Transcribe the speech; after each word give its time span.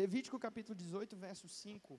Levítico 0.00 0.38
capítulo 0.38 0.74
18, 0.74 1.16
verso 1.16 1.48
5. 1.48 1.98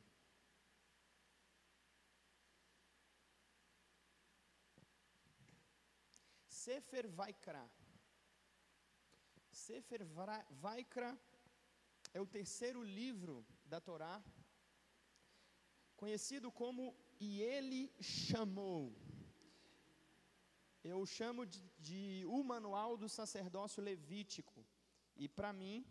Sefer 6.47 7.07
Vaikra. 7.07 7.63
Sefer 9.49 10.05
Vaikra 10.65 11.19
é 12.13 12.21
o 12.21 12.27
terceiro 12.27 12.83
livro 12.83 13.43
da 13.65 13.81
Torá, 13.81 14.23
conhecido 15.95 16.51
como 16.51 16.95
E 17.19 17.41
Ele 17.41 17.91
Chamou. 17.99 18.95
Eu 20.83 21.03
chamo 21.07 21.47
de, 21.47 21.67
de 21.79 22.23
o 22.27 22.43
Manual 22.43 22.95
do 22.95 23.09
Sacerdócio 23.09 23.81
Levítico. 23.81 24.63
E 25.15 25.27
para 25.27 25.51
mim, 25.51 25.83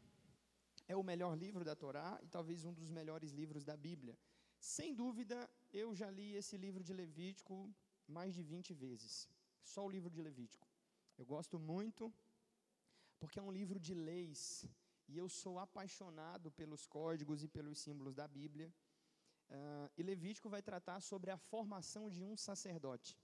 é 0.89 0.96
o 0.96 1.03
melhor 1.03 1.37
livro 1.37 1.64
da 1.64 1.75
Torá 1.75 2.18
e 2.23 2.29
talvez 2.29 2.64
um 2.64 2.73
dos 2.73 2.90
melhores 2.90 3.31
livros 3.32 3.64
da 3.64 3.76
Bíblia. 3.76 4.18
Sem 4.58 4.95
dúvida, 4.95 5.49
eu 5.72 5.95
já 5.95 6.11
li 6.11 6.35
esse 6.35 6.57
livro 6.57 6.82
de 6.82 6.93
Levítico 6.93 7.75
mais 8.07 8.35
de 8.35 8.43
20 8.43 8.72
vezes. 8.75 9.29
Só 9.62 9.85
o 9.85 9.90
livro 9.90 10.11
de 10.11 10.22
Levítico. 10.22 10.67
Eu 11.18 11.26
gosto 11.26 11.59
muito, 11.59 12.12
porque 13.18 13.39
é 13.39 13.43
um 13.43 13.50
livro 13.50 13.81
de 13.81 13.95
leis, 13.95 14.64
e 15.09 15.17
eu 15.17 15.29
sou 15.29 15.59
apaixonado 15.59 16.50
pelos 16.53 16.87
códigos 16.87 17.43
e 17.43 17.48
pelos 17.48 17.79
símbolos 17.79 18.14
da 18.14 18.29
Bíblia. 18.29 18.73
Uh, 19.48 19.90
e 19.96 20.03
Levítico 20.03 20.48
vai 20.48 20.62
tratar 20.62 21.00
sobre 21.00 21.31
a 21.31 21.39
formação 21.39 22.11
de 22.11 22.23
um 22.23 22.37
sacerdote. 22.37 23.17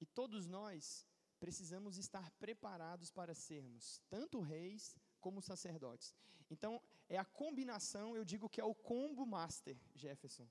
E 0.00 0.06
todos 0.06 0.46
nós 0.46 1.06
precisamos 1.38 1.96
estar 1.96 2.30
preparados 2.32 3.10
para 3.10 3.34
sermos 3.34 4.00
tanto 4.08 4.40
reis 4.40 4.94
como 5.26 5.42
sacerdotes. 5.42 6.14
Então, 6.48 6.80
é 7.08 7.18
a 7.18 7.24
combinação, 7.24 8.16
eu 8.16 8.24
digo 8.24 8.48
que 8.48 8.60
é 8.60 8.64
o 8.64 8.76
combo 8.92 9.26
master, 9.26 9.76
Jefferson. 9.92 10.48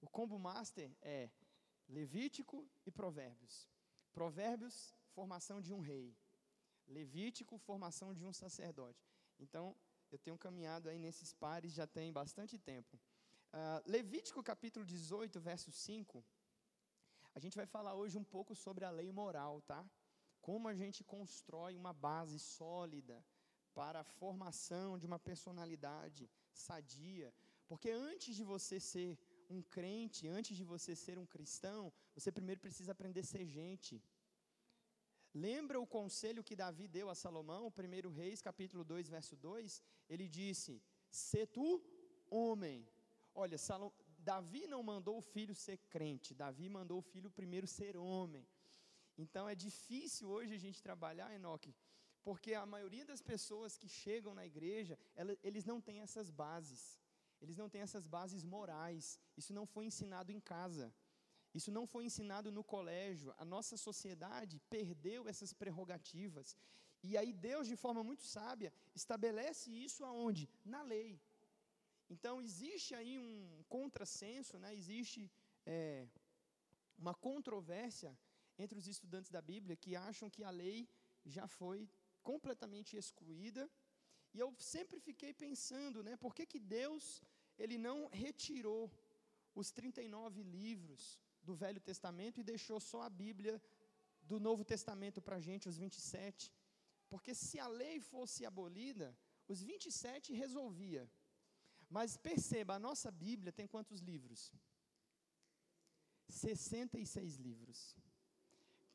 O 0.00 0.08
combo 0.08 0.36
master 0.36 0.90
é 1.00 1.30
Levítico 1.88 2.68
e 2.84 2.90
Provérbios. 2.90 3.68
Provérbios, 4.12 4.76
formação 5.14 5.60
de 5.60 5.72
um 5.72 5.78
rei. 5.78 6.08
Levítico, 6.88 7.56
formação 7.56 8.12
de 8.12 8.24
um 8.24 8.32
sacerdote. 8.32 9.06
Então, 9.38 9.64
eu 10.10 10.18
tenho 10.18 10.36
caminhado 10.36 10.88
aí 10.88 10.98
nesses 10.98 11.32
pares 11.32 11.72
já 11.72 11.86
tem 11.86 12.12
bastante 12.12 12.58
tempo. 12.58 12.98
Uh, 13.52 13.80
Levítico 13.86 14.42
capítulo 14.42 14.84
18, 14.84 15.40
verso 15.40 15.70
5. 15.70 16.24
A 17.32 17.38
gente 17.38 17.56
vai 17.56 17.66
falar 17.66 17.94
hoje 17.94 18.18
um 18.18 18.24
pouco 18.24 18.56
sobre 18.56 18.84
a 18.84 18.90
lei 18.90 19.12
moral, 19.12 19.62
tá? 19.62 19.88
Como 20.40 20.66
a 20.66 20.74
gente 20.74 21.04
constrói 21.04 21.76
uma 21.76 21.92
base 21.92 22.40
sólida 22.40 23.24
para 23.78 24.00
a 24.00 24.10
formação 24.20 24.98
de 25.00 25.06
uma 25.10 25.20
personalidade 25.28 26.24
sadia. 26.66 27.28
Porque 27.70 27.90
antes 28.10 28.34
de 28.38 28.44
você 28.52 28.76
ser 28.92 29.10
um 29.56 29.60
crente, 29.76 30.22
antes 30.38 30.54
de 30.60 30.64
você 30.72 30.92
ser 31.04 31.16
um 31.22 31.26
cristão, 31.34 31.92
você 32.16 32.30
primeiro 32.38 32.60
precisa 32.66 32.92
aprender 32.92 33.22
a 33.24 33.30
ser 33.32 33.44
gente. 33.58 33.94
Lembra 35.48 35.78
o 35.78 35.90
conselho 35.98 36.46
que 36.48 36.56
Davi 36.64 36.86
deu 36.88 37.08
a 37.10 37.14
Salomão, 37.22 37.62
1 37.70 38.10
Reis, 38.20 38.40
capítulo 38.40 38.82
2, 38.82 39.10
verso 39.16 39.36
2? 39.36 39.82
Ele 40.08 40.26
disse: 40.40 40.82
Se 41.10 41.42
tu 41.46 41.68
homem. 42.30 42.88
Olha, 43.34 43.58
Salom, 43.58 43.90
Davi 44.18 44.66
não 44.66 44.82
mandou 44.82 45.18
o 45.18 45.26
filho 45.34 45.54
ser 45.54 45.76
crente, 45.94 46.34
Davi 46.34 46.68
mandou 46.78 46.98
o 47.00 47.08
filho 47.12 47.30
primeiro 47.30 47.66
ser 47.66 47.94
homem. 47.96 48.46
Então 49.24 49.44
é 49.52 49.54
difícil 49.54 50.28
hoje 50.36 50.54
a 50.54 50.62
gente 50.64 50.82
trabalhar, 50.82 51.34
Enoque, 51.34 51.74
porque 52.26 52.52
a 52.54 52.66
maioria 52.74 53.04
das 53.10 53.22
pessoas 53.22 53.76
que 53.80 53.88
chegam 53.88 54.32
na 54.38 54.44
igreja, 54.44 54.94
ela, 55.14 55.32
eles 55.48 55.64
não 55.64 55.80
têm 55.80 55.98
essas 56.06 56.28
bases, 56.28 56.80
eles 57.40 57.56
não 57.60 57.68
têm 57.72 57.82
essas 57.82 58.04
bases 58.14 58.42
morais, 58.54 59.04
isso 59.40 59.52
não 59.58 59.64
foi 59.64 59.84
ensinado 59.90 60.32
em 60.32 60.40
casa. 60.40 60.86
Isso 61.58 61.70
não 61.76 61.84
foi 61.92 62.02
ensinado 62.04 62.50
no 62.56 62.64
colégio. 62.64 63.32
A 63.38 63.44
nossa 63.44 63.76
sociedade 63.76 64.60
perdeu 64.68 65.28
essas 65.32 65.52
prerrogativas. 65.60 66.56
E 67.00 67.16
aí 67.16 67.32
Deus, 67.32 67.68
de 67.68 67.76
forma 67.76 68.02
muito 68.02 68.24
sábia, 68.24 68.72
estabelece 68.92 69.70
isso 69.70 70.04
aonde? 70.04 70.50
Na 70.64 70.82
lei. 70.82 71.20
Então 72.10 72.42
existe 72.42 72.92
aí 72.92 73.14
um 73.20 73.62
contrassenso, 73.68 74.58
né? 74.58 74.74
existe 74.74 75.30
é, 75.64 76.08
uma 76.98 77.14
controvérsia 77.14 78.10
entre 78.58 78.76
os 78.76 78.88
estudantes 78.88 79.30
da 79.30 79.40
Bíblia 79.40 79.76
que 79.76 79.94
acham 79.94 80.28
que 80.28 80.42
a 80.42 80.50
lei 80.50 80.88
já 81.24 81.46
foi 81.46 81.88
completamente 82.30 82.92
excluída. 83.02 83.62
E 84.34 84.38
eu 84.44 84.48
sempre 84.74 84.98
fiquei 85.08 85.32
pensando, 85.46 86.02
né, 86.06 86.14
por 86.24 86.32
que, 86.36 86.44
que 86.52 86.60
Deus 86.78 87.04
ele 87.62 87.78
não 87.88 87.98
retirou 88.24 88.82
os 89.60 89.70
39 89.78 90.42
livros 90.58 91.02
do 91.46 91.54
Velho 91.62 91.80
Testamento 91.90 92.38
e 92.38 92.50
deixou 92.52 92.78
só 92.90 93.00
a 93.02 93.10
Bíblia 93.24 93.54
do 94.30 94.38
Novo 94.46 94.64
Testamento 94.72 95.20
para 95.26 95.36
a 95.36 95.44
gente, 95.48 95.68
os 95.72 95.78
27. 95.84 96.52
Porque 97.12 97.32
se 97.34 97.58
a 97.66 97.68
lei 97.82 97.96
fosse 98.12 98.44
abolida, 98.44 99.06
os 99.52 99.62
27 99.62 100.32
resolvia. 100.44 101.04
Mas 101.88 102.16
perceba, 102.16 102.74
a 102.74 102.84
nossa 102.88 103.10
Bíblia 103.10 103.52
tem 103.58 103.66
quantos 103.74 104.00
livros? 104.00 104.40
66 106.28 107.36
livros. 107.36 107.96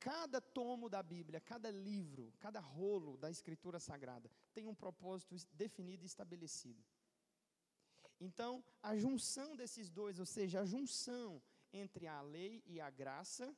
Cada 0.01 0.41
tomo 0.41 0.89
da 0.89 1.03
Bíblia, 1.03 1.39
cada 1.39 1.69
livro, 1.69 2.33
cada 2.39 2.59
rolo 2.59 3.17
da 3.17 3.29
Escritura 3.29 3.79
Sagrada 3.79 4.31
tem 4.51 4.67
um 4.67 4.73
propósito 4.73 5.35
definido 5.53 6.03
e 6.03 6.07
estabelecido. 6.07 6.83
Então, 8.19 8.63
a 8.81 8.97
junção 8.97 9.55
desses 9.55 9.91
dois, 9.91 10.17
ou 10.17 10.25
seja, 10.25 10.61
a 10.61 10.65
junção 10.65 11.39
entre 11.71 12.07
a 12.07 12.19
lei 12.19 12.63
e 12.65 12.81
a 12.81 12.89
graça, 12.89 13.55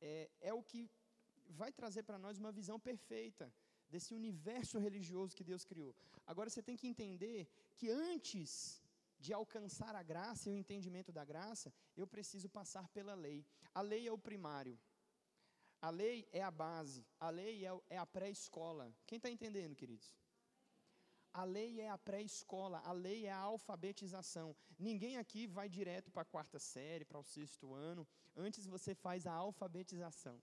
é, 0.00 0.28
é 0.40 0.52
o 0.52 0.64
que 0.64 0.90
vai 1.48 1.70
trazer 1.70 2.02
para 2.02 2.18
nós 2.18 2.38
uma 2.38 2.50
visão 2.50 2.78
perfeita 2.80 3.52
desse 3.88 4.12
universo 4.14 4.80
religioso 4.80 5.36
que 5.36 5.44
Deus 5.44 5.64
criou. 5.64 5.94
Agora 6.26 6.50
você 6.50 6.60
tem 6.60 6.76
que 6.76 6.88
entender 6.88 7.48
que 7.76 7.88
antes 7.88 8.82
de 9.16 9.32
alcançar 9.32 9.94
a 9.94 10.02
graça 10.02 10.50
e 10.50 10.52
o 10.52 10.56
entendimento 10.56 11.12
da 11.12 11.24
graça, 11.24 11.72
eu 11.96 12.04
preciso 12.04 12.48
passar 12.48 12.88
pela 12.88 13.14
lei. 13.14 13.46
A 13.72 13.80
lei 13.80 14.08
é 14.08 14.12
o 14.12 14.18
primário. 14.18 14.76
A 15.86 15.90
lei 15.90 16.28
é 16.32 16.42
a 16.42 16.50
base. 16.50 17.06
A 17.26 17.30
lei 17.30 17.64
é, 17.64 17.70
é 17.90 17.98
a 18.04 18.04
pré-escola. 18.04 18.84
Quem 19.06 19.18
está 19.18 19.30
entendendo, 19.30 19.76
queridos? 19.80 20.08
A 21.32 21.44
lei 21.44 21.80
é 21.80 21.88
a 21.88 21.98
pré-escola, 22.08 22.78
a 22.84 22.90
lei 22.90 23.26
é 23.26 23.30
a 23.30 23.38
alfabetização. 23.52 24.48
Ninguém 24.76 25.16
aqui 25.16 25.46
vai 25.46 25.68
direto 25.68 26.10
para 26.10 26.22
a 26.22 26.32
quarta 26.34 26.58
série, 26.58 27.04
para 27.04 27.20
o 27.20 27.22
sexto 27.22 27.72
ano. 27.72 28.04
Antes 28.36 28.66
você 28.66 28.96
faz 28.96 29.28
a 29.28 29.32
alfabetização. 29.32 30.42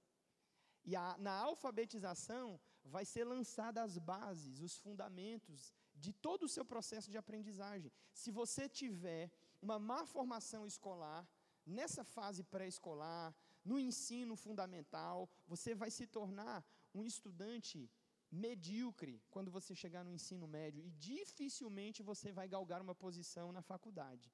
E 0.86 0.96
a, 0.96 1.18
na 1.20 1.34
alfabetização 1.50 2.58
vai 2.86 3.04
ser 3.04 3.26
lançada 3.26 3.84
as 3.84 3.98
bases, 3.98 4.62
os 4.62 4.78
fundamentos 4.78 5.74
de 5.94 6.14
todo 6.14 6.44
o 6.44 6.54
seu 6.56 6.64
processo 6.64 7.12
de 7.12 7.18
aprendizagem. 7.18 7.92
Se 8.14 8.32
você 8.32 8.70
tiver 8.70 9.30
uma 9.62 9.78
má 9.78 10.06
formação 10.06 10.66
escolar, 10.66 11.28
nessa 11.66 12.06
fase 12.06 12.44
pré-escolar, 12.44 13.36
no 13.64 13.80
ensino 13.80 14.36
fundamental, 14.36 15.30
você 15.48 15.74
vai 15.74 15.90
se 15.90 16.06
tornar 16.06 16.66
um 16.94 17.04
estudante 17.04 17.90
medíocre 18.30 19.22
quando 19.30 19.52
você 19.52 19.76
chegar 19.76 20.04
no 20.04 20.12
ensino 20.12 20.48
médio 20.48 20.84
e 20.84 20.90
dificilmente 20.90 22.02
você 22.02 22.32
vai 22.32 22.48
galgar 22.48 22.82
uma 22.82 22.96
posição 22.96 23.52
na 23.52 23.62
faculdade, 23.62 24.32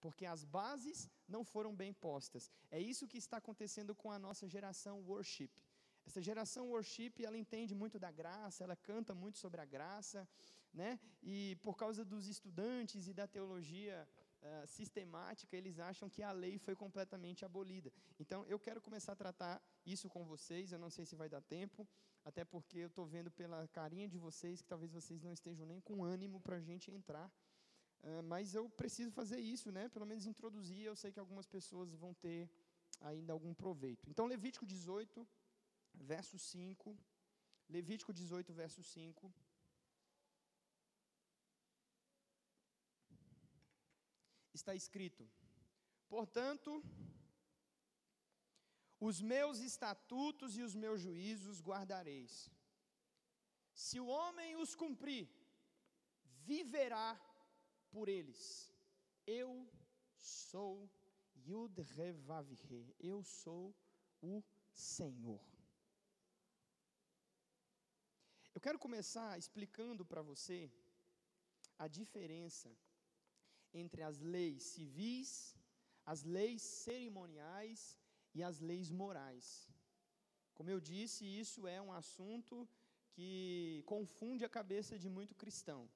porque 0.00 0.24
as 0.24 0.44
bases 0.44 1.10
não 1.26 1.44
foram 1.44 1.74
bem 1.74 1.92
postas. 1.92 2.50
É 2.70 2.80
isso 2.80 3.08
que 3.08 3.18
está 3.18 3.38
acontecendo 3.38 3.94
com 3.94 4.10
a 4.10 4.18
nossa 4.18 4.48
geração 4.48 5.00
worship. 5.02 5.50
Essa 6.06 6.20
geração 6.20 6.68
worship, 6.68 7.14
ela 7.24 7.38
entende 7.38 7.74
muito 7.74 7.98
da 7.98 8.10
graça, 8.10 8.64
ela 8.64 8.76
canta 8.76 9.14
muito 9.14 9.38
sobre 9.38 9.60
a 9.60 9.64
graça, 9.64 10.28
né? 10.72 10.98
E 11.22 11.56
por 11.62 11.76
causa 11.76 12.04
dos 12.04 12.26
estudantes 12.26 13.06
e 13.06 13.12
da 13.12 13.26
teologia 13.26 14.08
uh, 14.42 14.66
sistemática, 14.66 15.56
eles 15.56 15.78
acham 15.78 16.08
que 16.08 16.22
a 16.22 16.32
lei 16.32 16.58
foi 16.58 16.74
completamente 16.74 17.44
abolida. 17.44 17.92
Então, 18.18 18.44
eu 18.46 18.58
quero 18.58 18.80
começar 18.80 19.12
a 19.12 19.16
tratar 19.16 19.62
isso 19.86 20.08
com 20.08 20.24
vocês, 20.24 20.72
eu 20.72 20.78
não 20.78 20.90
sei 20.90 21.04
se 21.04 21.16
vai 21.16 21.28
dar 21.28 21.40
tempo, 21.40 21.88
até 22.24 22.44
porque 22.44 22.78
eu 22.78 22.88
estou 22.88 23.06
vendo 23.06 23.30
pela 23.30 23.66
carinha 23.68 24.08
de 24.08 24.18
vocês 24.18 24.60
que 24.60 24.68
talvez 24.68 24.92
vocês 24.92 25.22
não 25.22 25.32
estejam 25.32 25.66
nem 25.66 25.80
com 25.80 26.04
ânimo 26.04 26.40
para 26.40 26.56
a 26.56 26.60
gente 26.60 26.90
entrar. 26.90 27.30
Uh, 28.02 28.22
mas 28.24 28.54
eu 28.54 28.68
preciso 28.68 29.12
fazer 29.12 29.38
isso, 29.38 29.70
né? 29.70 29.88
pelo 29.88 30.06
menos 30.06 30.26
introduzir, 30.26 30.84
eu 30.84 30.96
sei 30.96 31.12
que 31.12 31.20
algumas 31.20 31.46
pessoas 31.46 31.94
vão 31.94 32.12
ter 32.14 32.50
ainda 33.00 33.32
algum 33.32 33.54
proveito. 33.54 34.08
Então, 34.10 34.26
Levítico 34.26 34.66
18, 34.66 35.26
verso 35.94 36.38
5. 36.38 36.96
Levítico 37.68 38.12
18, 38.12 38.52
verso 38.52 38.82
5. 38.82 39.32
Está 44.62 44.74
escrito: 44.74 45.28
Portanto, 46.08 46.70
os 49.08 49.20
meus 49.20 49.58
estatutos 49.58 50.56
e 50.56 50.62
os 50.62 50.74
meus 50.74 51.00
juízos 51.00 51.60
guardareis. 51.60 52.34
Se 53.74 53.98
o 53.98 54.06
homem 54.06 54.56
os 54.56 54.74
cumprir, 54.82 55.28
viverá 56.50 57.08
por 57.90 58.08
eles: 58.08 58.72
Eu 59.26 59.50
sou 60.16 60.88
Yud 61.46 61.82
Revavhe, 61.96 62.56
eu 63.00 63.22
sou 63.22 63.74
o 64.20 64.42
Senhor. 64.72 65.42
Eu 68.54 68.60
quero 68.60 68.78
começar 68.78 69.38
explicando 69.38 70.04
para 70.04 70.22
você 70.22 70.70
a 71.78 71.88
diferença 71.88 72.70
entre 73.72 74.02
as 74.02 74.18
leis 74.20 74.62
civis, 74.62 75.56
as 76.04 76.22
leis 76.22 76.62
cerimoniais 76.62 77.98
e 78.34 78.42
as 78.42 78.60
leis 78.60 78.90
morais. 78.90 79.68
Como 80.54 80.70
eu 80.70 80.80
disse, 80.80 81.24
isso 81.24 81.66
é 81.66 81.80
um 81.80 81.92
assunto 81.92 82.68
que 83.12 83.82
confunde 83.86 84.44
a 84.44 84.48
cabeça 84.48 84.98
de 84.98 85.08
muito 85.08 85.34
cristão. 85.34 85.88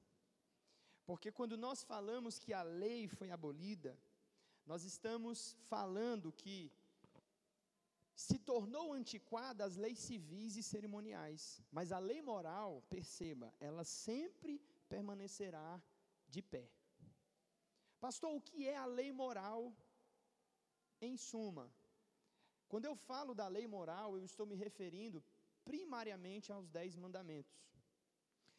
Porque 1.05 1.31
quando 1.31 1.57
nós 1.57 1.83
falamos 1.83 2.39
que 2.39 2.53
a 2.53 2.63
lei 2.63 3.07
foi 3.09 3.31
abolida, 3.31 3.97
nós 4.67 4.83
estamos 4.85 5.57
falando 5.69 6.33
que 6.33 6.73
se 8.15 8.39
tornou 8.39 8.93
antiquada 8.93 9.65
as 9.65 9.77
leis 9.77 9.99
civis 9.99 10.57
e 10.57 10.63
cerimoniais, 10.63 11.63
mas 11.71 11.93
a 11.93 11.99
lei 11.99 12.21
moral, 12.23 12.83
perceba, 12.89 13.55
ela 13.61 13.85
sempre 13.85 14.59
permanecerá 14.89 15.81
de 16.29 16.43
pé. 16.43 16.69
Pastor, 18.07 18.33
o 18.37 18.41
que 18.41 18.69
é 18.69 18.77
a 18.77 18.87
lei 18.87 19.11
moral 19.11 19.61
em 21.07 21.17
suma? 21.17 21.65
Quando 22.69 22.85
eu 22.85 22.95
falo 22.95 23.35
da 23.35 23.49
lei 23.49 23.67
moral, 23.67 24.17
eu 24.17 24.25
estou 24.25 24.47
me 24.47 24.55
referindo 24.55 25.19
primariamente 25.65 26.53
aos 26.53 26.69
dez 26.69 26.95
mandamentos. 26.95 27.59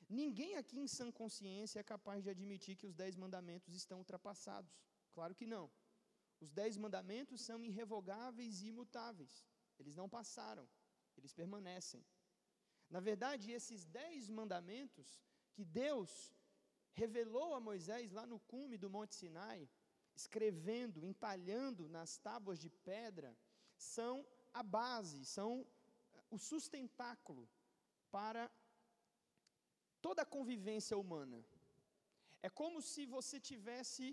Ninguém 0.09 0.57
aqui 0.57 0.77
em 0.77 0.89
sã 0.95 1.09
consciência 1.09 1.79
é 1.79 1.91
capaz 1.93 2.25
de 2.25 2.29
admitir 2.29 2.75
que 2.75 2.85
os 2.85 2.93
dez 2.93 3.15
mandamentos 3.15 3.73
estão 3.73 3.99
ultrapassados. 3.99 4.75
Claro 5.13 5.33
que 5.33 5.47
não. 5.55 5.71
Os 6.41 6.51
dez 6.51 6.75
mandamentos 6.75 7.39
são 7.39 7.63
irrevogáveis 7.63 8.61
e 8.61 8.67
imutáveis. 8.67 9.45
Eles 9.79 9.95
não 9.95 10.09
passaram, 10.09 10.67
eles 11.17 11.31
permanecem. 11.31 12.05
Na 12.89 12.99
verdade, 12.99 13.53
esses 13.53 13.85
dez 13.85 14.29
mandamentos 14.29 15.21
que 15.53 15.63
Deus 15.63 16.35
revelou 17.01 17.49
a 17.53 17.61
Moisés 17.69 18.11
lá 18.17 18.25
no 18.31 18.39
cume 18.51 18.77
do 18.83 18.89
Monte 18.95 19.13
Sinai, 19.21 19.59
escrevendo, 20.19 21.05
entalhando 21.11 21.83
nas 21.95 22.11
tábuas 22.27 22.59
de 22.63 22.69
pedra, 22.91 23.29
são 23.95 24.15
a 24.61 24.63
base, 24.77 25.19
são 25.37 25.49
eh, 26.15 26.23
o 26.35 26.37
sustentáculo 26.49 27.43
para 28.15 28.43
toda 30.05 30.21
a 30.23 30.31
convivência 30.37 30.95
humana. 31.03 31.39
É 32.47 32.49
como 32.61 32.81
se 32.91 33.03
você 33.15 33.37
tivesse 33.51 34.05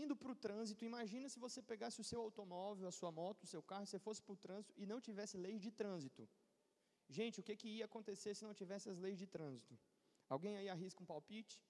indo 0.00 0.14
para 0.20 0.32
o 0.34 0.40
trânsito. 0.46 0.84
Imagina 0.90 1.28
se 1.34 1.38
você 1.46 1.60
pegasse 1.72 1.98
o 2.00 2.08
seu 2.10 2.20
automóvel, 2.26 2.88
a 2.88 2.96
sua 2.98 3.12
moto, 3.20 3.44
o 3.44 3.52
seu 3.54 3.62
carro, 3.70 3.86
você 3.86 3.98
fosse 4.06 4.22
para 4.22 4.36
o 4.36 4.42
trânsito 4.44 4.74
e 4.82 4.86
não 4.92 5.00
tivesse 5.08 5.36
leis 5.46 5.60
de 5.66 5.70
trânsito. 5.70 6.28
Gente, 7.08 7.40
o 7.40 7.42
que, 7.46 7.54
que 7.60 7.68
ia 7.76 7.86
acontecer 7.90 8.34
se 8.34 8.44
não 8.48 8.54
tivesse 8.60 8.88
as 8.92 8.98
leis 8.98 9.18
de 9.22 9.26
trânsito? 9.26 9.74
Alguém 10.28 10.56
aí 10.56 10.68
arrisca 10.68 11.02
um 11.02 11.06
palpite? 11.06 11.60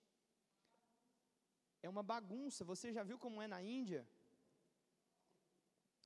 É 1.83 1.89
uma 1.89 2.03
bagunça. 2.03 2.65
Você 2.65 2.93
já 2.93 3.03
viu 3.03 3.19
como 3.19 3.43
é 3.43 3.49
na 3.49 3.63
Índia? 3.63 4.07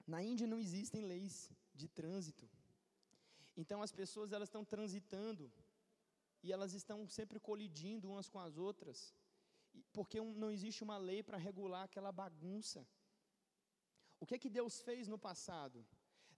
Na 0.07 0.23
Índia 0.23 0.47
não 0.47 0.59
existem 0.59 1.03
leis 1.03 1.51
de 1.75 1.89
trânsito. 1.89 2.49
Então 3.57 3.83
as 3.83 3.93
pessoas 3.93 4.33
elas 4.33 4.49
estão 4.49 4.65
transitando 4.65 5.53
e 6.43 6.53
elas 6.53 6.73
estão 6.73 7.09
sempre 7.09 7.39
colidindo 7.41 8.11
umas 8.11 8.29
com 8.29 8.39
as 8.39 8.57
outras, 8.57 9.15
porque 9.93 10.21
não 10.21 10.51
existe 10.51 10.85
uma 10.85 10.99
lei 10.99 11.23
para 11.23 11.37
regular 11.37 11.85
aquela 11.85 12.13
bagunça. 12.13 12.87
O 14.21 14.27
que 14.27 14.35
é 14.35 14.39
que 14.39 14.49
Deus 14.49 14.81
fez 14.81 15.09
no 15.09 15.19
passado? 15.19 15.85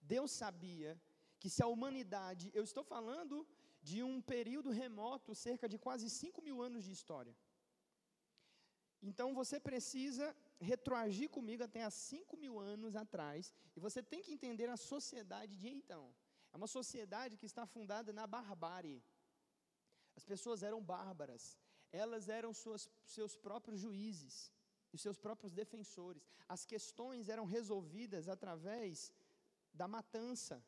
Deus 0.01 0.31
sabia 0.31 0.99
que 1.39 1.49
se 1.49 1.61
a 1.63 1.67
humanidade, 1.67 2.51
eu 2.53 2.63
estou 2.63 2.83
falando 2.83 3.47
de 3.81 4.03
um 4.03 4.21
período 4.21 4.69
remoto, 4.69 5.33
cerca 5.33 5.67
de 5.67 5.77
quase 5.77 6.09
5 6.09 6.41
mil 6.41 6.61
anos 6.61 6.83
de 6.83 6.91
história. 6.91 7.35
Então 9.01 9.33
você 9.33 9.59
precisa 9.59 10.35
retroagir 10.59 11.29
comigo 11.29 11.63
até 11.63 11.83
há 11.83 11.89
5 11.89 12.35
mil 12.35 12.59
anos 12.59 12.95
atrás, 12.95 13.53
e 13.75 13.79
você 13.79 14.03
tem 14.03 14.21
que 14.21 14.33
entender 14.33 14.69
a 14.69 14.77
sociedade 14.77 15.55
de 15.55 15.69
então. 15.69 16.13
É 16.51 16.57
uma 16.57 16.67
sociedade 16.67 17.37
que 17.37 17.45
está 17.45 17.65
fundada 17.65 18.11
na 18.11 18.27
barbárie. 18.27 19.01
As 20.15 20.25
pessoas 20.25 20.63
eram 20.63 20.83
bárbaras, 20.83 21.57
elas 21.91 22.27
eram 22.27 22.53
suas, 22.53 22.89
seus 23.05 23.35
próprios 23.35 23.79
juízes 23.79 24.51
e 24.91 24.97
seus 24.97 25.17
próprios 25.17 25.53
defensores. 25.53 26.27
As 26.47 26.65
questões 26.65 27.29
eram 27.29 27.45
resolvidas 27.45 28.27
através 28.27 29.13
da 29.73 29.87
matança, 29.87 30.61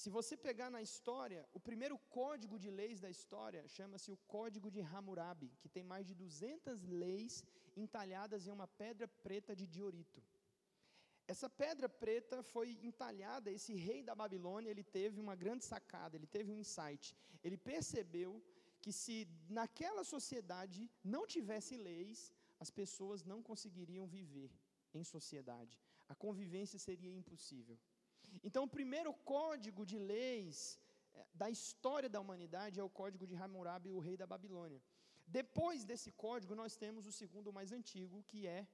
se 0.00 0.08
você 0.16 0.34
pegar 0.46 0.70
na 0.74 0.82
história, 0.86 1.42
o 1.58 1.60
primeiro 1.68 1.96
código 2.16 2.56
de 2.62 2.70
leis 2.70 2.98
da 3.04 3.10
história 3.16 3.62
chama-se 3.76 4.10
o 4.14 4.18
Código 4.34 4.70
de 4.70 4.82
Hammurabi, 4.90 5.50
que 5.60 5.70
tem 5.74 5.82
mais 5.92 6.06
de 6.06 6.14
200 6.14 6.82
leis 7.04 7.42
entalhadas 7.84 8.46
em 8.46 8.52
uma 8.56 8.68
pedra 8.82 9.08
preta 9.08 9.56
de 9.60 9.66
diorito. 9.76 10.22
Essa 11.26 11.48
pedra 11.48 11.88
preta 11.88 12.42
foi 12.42 12.78
entalhada, 12.90 13.50
esse 13.50 13.74
rei 13.86 14.02
da 14.02 14.14
Babilônia, 14.14 14.70
ele 14.70 14.84
teve 14.84 15.18
uma 15.18 15.34
grande 15.34 15.64
sacada, 15.64 16.14
ele 16.14 16.26
teve 16.36 16.52
um 16.52 16.60
insight. 16.64 17.16
Ele 17.42 17.56
percebeu 17.56 18.30
que 18.82 18.92
se 18.92 19.16
naquela 19.48 20.04
sociedade 20.04 20.90
não 21.02 21.26
tivesse 21.26 21.74
leis, 21.74 22.18
as 22.60 22.70
pessoas 22.70 23.24
não 23.24 23.42
conseguiriam 23.42 24.06
viver 24.06 24.52
em 24.92 25.02
sociedade. 25.02 25.80
A 26.06 26.14
convivência 26.14 26.78
seria 26.78 27.10
impossível. 27.20 27.78
Então, 28.42 28.64
o 28.64 28.68
primeiro 28.68 29.12
código 29.14 29.84
de 29.84 29.98
leis 29.98 30.80
eh, 31.14 31.26
da 31.34 31.48
história 31.50 32.08
da 32.08 32.20
humanidade 32.20 32.80
é 32.80 32.82
o 32.82 32.90
código 32.90 33.26
de 33.26 33.34
Hammurabi, 33.34 33.92
o 33.92 33.98
rei 33.98 34.16
da 34.16 34.26
Babilônia. 34.26 34.82
Depois 35.26 35.84
desse 35.84 36.12
código, 36.12 36.54
nós 36.54 36.76
temos 36.76 37.06
o 37.06 37.12
segundo 37.12 37.52
mais 37.52 37.72
antigo, 37.72 38.22
que 38.24 38.46
é 38.46 38.66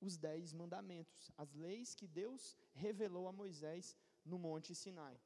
os 0.00 0.16
Dez 0.16 0.52
Mandamentos, 0.52 1.30
as 1.36 1.52
leis 1.54 1.94
que 1.94 2.06
Deus 2.06 2.56
revelou 2.72 3.26
a 3.26 3.32
Moisés 3.32 3.96
no 4.24 4.38
Monte 4.38 4.74
Sinai. 4.74 5.18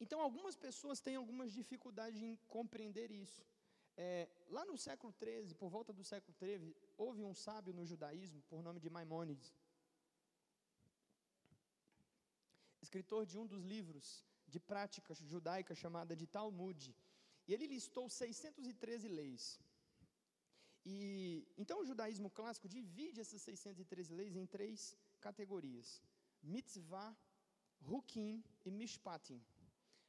Então, 0.00 0.20
algumas 0.20 0.56
pessoas 0.56 1.00
têm 1.00 1.16
algumas 1.16 1.52
dificuldades 1.52 2.22
em 2.22 2.36
compreender 2.48 3.10
isso. 3.10 3.42
É, 3.96 4.28
lá 4.48 4.64
no 4.64 4.76
século 4.78 5.12
XIII, 5.12 5.54
por 5.54 5.68
volta 5.68 5.92
do 5.92 6.02
século 6.02 6.34
XIII, 6.38 6.74
houve 6.96 7.22
um 7.22 7.34
sábio 7.34 7.74
no 7.74 7.84
judaísmo, 7.84 8.42
por 8.48 8.62
nome 8.62 8.80
de 8.80 8.88
Maimônides, 8.88 9.52
escritor 12.82 13.24
de 13.24 13.38
um 13.38 13.46
dos 13.46 13.62
livros 13.62 14.24
de 14.46 14.60
prática 14.60 15.14
judaica 15.14 15.74
chamada 15.74 16.14
de 16.20 16.26
Talmud. 16.26 16.94
E 17.46 17.54
ele 17.54 17.66
listou 17.66 18.08
613 18.08 19.08
leis. 19.08 19.60
E 20.84 21.46
então 21.56 21.80
o 21.80 21.86
judaísmo 21.90 22.28
clássico 22.38 22.68
divide 22.68 23.20
essas 23.20 23.40
613 23.42 24.12
leis 24.12 24.34
em 24.36 24.46
três 24.46 24.96
categorias: 25.20 26.02
mitzvah, 26.42 27.16
hukim 27.86 28.44
e 28.64 28.70
mishpatim. 28.70 29.40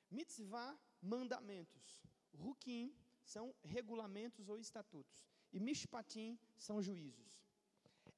Mitzvah, 0.10 0.78
mandamentos. 1.02 2.02
Hukim 2.34 2.96
são 3.24 3.54
regulamentos 3.64 4.50
ou 4.50 4.58
estatutos. 4.58 5.24
E 5.52 5.60
mishpatim 5.60 6.40
são 6.58 6.82
juízos. 6.82 7.32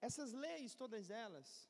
Essas 0.02 0.32
leis, 0.34 0.76
todas 0.76 1.10
elas, 1.10 1.70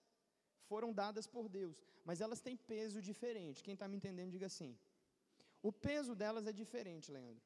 foram 0.72 0.92
dadas 1.02 1.28
por 1.36 1.48
Deus, 1.48 1.76
mas 2.04 2.22
elas 2.22 2.42
têm 2.46 2.56
peso 2.56 3.02
diferente. 3.02 3.64
Quem 3.64 3.74
está 3.74 3.88
me 3.88 3.98
entendendo, 3.98 4.32
diga 4.32 4.48
assim. 4.48 4.72
O 5.62 5.72
peso 5.72 6.14
delas 6.22 6.46
é 6.48 6.54
diferente, 6.64 7.12
Leandro. 7.12 7.44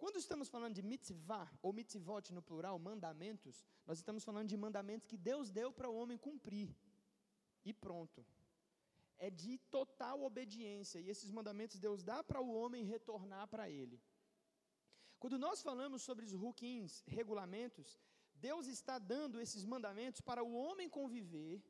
Quando 0.00 0.16
estamos 0.18 0.48
falando 0.48 0.74
de 0.74 0.82
mitzvah, 0.82 1.50
ou 1.62 1.72
mitzvot 1.72 2.32
no 2.32 2.42
plural, 2.42 2.78
mandamentos, 2.78 3.64
nós 3.86 3.98
estamos 3.98 4.24
falando 4.24 4.48
de 4.48 4.56
mandamentos 4.56 5.06
que 5.06 5.16
Deus 5.16 5.50
deu 5.50 5.72
para 5.72 5.88
o 5.88 5.96
homem 5.96 6.18
cumprir. 6.18 6.70
E 7.64 7.72
pronto. 7.72 8.24
É 9.18 9.30
de 9.30 9.56
total 9.76 10.22
obediência. 10.22 10.98
E 11.00 11.08
esses 11.08 11.30
mandamentos 11.30 11.78
Deus 11.78 12.02
dá 12.02 12.22
para 12.22 12.40
o 12.40 12.52
homem 12.52 12.84
retornar 12.84 13.48
para 13.48 13.70
ele. 13.70 13.98
Quando 15.18 15.38
nós 15.38 15.62
falamos 15.62 16.02
sobre 16.02 16.24
os 16.26 16.32
rukins, 16.32 17.02
regulamentos, 17.06 17.98
Deus 18.34 18.66
está 18.66 18.98
dando 18.98 19.40
esses 19.40 19.64
mandamentos 19.64 20.20
para 20.20 20.42
o 20.42 20.52
homem 20.52 20.90
conviver 20.90 21.62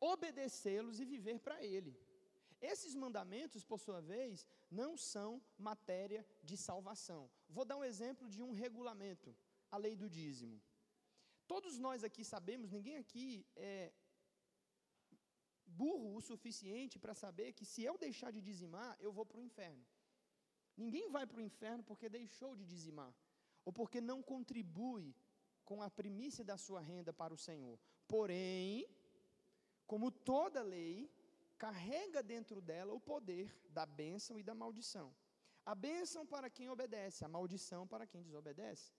obedecê-los 0.00 1.00
e 1.00 1.04
viver 1.04 1.38
para 1.40 1.62
Ele. 1.64 1.96
Esses 2.60 2.94
mandamentos, 2.94 3.64
por 3.64 3.78
sua 3.78 4.00
vez, 4.00 4.46
não 4.70 4.96
são 4.96 5.40
matéria 5.56 6.26
de 6.42 6.56
salvação. 6.56 7.30
Vou 7.48 7.64
dar 7.64 7.76
um 7.76 7.84
exemplo 7.84 8.28
de 8.28 8.42
um 8.42 8.52
regulamento, 8.52 9.36
a 9.70 9.76
lei 9.76 9.94
do 9.96 10.08
dízimo. 10.08 10.60
Todos 11.46 11.78
nós 11.78 12.02
aqui 12.04 12.24
sabemos, 12.24 12.70
ninguém 12.70 12.96
aqui 12.96 13.46
é 13.56 13.92
burro 15.64 16.16
o 16.16 16.20
suficiente 16.20 16.98
para 16.98 17.14
saber 17.14 17.52
que 17.52 17.64
se 17.64 17.82
eu 17.82 17.96
deixar 17.96 18.30
de 18.32 18.40
dizimar, 18.40 18.96
eu 19.00 19.12
vou 19.12 19.24
para 19.24 19.38
o 19.38 19.42
inferno. 19.42 19.84
Ninguém 20.76 21.10
vai 21.10 21.26
para 21.26 21.38
o 21.38 21.42
inferno 21.42 21.82
porque 21.84 22.08
deixou 22.08 22.54
de 22.54 22.64
dizimar, 22.64 23.14
ou 23.64 23.72
porque 23.72 24.00
não 24.00 24.22
contribui 24.22 25.14
com 25.64 25.82
a 25.82 25.90
primícia 25.90 26.44
da 26.44 26.56
sua 26.56 26.80
renda 26.80 27.12
para 27.12 27.34
o 27.34 27.36
Senhor. 27.36 27.78
Porém, 28.06 28.86
como 29.90 30.10
toda 30.10 30.68
lei, 30.76 31.10
carrega 31.64 32.22
dentro 32.22 32.60
dela 32.60 32.92
o 32.92 33.00
poder 33.12 33.46
da 33.70 33.84
bênção 34.00 34.38
e 34.38 34.42
da 34.48 34.54
maldição. 34.62 35.08
A 35.72 35.74
bênção 35.74 36.22
para 36.32 36.48
quem 36.56 36.68
obedece, 36.74 37.24
a 37.24 37.32
maldição 37.36 37.82
para 37.92 38.06
quem 38.06 38.22
desobedece. 38.22 38.92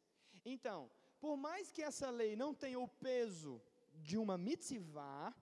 Então, 0.54 0.80
por 1.20 1.36
mais 1.38 1.72
que 1.72 1.84
essa 1.90 2.10
lei 2.10 2.36
não 2.36 2.52
tenha 2.64 2.80
o 2.80 2.88
peso 2.88 3.62
de 4.08 4.18
uma 4.18 4.38
mitzvah, 4.38 5.34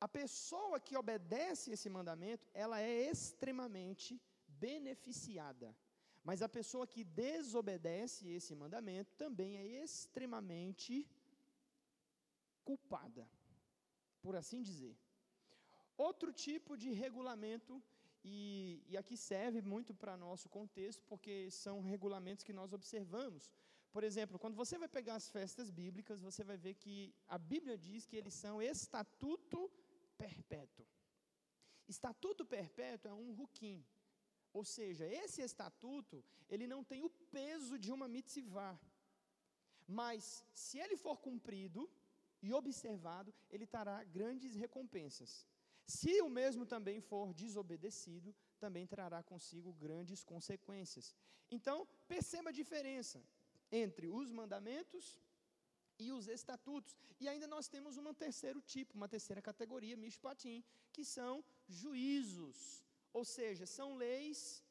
a 0.00 0.08
pessoa 0.08 0.80
que 0.80 0.96
obedece 0.96 1.70
esse 1.70 1.88
mandamento, 1.88 2.48
ela 2.52 2.80
é 2.80 3.10
extremamente 3.10 4.20
beneficiada. 4.48 5.76
Mas 6.24 6.40
a 6.40 6.48
pessoa 6.48 6.86
que 6.86 7.04
desobedece 7.04 8.28
esse 8.28 8.54
mandamento 8.54 9.14
também 9.16 9.56
é 9.56 9.66
extremamente 9.84 11.08
culpada, 12.64 13.28
por 14.22 14.34
assim 14.40 14.62
dizer. 14.62 14.96
Outro 15.96 16.32
tipo 16.32 16.76
de 16.76 16.90
regulamento, 16.92 17.82
e, 18.24 18.82
e 18.88 18.96
aqui 18.96 19.16
serve 19.16 19.60
muito 19.60 19.92
para 19.94 20.16
nosso 20.16 20.48
contexto, 20.48 21.02
porque 21.10 21.50
são 21.50 21.80
regulamentos 21.80 22.44
que 22.44 22.52
nós 22.52 22.72
observamos. 22.72 23.50
Por 23.94 24.04
exemplo, 24.04 24.38
quando 24.38 24.56
você 24.62 24.78
vai 24.78 24.88
pegar 24.88 25.16
as 25.16 25.28
festas 25.28 25.70
bíblicas, 25.70 26.20
você 26.28 26.42
vai 26.42 26.56
ver 26.56 26.74
que 26.74 27.14
a 27.28 27.36
Bíblia 27.36 27.76
diz 27.76 28.06
que 28.06 28.16
eles 28.16 28.34
são 28.34 28.62
estatuto 28.62 29.70
perpétuo. 30.16 30.86
Estatuto 31.86 32.44
perpétuo 32.44 33.10
é 33.10 33.14
um 33.14 33.32
ruquim. 33.32 33.84
Ou 34.52 34.64
seja, 34.64 35.04
esse 35.06 35.42
estatuto, 35.42 36.24
ele 36.48 36.66
não 36.66 36.82
tem 36.84 37.02
o 37.02 37.10
peso 37.10 37.78
de 37.78 37.90
uma 37.92 38.08
mitzvah. 38.08 38.78
Mas, 39.86 40.44
se 40.54 40.78
ele 40.78 40.96
for 40.96 41.18
cumprido 41.18 41.90
e 42.42 42.52
observado, 42.52 43.32
ele 43.48 43.66
trará 43.66 44.02
grandes 44.04 44.54
recompensas. 44.54 45.46
Se 45.86 46.20
o 46.22 46.28
mesmo 46.28 46.64
também 46.66 47.00
for 47.00 47.32
desobedecido, 47.32 48.34
também 48.58 48.86
trará 48.86 49.22
consigo 49.22 49.72
grandes 49.72 50.24
consequências. 50.24 51.14
Então, 51.50 51.86
perceba 52.08 52.50
a 52.50 52.52
diferença 52.52 53.22
entre 53.70 54.08
os 54.08 54.30
mandamentos 54.30 55.20
e 55.98 56.12
os 56.12 56.26
estatutos. 56.26 56.96
E 57.20 57.28
ainda 57.28 57.46
nós 57.46 57.68
temos 57.68 57.96
um 57.96 58.14
terceiro 58.14 58.60
tipo, 58.60 58.94
uma 58.94 59.08
terceira 59.08 59.42
categoria, 59.42 59.96
mishpatim, 59.96 60.64
que 60.92 61.04
são 61.04 61.44
juízos. 61.68 62.84
Ou 63.12 63.24
seja, 63.24 63.66
são 63.66 63.94
leis, 63.96 64.64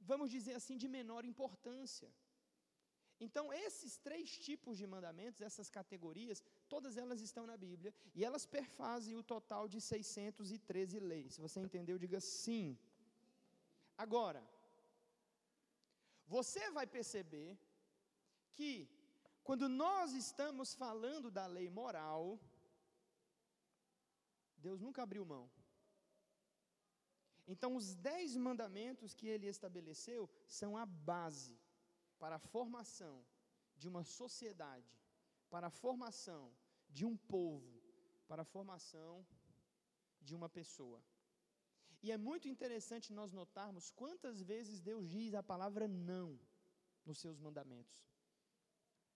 vamos 0.00 0.30
dizer 0.30 0.54
assim, 0.54 0.76
de 0.76 0.88
menor 0.88 1.24
importância. 1.24 2.10
Então, 3.26 3.44
esses 3.64 3.92
três 4.06 4.28
tipos 4.46 4.74
de 4.80 4.86
mandamentos, 4.94 5.46
essas 5.48 5.68
categorias, 5.76 6.42
todas 6.72 6.96
elas 7.02 7.20
estão 7.28 7.44
na 7.50 7.56
Bíblia 7.66 7.92
e 8.16 8.24
elas 8.28 8.44
perfazem 8.56 9.14
o 9.16 9.22
total 9.34 9.64
de 9.74 9.80
613 9.80 10.98
leis. 11.10 11.34
Se 11.34 11.40
você 11.46 11.60
entendeu, 11.60 12.02
diga 12.04 12.20
sim. 12.20 12.66
Agora, 14.04 14.42
você 16.34 16.64
vai 16.78 16.86
perceber 16.96 17.50
que, 18.56 18.70
quando 19.48 19.68
nós 19.68 20.12
estamos 20.24 20.74
falando 20.84 21.30
da 21.38 21.46
lei 21.56 21.68
moral, 21.80 22.22
Deus 24.66 24.80
nunca 24.80 25.02
abriu 25.04 25.24
mão. 25.24 25.44
Então, 27.46 27.70
os 27.76 27.94
dez 27.94 28.36
mandamentos 28.48 29.14
que 29.14 29.28
ele 29.28 29.46
estabeleceu 29.46 30.28
são 30.60 30.76
a 30.76 30.86
base 31.12 31.61
para 32.22 32.36
a 32.36 32.44
formação 32.54 33.14
de 33.80 33.88
uma 33.88 34.04
sociedade, 34.04 34.92
para 35.50 35.66
a 35.66 35.76
formação 35.84 36.42
de 36.96 37.04
um 37.04 37.16
povo, 37.16 37.72
para 38.28 38.42
a 38.42 38.50
formação 38.54 39.26
de 40.26 40.32
uma 40.38 40.48
pessoa. 40.48 41.00
E 42.00 42.12
é 42.12 42.18
muito 42.28 42.46
interessante 42.52 43.12
nós 43.12 43.32
notarmos 43.32 43.90
quantas 43.90 44.40
vezes 44.40 44.80
Deus 44.80 45.10
diz 45.16 45.34
a 45.34 45.42
palavra 45.42 45.88
não 45.88 46.38
nos 47.04 47.18
seus 47.18 47.40
mandamentos. 47.40 47.96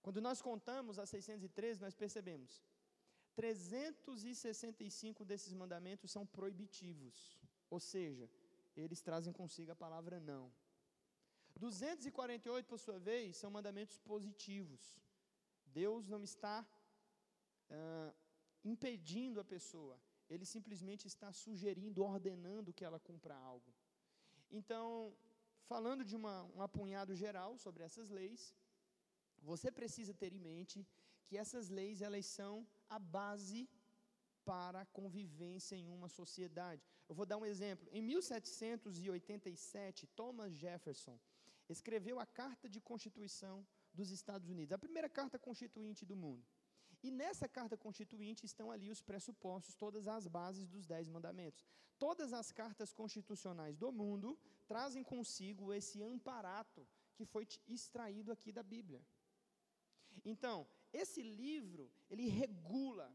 Quando 0.01 0.19
nós 0.27 0.41
contamos 0.41 0.99
as 0.99 1.09
613, 1.09 1.79
nós 1.79 1.95
percebemos 1.95 2.61
365 3.35 5.23
desses 5.23 5.53
mandamentos 5.53 6.11
são 6.11 6.25
proibitivos. 6.25 7.39
Ou 7.69 7.79
seja, 7.79 8.29
eles 8.75 9.01
trazem 9.01 9.31
consigo 9.31 9.71
a 9.71 9.81
palavra 9.85 10.19
não. 10.19 10.51
248, 11.57 12.67
por 12.67 12.79
sua 12.79 12.99
vez, 12.99 13.37
são 13.37 13.49
mandamentos 13.49 13.97
positivos. 13.99 14.95
Deus 15.65 16.07
não 16.07 16.23
está 16.23 16.65
impedindo 18.63 19.39
a 19.39 19.45
pessoa, 19.45 19.99
ele 20.29 20.45
simplesmente 20.45 21.07
está 21.07 21.31
sugerindo, 21.31 22.03
ordenando 22.03 22.73
que 22.73 22.83
ela 22.83 22.99
cumpra 22.99 23.35
algo. 23.35 23.73
Então, 24.49 25.15
falando 25.71 26.03
de 26.03 26.15
uma, 26.15 26.43
um 26.55 26.61
apunhado 26.61 27.15
geral 27.15 27.57
sobre 27.57 27.83
essas 27.83 28.09
leis, 28.09 28.55
você 29.41 29.71
precisa 29.71 30.13
ter 30.13 30.33
em 30.33 30.39
mente 30.39 30.85
que 31.25 31.37
essas 31.37 31.69
leis 31.69 32.01
elas 32.01 32.25
são 32.25 32.67
a 32.89 32.99
base 32.99 33.69
para 34.45 34.81
a 34.81 34.85
convivência 34.85 35.75
em 35.75 35.89
uma 35.89 36.07
sociedade. 36.07 36.81
Eu 37.07 37.15
vou 37.15 37.25
dar 37.25 37.37
um 37.37 37.45
exemplo. 37.45 37.87
Em 37.91 38.01
1787, 38.01 40.07
Thomas 40.07 40.53
Jefferson 40.53 41.19
escreveu 41.69 42.19
a 42.19 42.25
Carta 42.25 42.69
de 42.69 42.79
Constituição 42.79 43.65
dos 43.93 44.11
Estados 44.11 44.49
Unidos, 44.49 44.71
a 44.71 44.77
primeira 44.77 45.09
carta 45.09 45.37
constituinte 45.37 46.05
do 46.05 46.15
mundo. 46.15 46.45
E 47.03 47.11
nessa 47.11 47.47
carta 47.47 47.77
constituinte 47.77 48.45
estão 48.45 48.71
ali 48.71 48.89
os 48.89 49.01
pressupostos, 49.01 49.75
todas 49.75 50.07
as 50.07 50.27
bases 50.27 50.67
dos 50.67 50.85
Dez 50.85 51.07
Mandamentos. 51.07 51.65
Todas 51.99 52.33
as 52.33 52.51
cartas 52.51 52.91
constitucionais 52.93 53.77
do 53.77 53.91
mundo 53.91 54.37
trazem 54.67 55.03
consigo 55.03 55.73
esse 55.73 56.01
amparato 56.01 56.87
que 57.15 57.25
foi 57.25 57.47
extraído 57.67 58.31
aqui 58.31 58.51
da 58.51 58.63
Bíblia. 58.63 59.01
Então, 60.23 60.67
esse 60.91 61.21
livro, 61.21 61.91
ele 62.09 62.27
regula 62.27 63.11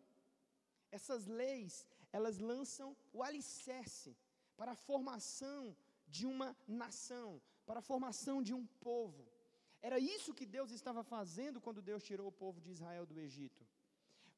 essas 0.90 1.26
leis, 1.26 1.87
elas 2.12 2.38
lançam 2.38 2.97
o 3.12 3.23
alicerce 3.23 4.16
para 4.56 4.73
a 4.73 4.76
formação 4.76 5.76
de 6.06 6.26
uma 6.26 6.56
nação, 6.66 7.40
para 7.66 7.81
a 7.81 7.88
formação 7.90 8.42
de 8.42 8.54
um 8.54 8.64
povo. 8.88 9.26
Era 9.81 9.99
isso 9.99 10.35
que 10.35 10.47
Deus 10.47 10.71
estava 10.71 11.02
fazendo 11.02 11.61
quando 11.61 11.83
Deus 11.90 12.02
tirou 12.02 12.28
o 12.28 12.38
povo 12.45 12.61
de 12.61 12.71
Israel 12.71 13.04
do 13.07 13.19
Egito. 13.19 13.66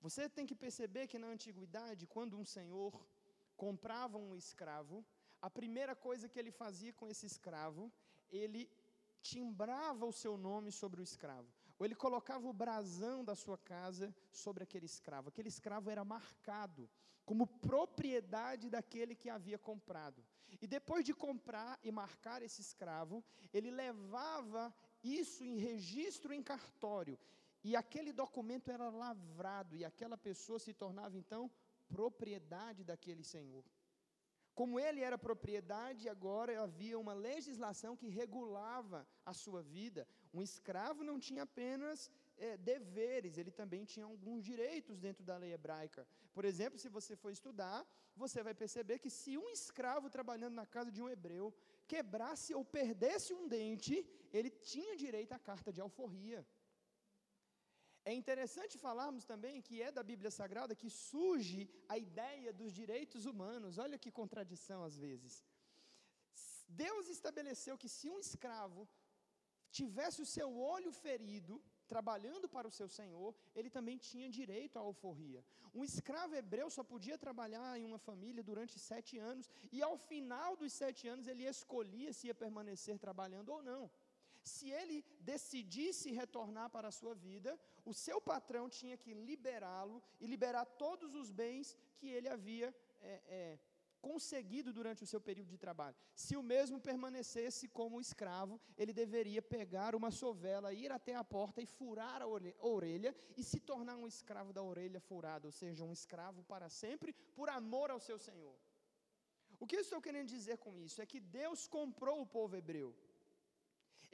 Você 0.00 0.28
tem 0.28 0.46
que 0.46 0.54
perceber 0.54 1.06
que 1.06 1.18
na 1.18 1.28
antiguidade, 1.28 2.06
quando 2.06 2.38
um 2.38 2.44
senhor 2.44 2.92
comprava 3.56 4.16
um 4.18 4.34
escravo, 4.34 5.04
a 5.40 5.50
primeira 5.50 5.94
coisa 5.94 6.28
que 6.28 6.38
ele 6.38 6.50
fazia 6.50 6.92
com 6.92 7.08
esse 7.08 7.26
escravo, 7.26 7.92
ele 8.30 8.70
timbrava 9.20 10.04
o 10.06 10.12
seu 10.12 10.36
nome 10.36 10.70
sobre 10.70 11.00
o 11.00 11.04
escravo 11.04 11.63
ou 11.78 11.84
ele 11.86 11.94
colocava 11.94 12.46
o 12.46 12.52
brasão 12.52 13.24
da 13.24 13.34
sua 13.34 13.58
casa 13.58 14.14
sobre 14.30 14.62
aquele 14.62 14.86
escravo. 14.86 15.28
Aquele 15.28 15.48
escravo 15.48 15.90
era 15.90 16.04
marcado 16.04 16.88
como 17.24 17.46
propriedade 17.46 18.68
daquele 18.68 19.14
que 19.14 19.30
havia 19.30 19.58
comprado. 19.58 20.24
E 20.60 20.66
depois 20.66 21.04
de 21.04 21.12
comprar 21.12 21.78
e 21.82 21.90
marcar 21.90 22.42
esse 22.42 22.60
escravo, 22.60 23.24
ele 23.52 23.70
levava 23.70 24.74
isso 25.02 25.42
em 25.44 25.56
registro 25.58 26.32
em 26.32 26.42
cartório. 26.42 27.18
E 27.62 27.74
aquele 27.74 28.12
documento 28.12 28.70
era 28.70 28.90
lavrado, 28.90 29.74
e 29.74 29.84
aquela 29.84 30.18
pessoa 30.18 30.58
se 30.58 30.72
tornava 30.72 31.16
então 31.16 31.50
propriedade 31.88 32.84
daquele 32.84 33.24
senhor. 33.24 33.64
Como 34.54 34.78
ele 34.78 35.00
era 35.00 35.18
propriedade, 35.18 36.08
agora 36.08 36.62
havia 36.62 36.98
uma 36.98 37.12
legislação 37.12 37.96
que 37.96 38.08
regulava 38.08 39.06
a 39.24 39.32
sua 39.32 39.62
vida. 39.62 40.06
Um 40.36 40.42
escravo 40.42 41.00
não 41.08 41.18
tinha 41.26 41.42
apenas 41.48 42.10
é, 42.36 42.56
deveres, 42.72 43.38
ele 43.40 43.52
também 43.60 43.82
tinha 43.92 44.06
alguns 44.12 44.42
direitos 44.50 44.98
dentro 45.06 45.22
da 45.28 45.36
lei 45.42 45.52
hebraica. 45.56 46.02
Por 46.36 46.44
exemplo, 46.50 46.78
se 46.84 46.88
você 46.96 47.14
for 47.22 47.30
estudar, 47.38 47.78
você 48.22 48.42
vai 48.48 48.54
perceber 48.62 48.98
que 49.04 49.10
se 49.18 49.32
um 49.42 49.48
escravo 49.58 50.10
trabalhando 50.16 50.56
na 50.62 50.66
casa 50.66 50.90
de 50.96 51.00
um 51.04 51.08
hebreu 51.14 51.46
quebrasse 51.92 52.50
ou 52.58 52.64
perdesse 52.64 53.32
um 53.38 53.46
dente, 53.46 53.94
ele 54.32 54.50
tinha 54.72 54.96
direito 55.04 55.32
à 55.38 55.38
carta 55.38 55.72
de 55.72 55.80
alforria. 55.80 56.40
É 58.10 58.12
interessante 58.20 58.76
falarmos 58.86 59.24
também 59.32 59.62
que 59.66 59.80
é 59.80 59.90
da 59.98 60.02
Bíblia 60.02 60.30
Sagrada 60.38 60.74
que 60.82 60.90
surge 60.90 61.60
a 61.88 61.96
ideia 62.06 62.52
dos 62.52 62.72
direitos 62.80 63.24
humanos. 63.30 63.78
Olha 63.84 64.00
que 64.02 64.10
contradição 64.20 64.80
às 64.88 64.96
vezes. 65.04 65.34
Deus 66.68 67.08
estabeleceu 67.08 67.78
que 67.82 67.88
se 67.96 68.08
um 68.10 68.18
escravo 68.18 68.82
tivesse 69.78 70.18
o 70.24 70.30
seu 70.36 70.48
olho 70.74 70.92
ferido, 71.04 71.54
trabalhando 71.94 72.46
para 72.54 72.68
o 72.70 72.74
seu 72.78 72.88
senhor, 72.98 73.30
ele 73.56 73.70
também 73.76 73.96
tinha 74.08 74.28
direito 74.38 74.78
à 74.78 74.82
alforria. 74.88 75.40
Um 75.78 75.84
escravo 75.90 76.36
hebreu 76.40 76.68
só 76.76 76.82
podia 76.92 77.18
trabalhar 77.26 77.70
em 77.78 77.84
uma 77.90 78.00
família 78.08 78.42
durante 78.50 78.78
sete 78.78 79.14
anos, 79.30 79.50
e 79.76 79.82
ao 79.88 79.96
final 80.10 80.50
dos 80.60 80.72
sete 80.82 81.04
anos 81.12 81.26
ele 81.26 81.44
escolhia 81.54 82.12
se 82.12 82.28
ia 82.28 82.36
permanecer 82.44 82.96
trabalhando 83.06 83.50
ou 83.56 83.62
não. 83.70 83.84
Se 84.54 84.66
ele 84.80 84.98
decidisse 85.20 86.16
retornar 86.22 86.68
para 86.74 86.88
a 86.88 86.96
sua 87.00 87.14
vida, 87.14 87.58
o 87.84 87.94
seu 88.06 88.18
patrão 88.20 88.64
tinha 88.78 88.96
que 89.02 89.12
liberá-lo 89.28 90.02
e 90.20 90.26
liberar 90.26 90.66
todos 90.84 91.14
os 91.20 91.30
bens 91.42 91.76
que 91.98 92.08
ele 92.16 92.28
havia 92.28 92.68
é, 93.00 93.22
é, 93.38 93.58
conseguido 94.06 94.70
durante 94.78 95.02
o 95.04 95.10
seu 95.12 95.20
período 95.28 95.50
de 95.54 95.58
trabalho. 95.64 95.96
Se 96.24 96.34
o 96.40 96.42
mesmo 96.52 96.78
permanecesse 96.88 97.64
como 97.78 98.02
escravo, 98.06 98.54
ele 98.80 98.92
deveria 99.02 99.42
pegar 99.56 99.92
uma 100.00 100.10
sovela, 100.22 100.74
ir 100.82 100.90
até 100.98 101.14
a 101.22 101.24
porta 101.36 101.60
e 101.62 101.66
furar 101.78 102.20
a 102.22 102.28
orelha 102.76 103.12
e 103.38 103.42
se 103.50 103.60
tornar 103.70 103.96
um 104.02 104.08
escravo 104.14 104.52
da 104.58 104.62
orelha 104.72 105.00
furada, 105.08 105.46
ou 105.50 105.54
seja, 105.60 105.88
um 105.88 105.94
escravo 106.00 106.42
para 106.52 106.68
sempre, 106.82 107.12
por 107.38 107.48
amor 107.60 107.88
ao 107.90 108.04
seu 108.08 108.18
senhor. 108.28 108.56
O 109.62 109.66
que 109.66 109.76
eu 109.76 109.84
estou 109.86 110.00
querendo 110.06 110.28
dizer 110.36 110.58
com 110.64 110.72
isso 110.86 111.00
é 111.00 111.06
que 111.12 111.20
Deus 111.40 111.60
comprou 111.78 112.16
o 112.20 112.30
povo 112.38 112.56
hebreu. 112.60 112.90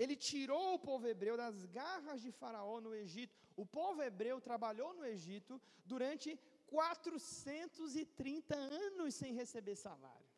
Ele 0.02 0.16
tirou 0.30 0.66
o 0.74 0.82
povo 0.88 1.06
hebreu 1.12 1.36
das 1.42 1.56
garras 1.78 2.20
de 2.24 2.30
Faraó 2.40 2.76
no 2.80 2.92
Egito. 3.04 3.34
O 3.62 3.66
povo 3.78 4.00
hebreu 4.06 4.36
trabalhou 4.48 4.90
no 4.98 5.04
Egito 5.14 5.54
durante 5.92 6.28
430 6.70 8.54
anos 8.86 9.14
sem 9.20 9.32
receber 9.40 9.76
salário. 9.76 10.28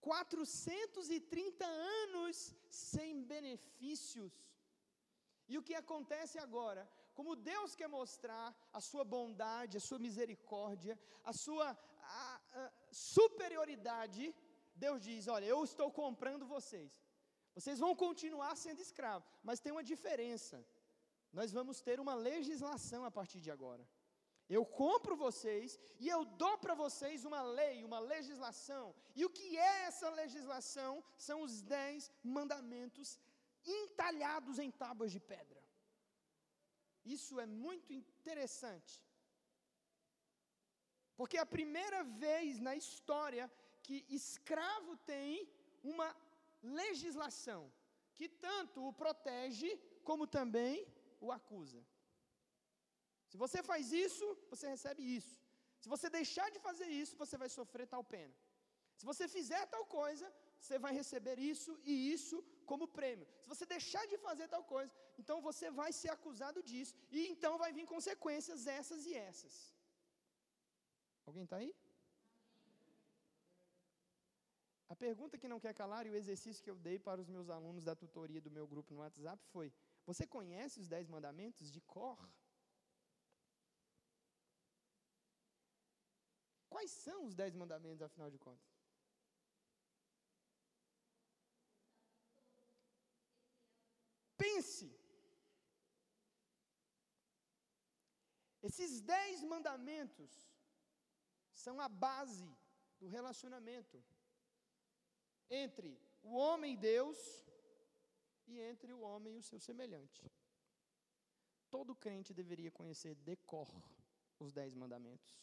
430 0.00 1.64
anos 2.02 2.54
sem 2.68 3.22
benefícios. 3.34 4.32
E 5.48 5.56
o 5.58 5.62
que 5.68 5.74
acontece 5.74 6.38
agora? 6.46 6.82
Como 7.18 7.40
Deus 7.52 7.74
quer 7.78 7.88
mostrar 7.88 8.46
a 8.78 8.80
sua 8.88 9.04
bondade, 9.14 9.76
a 9.78 9.86
sua 9.88 9.98
misericórdia, 9.98 10.94
a 11.24 11.32
sua 11.44 11.66
a, 12.02 12.40
a 12.60 12.72
superioridade, 12.90 14.34
Deus 14.74 14.98
diz: 15.08 15.28
Olha, 15.36 15.46
eu 15.54 15.62
estou 15.70 15.88
comprando 16.02 16.46
vocês. 16.56 16.90
Vocês 17.54 17.78
vão 17.84 17.94
continuar 18.04 18.52
sendo 18.56 18.80
escravos, 18.86 19.28
mas 19.42 19.60
tem 19.60 19.72
uma 19.72 19.88
diferença 19.92 20.64
nós 21.32 21.52
vamos 21.52 21.80
ter 21.80 22.00
uma 22.00 22.14
legislação 22.14 23.04
a 23.04 23.10
partir 23.10 23.40
de 23.40 23.50
agora. 23.50 23.86
Eu 24.48 24.64
compro 24.66 25.14
vocês 25.16 25.78
e 25.98 26.08
eu 26.08 26.24
dou 26.24 26.58
para 26.58 26.74
vocês 26.74 27.24
uma 27.24 27.42
lei, 27.42 27.84
uma 27.84 28.00
legislação. 28.00 28.94
E 29.14 29.24
o 29.24 29.30
que 29.30 29.56
é 29.56 29.82
essa 29.88 30.10
legislação? 30.10 31.04
São 31.16 31.42
os 31.42 31.62
dez 31.62 32.10
mandamentos 32.22 33.18
entalhados 33.64 34.58
em 34.58 34.70
tábuas 34.70 35.12
de 35.12 35.20
pedra. 35.20 35.62
Isso 37.04 37.38
é 37.38 37.46
muito 37.46 37.92
interessante. 37.92 39.00
Porque 41.16 41.36
é 41.36 41.40
a 41.40 41.46
primeira 41.46 42.02
vez 42.02 42.58
na 42.58 42.74
história 42.74 43.50
que 43.82 44.04
escravo 44.08 44.96
tem 44.96 45.48
uma 45.82 46.14
legislação 46.62 47.72
que 48.16 48.28
tanto 48.28 48.86
o 48.86 48.92
protege 48.92 49.70
como 50.02 50.26
também 50.26 50.86
o 51.20 51.30
acusa. 51.38 51.80
Se 53.30 53.36
você 53.42 53.58
faz 53.70 53.92
isso, 54.06 54.26
você 54.52 54.66
recebe 54.74 55.02
isso. 55.18 55.34
Se 55.82 55.88
você 55.94 56.08
deixar 56.20 56.48
de 56.54 56.60
fazer 56.68 56.88
isso, 57.02 57.16
você 57.22 57.36
vai 57.42 57.48
sofrer 57.58 57.86
tal 57.94 58.04
pena. 58.14 58.34
Se 58.98 59.04
você 59.10 59.26
fizer 59.36 59.62
tal 59.74 59.84
coisa, 59.98 60.26
você 60.60 60.78
vai 60.84 60.92
receber 61.00 61.38
isso 61.52 61.72
e 61.90 61.94
isso 62.14 62.38
como 62.70 62.86
prêmio. 62.98 63.26
Se 63.42 63.48
você 63.52 63.64
deixar 63.74 64.04
de 64.12 64.16
fazer 64.26 64.46
tal 64.54 64.64
coisa, 64.74 64.92
então 65.20 65.36
você 65.48 65.70
vai 65.80 65.90
ser 66.00 66.10
acusado 66.16 66.62
disso. 66.70 66.94
E 67.10 67.20
então 67.32 67.52
vai 67.62 67.70
vir 67.78 67.86
consequências 67.94 68.66
essas 68.78 69.06
e 69.06 69.14
essas. 69.14 69.54
Alguém 71.28 71.44
está 71.44 71.56
aí? 71.62 71.72
A 74.92 74.96
pergunta 75.06 75.38
que 75.38 75.48
não 75.52 75.60
quer 75.64 75.72
calar 75.72 76.04
e 76.04 76.10
o 76.10 76.16
exercício 76.20 76.62
que 76.64 76.70
eu 76.72 76.78
dei 76.88 76.98
para 76.98 77.20
os 77.20 77.28
meus 77.34 77.48
alunos 77.48 77.84
da 77.88 77.94
tutoria 77.94 78.40
do 78.46 78.50
meu 78.50 78.66
grupo 78.66 78.92
no 78.92 79.00
WhatsApp 79.00 79.40
foi: 79.52 79.72
você 80.10 80.26
conhece 80.26 80.76
os 80.82 80.88
dez 80.94 81.06
mandamentos 81.14 81.70
de 81.74 81.80
cor? 81.94 82.18
Quais 86.72 86.90
são 86.90 87.18
os 87.26 87.34
dez 87.40 87.54
mandamentos, 87.62 88.02
afinal 88.02 88.30
de 88.34 88.38
contas? 88.38 88.70
Pense. 94.36 94.88
Esses 98.68 99.00
dez 99.00 99.44
mandamentos 99.52 100.32
são 101.54 101.80
a 101.80 101.88
base 101.88 102.50
do 102.98 103.06
relacionamento 103.06 104.02
entre 105.48 105.90
o 106.22 106.34
homem 106.34 106.74
e 106.74 106.76
Deus 106.76 107.18
e 108.50 108.60
entre 108.60 108.92
o 108.92 109.00
homem 109.00 109.34
e 109.34 109.38
o 109.38 109.42
seu 109.42 109.58
semelhante. 109.58 110.22
Todo 111.70 111.94
crente 111.94 112.34
deveria 112.34 112.70
conhecer 112.70 113.14
de 113.14 113.36
cor 113.50 113.70
os 114.38 114.52
dez 114.52 114.74
mandamentos. 114.74 115.40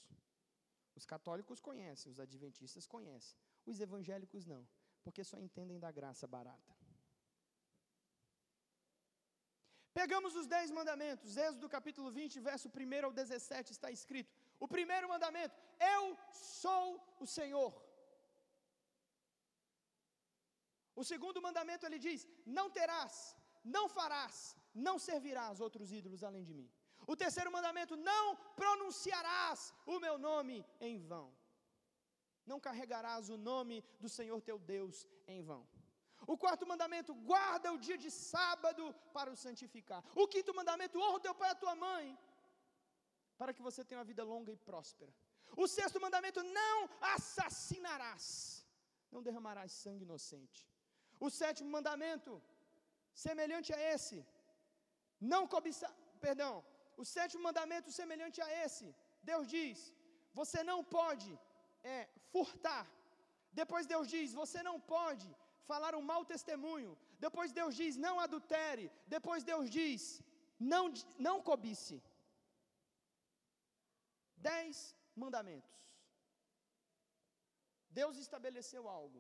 Os 0.96 1.06
católicos 1.06 1.60
conhecem, 1.60 2.12
os 2.12 2.20
adventistas 2.20 2.86
conhecem, 2.86 3.38
os 3.66 3.80
evangélicos 3.80 4.46
não, 4.46 4.68
porque 5.04 5.24
só 5.24 5.38
entendem 5.40 5.80
da 5.80 5.92
graça 5.92 6.28
barata. 6.28 6.76
Pegamos 9.94 10.36
os 10.36 10.48
dez 10.48 10.70
mandamentos, 10.70 11.38
Êxodo 11.38 11.68
capítulo 11.70 12.12
20, 12.12 12.40
verso 12.40 12.70
1 12.70 13.06
ao 13.06 13.12
17, 13.12 13.72
está 13.72 13.90
escrito: 13.90 14.32
o 14.60 14.68
primeiro 14.68 15.08
mandamento, 15.10 15.56
eu 15.80 16.18
sou 16.32 16.88
o 17.20 17.26
Senhor. 17.26 17.87
O 21.02 21.04
segundo 21.12 21.40
mandamento 21.46 21.86
ele 21.86 22.00
diz: 22.06 22.20
Não 22.58 22.68
terás, 22.78 23.14
não 23.76 23.86
farás, 23.98 24.36
não 24.88 24.98
servirás 25.08 25.60
outros 25.66 25.92
ídolos 26.00 26.24
além 26.28 26.44
de 26.50 26.54
mim. 26.60 26.70
O 27.12 27.16
terceiro 27.24 27.52
mandamento: 27.56 27.96
Não 28.12 28.24
pronunciarás 28.62 29.60
o 29.94 30.00
meu 30.06 30.16
nome 30.30 30.58
em 30.88 30.96
vão. 31.12 31.28
Não 32.52 32.60
carregarás 32.68 33.30
o 33.36 33.38
nome 33.50 33.78
do 34.04 34.10
Senhor 34.18 34.40
teu 34.42 34.58
Deus 34.58 35.06
em 35.28 35.42
vão. 35.50 35.62
O 36.34 36.38
quarto 36.44 36.66
mandamento: 36.72 37.14
guarda 37.32 37.72
o 37.76 37.82
dia 37.88 37.98
de 38.06 38.10
sábado 38.10 38.84
para 39.18 39.32
o 39.32 39.40
santificar. 39.46 40.02
O 40.16 40.28
quinto 40.28 40.56
mandamento: 40.60 41.00
honra 41.04 41.18
o 41.18 41.26
teu 41.28 41.36
pai 41.36 41.50
e 41.50 41.52
a 41.52 41.62
tua 41.64 41.76
mãe, 41.76 42.18
para 43.38 43.54
que 43.54 43.62
você 43.68 43.84
tenha 43.86 44.00
uma 44.00 44.10
vida 44.14 44.24
longa 44.24 44.52
e 44.52 44.58
próspera. 44.58 45.14
O 45.56 45.68
sexto 45.68 46.02
mandamento: 46.02 46.42
não 46.42 46.90
assassinarás, 47.14 48.66
não 49.12 49.22
derramarás 49.22 49.72
sangue 49.84 50.08
inocente. 50.10 50.66
O 51.26 51.30
sétimo 51.42 51.70
mandamento, 51.76 52.32
semelhante 53.26 53.72
a 53.78 53.80
esse, 53.94 54.18
não 55.34 55.42
cobiçar, 55.54 55.92
perdão, 56.26 56.54
o 57.02 57.06
sétimo 57.16 57.44
mandamento 57.48 57.90
semelhante 58.00 58.40
a 58.46 58.50
esse, 58.64 58.88
Deus 59.30 59.46
diz: 59.56 59.78
você 60.40 60.60
não 60.70 60.80
pode 60.98 61.32
é, 61.96 61.98
furtar. 62.34 62.86
Depois 63.62 63.86
Deus 63.94 64.08
diz: 64.16 64.34
você 64.42 64.60
não 64.70 64.78
pode 64.96 65.28
falar 65.72 65.94
um 66.00 66.06
mau 66.12 66.22
testemunho. 66.34 66.92
Depois 67.26 67.52
Deus 67.60 67.74
diz: 67.82 67.96
não 68.08 68.16
adultere. 68.26 68.86
Depois 69.16 69.44
Deus 69.52 69.66
diz: 69.78 70.04
não, 70.74 70.86
não 71.28 71.38
cobice. 71.50 71.98
Dez 74.50 74.96
mandamentos. 75.24 75.78
Deus 78.00 78.18
estabeleceu 78.26 78.84
algo. 79.00 79.20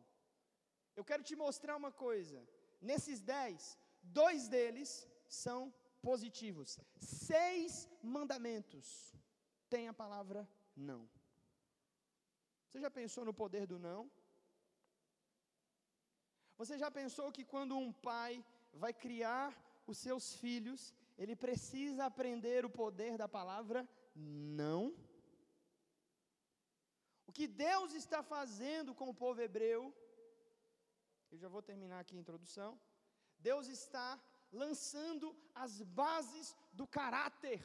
Eu 0.97 1.05
quero 1.09 1.23
te 1.29 1.35
mostrar 1.35 1.75
uma 1.81 1.91
coisa. 1.91 2.37
Nesses 2.81 3.21
dez, 3.21 3.77
dois 4.01 4.47
deles 4.47 5.07
são 5.43 5.59
positivos. 6.01 6.79
Seis 6.97 7.87
mandamentos 8.01 8.87
têm 9.69 9.87
a 9.87 9.93
palavra 9.93 10.49
não. 10.75 11.07
Você 12.65 12.79
já 12.85 12.89
pensou 12.89 13.23
no 13.23 13.33
poder 13.41 13.67
do 13.67 13.77
não? 13.77 14.09
Você 16.57 16.79
já 16.83 16.89
pensou 16.89 17.31
que 17.31 17.45
quando 17.53 17.77
um 17.77 17.91
pai 17.91 18.43
vai 18.73 18.91
criar 18.91 19.47
os 19.85 19.99
seus 19.99 20.33
filhos, 20.41 20.93
ele 21.15 21.35
precisa 21.35 22.05
aprender 22.05 22.65
o 22.65 22.69
poder 22.69 23.17
da 23.19 23.27
palavra 23.27 23.87
não? 24.15 24.95
O 27.27 27.31
que 27.31 27.47
Deus 27.47 27.93
está 27.93 28.23
fazendo 28.23 28.95
com 28.95 29.09
o 29.09 29.13
povo 29.23 29.41
hebreu 29.41 29.93
eu 31.31 31.37
já 31.43 31.49
vou 31.55 31.61
terminar 31.61 31.99
aqui 32.01 32.15
a 32.15 32.23
introdução. 32.23 32.79
Deus 33.39 33.67
está 33.67 34.19
lançando 34.51 35.35
as 35.63 35.81
bases 35.81 36.55
do 36.71 36.85
caráter, 36.87 37.59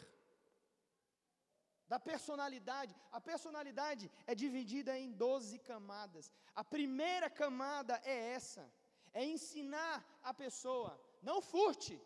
da 1.93 1.99
personalidade. 2.11 2.95
A 3.11 3.21
personalidade 3.21 4.11
é 4.27 4.35
dividida 4.35 4.99
em 4.99 5.13
12 5.13 5.59
camadas. 5.71 6.33
A 6.55 6.65
primeira 6.77 7.29
camada 7.43 8.01
é 8.05 8.17
essa: 8.39 8.65
é 9.13 9.25
ensinar 9.25 9.97
a 10.23 10.35
pessoa, 10.35 10.93
não 11.23 11.41
furte. 11.41 12.01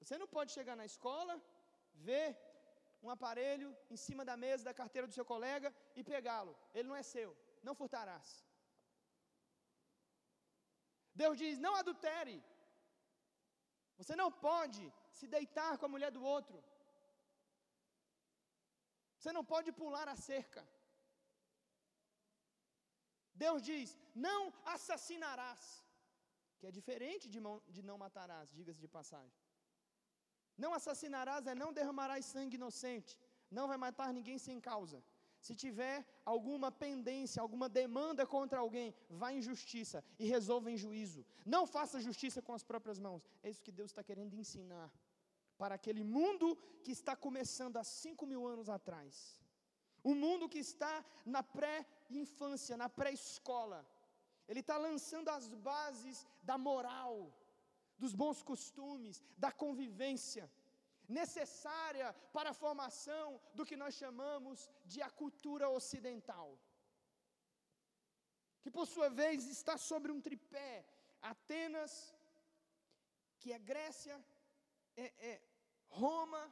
Você 0.00 0.16
não 0.18 0.28
pode 0.36 0.52
chegar 0.52 0.76
na 0.76 0.86
escola, 0.92 1.34
ver 2.08 2.28
um 3.02 3.10
aparelho 3.10 3.68
em 3.90 3.96
cima 3.96 4.24
da 4.24 4.36
mesa 4.36 4.64
da 4.64 4.74
carteira 4.74 5.06
do 5.06 5.16
seu 5.18 5.24
colega 5.24 5.74
e 5.94 6.02
pegá-lo. 6.02 6.56
Ele 6.74 6.88
não 6.88 6.96
é 6.96 7.02
seu. 7.02 7.30
Não 7.62 7.74
furtarás. 7.74 8.28
Deus 11.22 11.34
diz: 11.42 11.58
não 11.66 11.74
adultere. 11.82 12.36
Você 13.98 14.14
não 14.22 14.30
pode 14.48 14.82
se 15.18 15.26
deitar 15.36 15.72
com 15.78 15.86
a 15.86 15.92
mulher 15.94 16.10
do 16.16 16.22
outro. 16.36 16.58
Você 19.18 19.32
não 19.36 19.44
pode 19.52 19.70
pular 19.80 20.06
a 20.14 20.16
cerca. 20.30 20.62
Deus 23.44 23.60
diz: 23.70 23.88
não 24.28 24.40
assassinarás, 24.74 25.62
que 26.58 26.66
é 26.70 26.76
diferente 26.78 27.26
de, 27.34 27.40
de 27.76 27.82
não 27.88 27.98
matarás, 28.04 28.54
diga-se 28.58 28.84
de 28.84 28.90
passagem. 28.98 29.40
Não 30.64 30.72
assassinarás 30.78 31.46
é 31.52 31.54
não 31.62 31.72
derramarás 31.78 32.24
sangue 32.34 32.58
inocente, 32.60 33.12
não 33.58 33.66
vai 33.70 33.78
matar 33.86 34.10
ninguém 34.18 34.38
sem 34.46 34.58
causa. 34.70 34.98
Se 35.46 35.54
tiver 35.54 35.96
alguma 36.34 36.68
pendência, 36.84 37.40
alguma 37.40 37.68
demanda 37.80 38.22
contra 38.34 38.58
alguém, 38.64 38.88
vá 39.20 39.28
em 39.36 39.42
justiça 39.48 39.98
e 40.18 40.24
resolva 40.36 40.68
em 40.72 40.78
juízo. 40.84 41.20
Não 41.54 41.62
faça 41.74 42.04
justiça 42.08 42.40
com 42.46 42.54
as 42.58 42.64
próprias 42.70 42.98
mãos. 43.06 43.22
É 43.44 43.50
isso 43.52 43.66
que 43.66 43.76
Deus 43.80 43.90
está 43.90 44.02
querendo 44.08 44.34
ensinar 44.42 44.88
para 45.60 45.76
aquele 45.76 46.02
mundo 46.16 46.46
que 46.84 46.92
está 46.98 47.14
começando 47.26 47.76
há 47.76 47.84
cinco 47.84 48.26
mil 48.32 48.42
anos 48.54 48.68
atrás. 48.78 49.14
Um 50.10 50.16
mundo 50.24 50.48
que 50.48 50.62
está 50.68 50.94
na 51.34 51.42
pré-infância, 51.58 52.76
na 52.82 52.88
pré-escola. 52.88 53.80
Ele 54.48 54.62
está 54.64 54.76
lançando 54.88 55.28
as 55.28 55.46
bases 55.70 56.26
da 56.42 56.58
moral, 56.58 57.12
dos 58.02 58.14
bons 58.22 58.42
costumes, 58.50 59.22
da 59.44 59.52
convivência, 59.64 60.50
necessária 61.08 62.12
para 62.32 62.50
a 62.50 62.58
formação 62.64 63.40
do 63.54 63.64
que 63.64 63.76
nós 63.76 63.94
chamamos 63.94 64.68
de 64.84 65.00
a 65.02 65.10
cultura 65.10 65.68
ocidental. 65.68 66.58
Que 68.62 68.70
por 68.70 68.86
sua 68.86 69.08
vez 69.08 69.46
está 69.46 69.76
sobre 69.78 70.10
um 70.12 70.20
tripé, 70.20 70.84
Atenas, 71.22 72.14
que 73.38 73.52
é 73.52 73.58
Grécia, 73.58 74.16
é, 74.96 75.12
é 75.30 75.42
Roma 75.88 76.42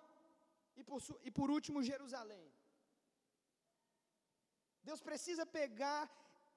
e 0.76 0.84
por, 0.84 1.00
e 1.22 1.30
por 1.30 1.50
último 1.50 1.82
Jerusalém. 1.82 2.46
Deus 4.82 5.00
precisa 5.00 5.44
pegar 5.46 6.02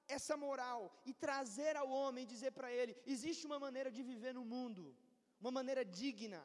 essa 0.08 0.36
moral 0.38 0.82
e 1.06 1.14
trazer 1.14 1.76
ao 1.76 1.90
homem 1.90 2.26
dizer 2.26 2.52
para 2.52 2.72
ele: 2.72 2.96
existe 3.06 3.46
uma 3.46 3.60
maneira 3.60 3.92
de 3.92 4.04
viver 4.04 4.34
no 4.34 4.46
mundo, 4.46 4.96
uma 5.40 5.52
maneira 5.52 5.84
digna, 5.84 6.42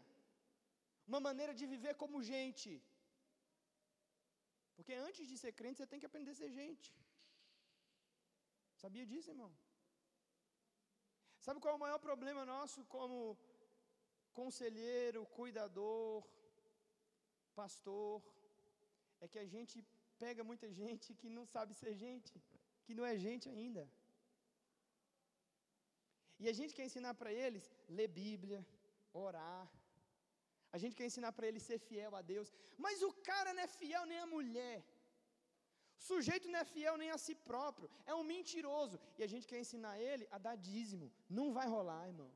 uma 1.10 1.20
maneira 1.28 1.54
de 1.60 1.66
viver 1.74 1.94
como 2.02 2.26
gente. 2.32 2.70
Porque 4.76 4.94
antes 5.08 5.24
de 5.30 5.36
ser 5.42 5.52
crente, 5.58 5.78
você 5.78 5.90
tem 5.92 6.00
que 6.02 6.10
aprender 6.10 6.32
a 6.32 6.40
ser 6.42 6.50
gente. 6.60 6.88
Sabia 8.82 9.06
disso, 9.10 9.30
irmão? 9.34 9.52
Sabe 11.44 11.60
qual 11.60 11.72
é 11.74 11.76
o 11.78 11.84
maior 11.86 12.00
problema 12.08 12.42
nosso 12.54 12.80
como 12.94 13.14
conselheiro, 14.38 15.26
cuidador, 15.38 16.16
pastor? 17.60 18.14
É 19.20 19.28
que 19.32 19.40
a 19.44 19.48
gente 19.54 19.76
pega 20.24 20.48
muita 20.50 20.68
gente 20.80 21.08
que 21.20 21.28
não 21.36 21.44
sabe 21.54 21.74
ser 21.82 21.94
gente 22.04 22.32
que 22.84 22.94
não 22.98 23.04
é 23.10 23.14
gente 23.26 23.46
ainda. 23.54 23.82
E 26.42 26.48
a 26.52 26.54
gente 26.58 26.74
quer 26.76 26.86
ensinar 26.88 27.14
para 27.20 27.32
eles 27.44 27.64
ler 27.96 28.08
Bíblia, 28.08 28.60
orar. 29.24 29.64
A 30.74 30.78
gente 30.82 30.96
quer 30.98 31.06
ensinar 31.10 31.32
para 31.36 31.48
eles 31.50 31.64
ser 31.68 31.78
fiel 31.88 32.12
a 32.20 32.22
Deus. 32.32 32.48
Mas 32.84 33.02
o 33.08 33.12
cara 33.28 33.50
não 33.56 33.62
é 33.66 33.70
fiel 33.80 34.04
nem 34.10 34.20
a 34.24 34.30
mulher. 34.34 34.78
O 36.00 36.02
sujeito 36.10 36.46
não 36.52 36.60
é 36.62 36.66
fiel 36.76 36.94
nem 37.02 37.10
a 37.16 37.18
si 37.24 37.34
próprio. 37.50 37.90
É 38.10 38.14
um 38.20 38.24
mentiroso. 38.34 38.96
E 39.18 39.22
a 39.26 39.30
gente 39.32 39.48
quer 39.50 39.60
ensinar 39.64 39.94
ele 40.10 40.26
a 40.36 40.38
dar 40.46 40.56
dízimo. 40.70 41.08
Não 41.38 41.48
vai 41.58 41.66
rolar, 41.74 42.02
irmão. 42.12 42.30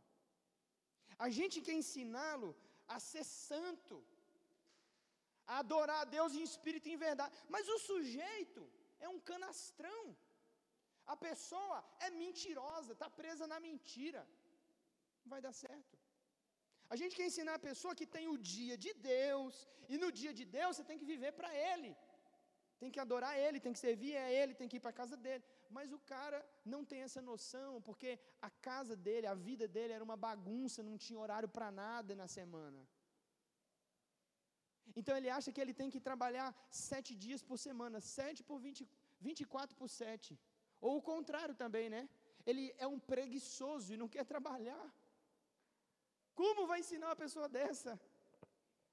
A 1.27 1.29
gente 1.39 1.57
quer 1.67 1.77
ensiná-lo 1.83 2.51
a 2.95 2.99
ser 3.11 3.25
santo. 3.25 3.97
A 5.53 5.59
adorar 5.63 6.01
a 6.03 6.11
Deus 6.17 6.33
em 6.35 6.45
espírito 6.51 6.89
e 6.89 6.95
em 6.95 7.03
verdade. 7.09 7.35
Mas 7.55 7.67
o 7.75 7.79
sujeito 7.91 8.63
é 9.05 9.09
um 9.15 9.21
canastrão. 9.31 10.05
A 11.15 11.17
pessoa 11.29 11.79
é 12.07 12.11
mentirosa, 12.23 12.93
está 12.93 13.09
presa 13.21 13.47
na 13.53 13.59
mentira. 13.69 14.23
Não 15.23 15.31
vai 15.35 15.41
dar 15.47 15.55
certo. 15.67 15.97
A 16.93 16.97
gente 17.01 17.17
quer 17.19 17.27
ensinar 17.31 17.55
a 17.57 17.67
pessoa 17.71 17.95
que 18.01 18.07
tem 18.17 18.27
o 18.35 18.39
dia 18.55 18.77
de 18.85 18.93
Deus, 19.15 19.55
e 19.93 19.97
no 20.03 20.11
dia 20.21 20.33
de 20.39 20.45
Deus 20.59 20.73
você 20.77 20.85
tem 20.91 20.99
que 21.01 21.09
viver 21.15 21.33
para 21.39 21.51
Ele. 21.71 21.91
Tem 22.81 22.91
que 22.95 23.01
adorar 23.05 23.33
Ele, 23.45 23.63
tem 23.65 23.75
que 23.75 23.83
servir 23.87 24.15
a 24.25 24.31
Ele, 24.39 24.59
tem 24.61 24.69
que 24.71 24.79
ir 24.79 24.83
para 24.85 24.95
a 24.95 25.01
casa 25.01 25.17
dele. 25.25 25.45
Mas 25.77 25.93
o 25.97 26.01
cara 26.13 26.39
não 26.73 26.81
tem 26.91 27.01
essa 27.07 27.23
noção, 27.31 27.71
porque 27.89 28.11
a 28.49 28.51
casa 28.69 28.95
dele, 29.07 29.27
a 29.27 29.37
vida 29.49 29.67
dele 29.77 29.93
era 29.97 30.05
uma 30.09 30.19
bagunça, 30.29 30.89
não 30.91 30.97
tinha 31.05 31.19
horário 31.25 31.49
para 31.57 31.71
nada 31.71 32.15
na 32.23 32.29
semana. 32.39 32.81
Então 34.99 35.17
ele 35.17 35.31
acha 35.39 35.53
que 35.55 35.61
ele 35.63 35.75
tem 35.81 35.91
que 35.95 36.01
trabalhar 36.09 36.49
sete 36.71 37.15
dias 37.25 37.43
por 37.49 37.59
semana, 37.69 37.99
sete 38.01 38.43
por 38.49 38.59
vinte, 38.67 38.83
vinte 39.27 39.41
e 39.41 39.49
quatro 39.55 39.75
por 39.81 39.89
sete. 39.89 40.39
Ou 40.81 40.95
o 40.99 41.03
contrário 41.13 41.55
também, 41.63 41.89
né? 41.97 42.03
Ele 42.51 42.65
é 42.79 42.87
um 42.87 43.01
preguiçoso 43.13 43.93
e 43.93 44.01
não 44.03 44.09
quer 44.15 44.25
trabalhar. 44.25 44.85
Como 46.41 46.67
vai 46.71 46.79
ensinar 46.83 47.09
uma 47.11 47.23
pessoa 47.25 47.49
dessa? 47.57 47.93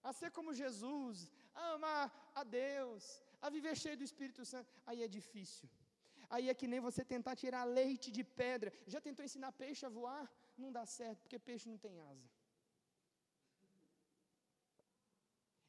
A 0.10 0.12
ser 0.20 0.30
como 0.38 0.58
Jesus, 0.62 1.18
a 1.62 1.64
amar 1.76 2.06
a 2.42 2.44
Deus, 2.44 3.04
a 3.46 3.50
viver 3.56 3.76
cheio 3.84 3.98
do 4.02 4.08
Espírito 4.10 4.44
Santo. 4.52 4.70
Aí 4.90 5.00
é 5.08 5.10
difícil. 5.20 5.68
Aí 6.36 6.46
é 6.52 6.54
que 6.60 6.68
nem 6.72 6.86
você 6.88 7.02
tentar 7.16 7.36
tirar 7.44 7.64
leite 7.80 8.08
de 8.18 8.24
pedra. 8.42 8.70
Já 8.94 9.00
tentou 9.08 9.26
ensinar 9.28 9.52
peixe 9.64 9.86
a 9.86 9.96
voar? 9.98 10.26
Não 10.64 10.72
dá 10.78 10.86
certo, 11.00 11.20
porque 11.24 11.40
peixe 11.50 11.68
não 11.74 11.80
tem 11.86 12.00
asa. 12.12 12.28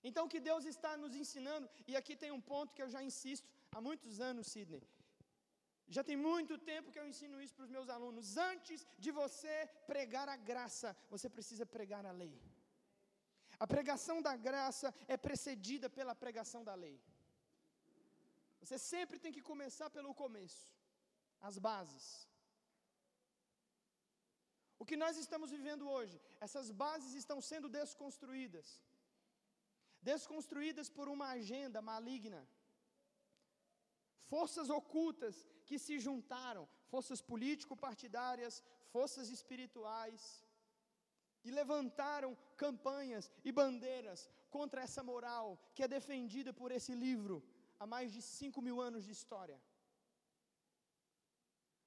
Então, 0.08 0.22
o 0.26 0.32
que 0.32 0.40
Deus 0.48 0.64
está 0.72 0.90
nos 1.02 1.14
ensinando, 1.22 1.66
e 1.90 1.96
aqui 2.00 2.14
tem 2.22 2.30
um 2.38 2.42
ponto 2.52 2.74
que 2.74 2.82
eu 2.84 2.90
já 2.94 3.02
insisto 3.10 3.48
há 3.74 3.80
muitos 3.88 4.20
anos, 4.30 4.48
Sidney. 4.54 4.82
Já 5.88 6.02
tem 6.02 6.16
muito 6.16 6.56
tempo 6.58 6.90
que 6.90 6.98
eu 6.98 7.06
ensino 7.06 7.40
isso 7.40 7.54
para 7.54 7.64
os 7.64 7.70
meus 7.70 7.88
alunos. 7.88 8.36
Antes 8.36 8.86
de 8.98 9.10
você 9.10 9.68
pregar 9.86 10.28
a 10.28 10.36
graça, 10.36 10.96
você 11.10 11.28
precisa 11.28 11.66
pregar 11.66 12.04
a 12.06 12.10
lei. 12.10 12.34
A 13.58 13.66
pregação 13.66 14.20
da 14.20 14.36
graça 14.36 14.92
é 15.06 15.16
precedida 15.16 15.88
pela 15.88 16.14
pregação 16.14 16.64
da 16.64 16.74
lei. 16.74 17.00
Você 18.60 18.78
sempre 18.78 19.18
tem 19.18 19.32
que 19.32 19.42
começar 19.42 19.90
pelo 19.90 20.14
começo, 20.14 20.72
as 21.40 21.58
bases. 21.58 22.26
O 24.78 24.84
que 24.84 24.96
nós 24.96 25.16
estamos 25.16 25.50
vivendo 25.50 25.88
hoje, 25.88 26.20
essas 26.40 26.70
bases 26.70 27.14
estão 27.14 27.40
sendo 27.40 27.68
desconstruídas 27.68 28.68
desconstruídas 30.02 30.90
por 30.90 31.08
uma 31.08 31.28
agenda 31.30 31.80
maligna 31.80 32.46
forças 34.32 34.68
ocultas 34.68 35.36
que 35.66 35.78
se 35.78 35.98
juntaram, 36.06 36.68
forças 36.92 37.20
político-partidárias, 37.20 38.62
forças 38.94 39.28
espirituais, 39.36 40.22
e 41.44 41.50
levantaram 41.50 42.36
campanhas 42.56 43.30
e 43.44 43.52
bandeiras 43.52 44.20
contra 44.50 44.82
essa 44.86 45.02
moral 45.02 45.46
que 45.74 45.82
é 45.82 45.88
defendida 45.88 46.52
por 46.60 46.70
esse 46.72 46.94
livro 46.94 47.36
há 47.78 47.86
mais 47.86 48.12
de 48.12 48.22
cinco 48.22 48.60
mil 48.62 48.80
anos 48.80 49.04
de 49.04 49.12
história. 49.18 49.60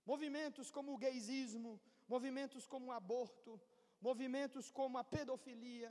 Movimentos 0.06 0.70
como 0.70 0.94
o 0.94 1.02
gaysismo, 1.06 1.72
movimentos 2.08 2.66
como 2.66 2.88
o 2.88 2.92
aborto, 2.92 3.60
movimentos 4.00 4.70
como 4.70 4.98
a 4.98 5.04
pedofilia, 5.04 5.90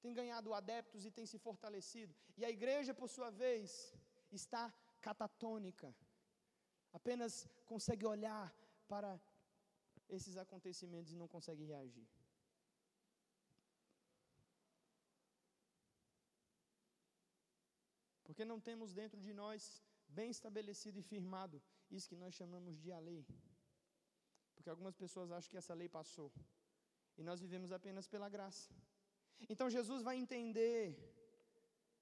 têm 0.00 0.14
ganhado 0.20 0.52
adeptos 0.52 1.04
e 1.04 1.10
têm 1.10 1.26
se 1.26 1.38
fortalecido. 1.38 2.14
E 2.36 2.44
a 2.44 2.50
igreja, 2.50 2.92
por 2.92 3.08
sua 3.08 3.30
vez, 3.30 3.94
está 4.32 4.72
catatônica, 5.00 5.94
apenas 6.98 7.32
consegue 7.66 8.06
olhar 8.14 8.46
para 8.92 9.10
esses 10.16 10.36
acontecimentos 10.44 11.12
e 11.12 11.16
não 11.22 11.28
consegue 11.34 11.64
reagir. 11.72 12.06
Porque 18.26 18.44
não 18.44 18.60
temos 18.68 18.92
dentro 19.00 19.20
de 19.26 19.32
nós 19.42 19.82
bem 20.08 20.30
estabelecido 20.30 20.98
e 20.98 21.02
firmado 21.02 21.62
isso 21.90 22.08
que 22.08 22.16
nós 22.16 22.34
chamamos 22.34 22.78
de 22.82 22.90
a 22.92 22.98
lei. 22.98 23.26
Porque 24.54 24.70
algumas 24.70 24.96
pessoas 25.02 25.30
acham 25.30 25.50
que 25.50 25.60
essa 25.62 25.74
lei 25.74 25.88
passou. 25.88 26.32
E 27.18 27.22
nós 27.22 27.40
vivemos 27.40 27.70
apenas 27.78 28.06
pela 28.08 28.28
graça. 28.28 28.70
Então 29.52 29.68
Jesus 29.68 30.02
vai 30.02 30.16
entender 30.16 30.82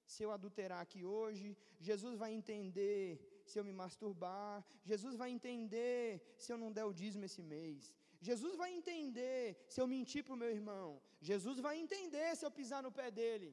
se 0.05 0.23
eu 0.23 0.31
adulterar 0.31 0.81
aqui 0.81 1.03
hoje, 1.03 1.57
Jesus 1.79 2.17
vai 2.17 2.31
entender 2.39 3.32
se 3.49 3.57
eu 3.59 3.63
me 3.67 3.73
masturbar, 3.81 4.63
Jesus 4.91 5.15
vai 5.21 5.29
entender 5.37 6.21
se 6.43 6.51
eu 6.53 6.57
não 6.57 6.71
der 6.77 6.85
o 6.85 6.93
dízimo 7.01 7.25
esse 7.25 7.41
mês, 7.41 7.91
Jesus 8.29 8.55
vai 8.61 8.69
entender 8.79 9.39
se 9.73 9.79
eu 9.81 9.87
mentir 9.95 10.23
para 10.23 10.35
o 10.35 10.41
meu 10.43 10.51
irmão, 10.59 11.01
Jesus 11.29 11.59
vai 11.59 11.75
entender 11.77 12.29
se 12.35 12.45
eu 12.45 12.51
pisar 12.59 12.81
no 12.83 12.91
pé 12.99 13.09
dele, 13.19 13.49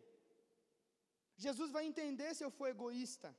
Jesus 1.37 1.71
vai 1.77 1.85
entender 1.91 2.31
se 2.35 2.45
eu 2.45 2.51
for 2.59 2.69
egoísta, 2.69 3.31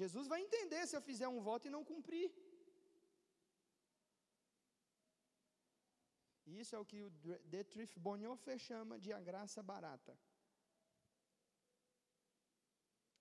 Jesus 0.00 0.26
vai 0.32 0.40
entender 0.46 0.86
se 0.86 0.96
eu 0.96 1.02
fizer 1.10 1.28
um 1.28 1.40
voto 1.40 1.66
e 1.66 1.74
não 1.76 1.84
cumprir. 1.84 2.28
E 6.48 6.60
isso 6.60 6.74
é 6.74 6.78
o 6.78 6.84
que 6.90 7.00
o 7.06 7.10
Dietrich 7.52 7.98
Bonhoeffer 7.98 8.58
chama 8.58 8.98
de 8.98 9.12
a 9.12 9.20
graça 9.20 9.62
barata. 9.62 10.18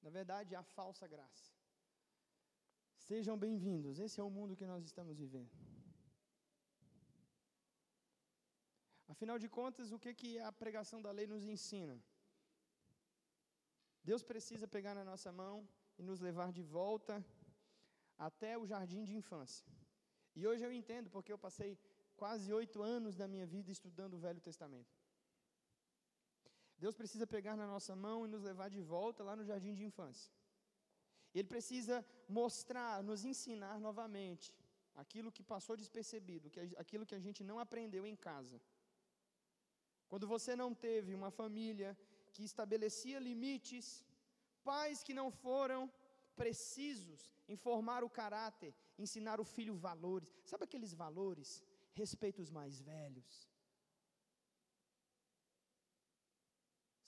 Na 0.02 0.10
verdade, 0.10 0.56
a 0.56 0.64
falsa 0.64 1.06
graça. 1.08 1.57
Sejam 3.10 3.36
bem-vindos, 3.44 4.00
esse 4.06 4.20
é 4.20 4.24
o 4.24 4.34
mundo 4.38 4.58
que 4.60 4.66
nós 4.72 4.84
estamos 4.84 5.18
vivendo. 5.24 5.50
Afinal 9.14 9.38
de 9.44 9.48
contas, 9.58 9.94
o 9.96 10.00
que, 10.04 10.12
que 10.22 10.32
a 10.48 10.52
pregação 10.62 11.00
da 11.06 11.12
lei 11.18 11.26
nos 11.34 11.46
ensina? 11.54 11.96
Deus 14.04 14.24
precisa 14.32 14.68
pegar 14.76 14.94
na 14.94 15.06
nossa 15.12 15.32
mão 15.32 15.56
e 15.98 16.04
nos 16.10 16.20
levar 16.20 16.52
de 16.58 16.64
volta 16.78 17.26
até 18.28 18.52
o 18.58 18.68
jardim 18.72 19.06
de 19.06 19.16
infância. 19.16 19.66
E 20.36 20.46
hoje 20.46 20.66
eu 20.66 20.74
entendo, 20.80 21.10
porque 21.10 21.32
eu 21.32 21.40
passei 21.48 21.80
quase 22.18 22.52
oito 22.62 22.82
anos 22.82 23.16
da 23.16 23.28
minha 23.34 23.48
vida 23.56 23.72
estudando 23.72 24.16
o 24.16 24.24
Velho 24.26 24.42
Testamento. 24.42 24.94
Deus 26.78 26.94
precisa 27.02 27.26
pegar 27.26 27.56
na 27.56 27.68
nossa 27.74 27.96
mão 27.96 28.26
e 28.26 28.32
nos 28.34 28.44
levar 28.44 28.70
de 28.70 28.82
volta 28.82 29.24
lá 29.24 29.34
no 29.34 29.46
jardim 29.46 29.74
de 29.74 29.86
infância. 29.86 30.30
Ele 31.34 31.48
precisa 31.54 32.06
mostrar, 32.28 33.04
nos 33.04 33.24
ensinar 33.32 33.80
novamente 33.80 34.54
aquilo 34.96 35.32
que 35.32 35.44
passou 35.44 35.76
despercebido, 35.78 36.52
aquilo 36.84 37.06
que 37.06 37.16
a 37.16 37.24
gente 37.26 37.44
não 37.44 37.60
aprendeu 37.60 38.06
em 38.06 38.16
casa. 38.16 38.60
Quando 40.08 40.26
você 40.34 40.56
não 40.56 40.74
teve 40.74 41.14
uma 41.14 41.30
família 41.30 41.90
que 42.34 42.44
estabelecia 42.44 43.20
limites, 43.20 44.06
pais 44.64 45.04
que 45.04 45.14
não 45.14 45.30
foram 45.30 45.82
precisos 46.36 47.22
em 47.48 47.56
formar 47.56 48.04
o 48.04 48.10
caráter, 48.10 48.74
ensinar 48.98 49.40
o 49.40 49.46
filho 49.56 49.76
valores. 49.76 50.34
Sabe 50.52 50.64
aqueles 50.66 50.94
valores? 50.94 51.64
Respeito 51.94 52.42
os 52.42 52.52
mais 52.58 52.80
velhos. 52.82 53.48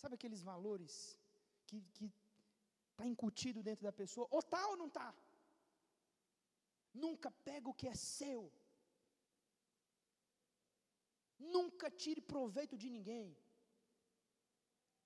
Sabe 0.01 0.15
aqueles 0.15 0.41
valores 0.41 0.93
que 1.67 2.11
está 2.99 3.07
incutido 3.07 3.63
dentro 3.67 3.83
da 3.87 3.93
pessoa? 4.01 4.27
Ou 4.29 4.39
está 4.45 4.61
ou 4.71 4.75
não 4.81 4.87
está? 4.87 5.09
Nunca 6.93 7.29
pega 7.31 7.69
o 7.69 7.77
que 7.79 7.87
é 7.87 7.95
seu. 7.95 8.41
Nunca 11.55 11.89
tire 11.89 12.21
proveito 12.33 12.77
de 12.77 12.89
ninguém. 12.95 13.27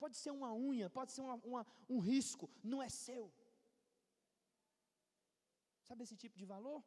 Pode 0.02 0.16
ser 0.22 0.32
uma 0.38 0.52
unha, 0.52 0.90
pode 0.98 1.12
ser 1.12 1.22
uma, 1.26 1.36
uma, 1.50 1.62
um 1.88 2.00
risco, 2.00 2.50
não 2.72 2.82
é 2.82 2.88
seu. 2.88 3.24
Sabe 5.88 6.02
esse 6.02 6.16
tipo 6.16 6.36
de 6.36 6.46
valor? 6.54 6.82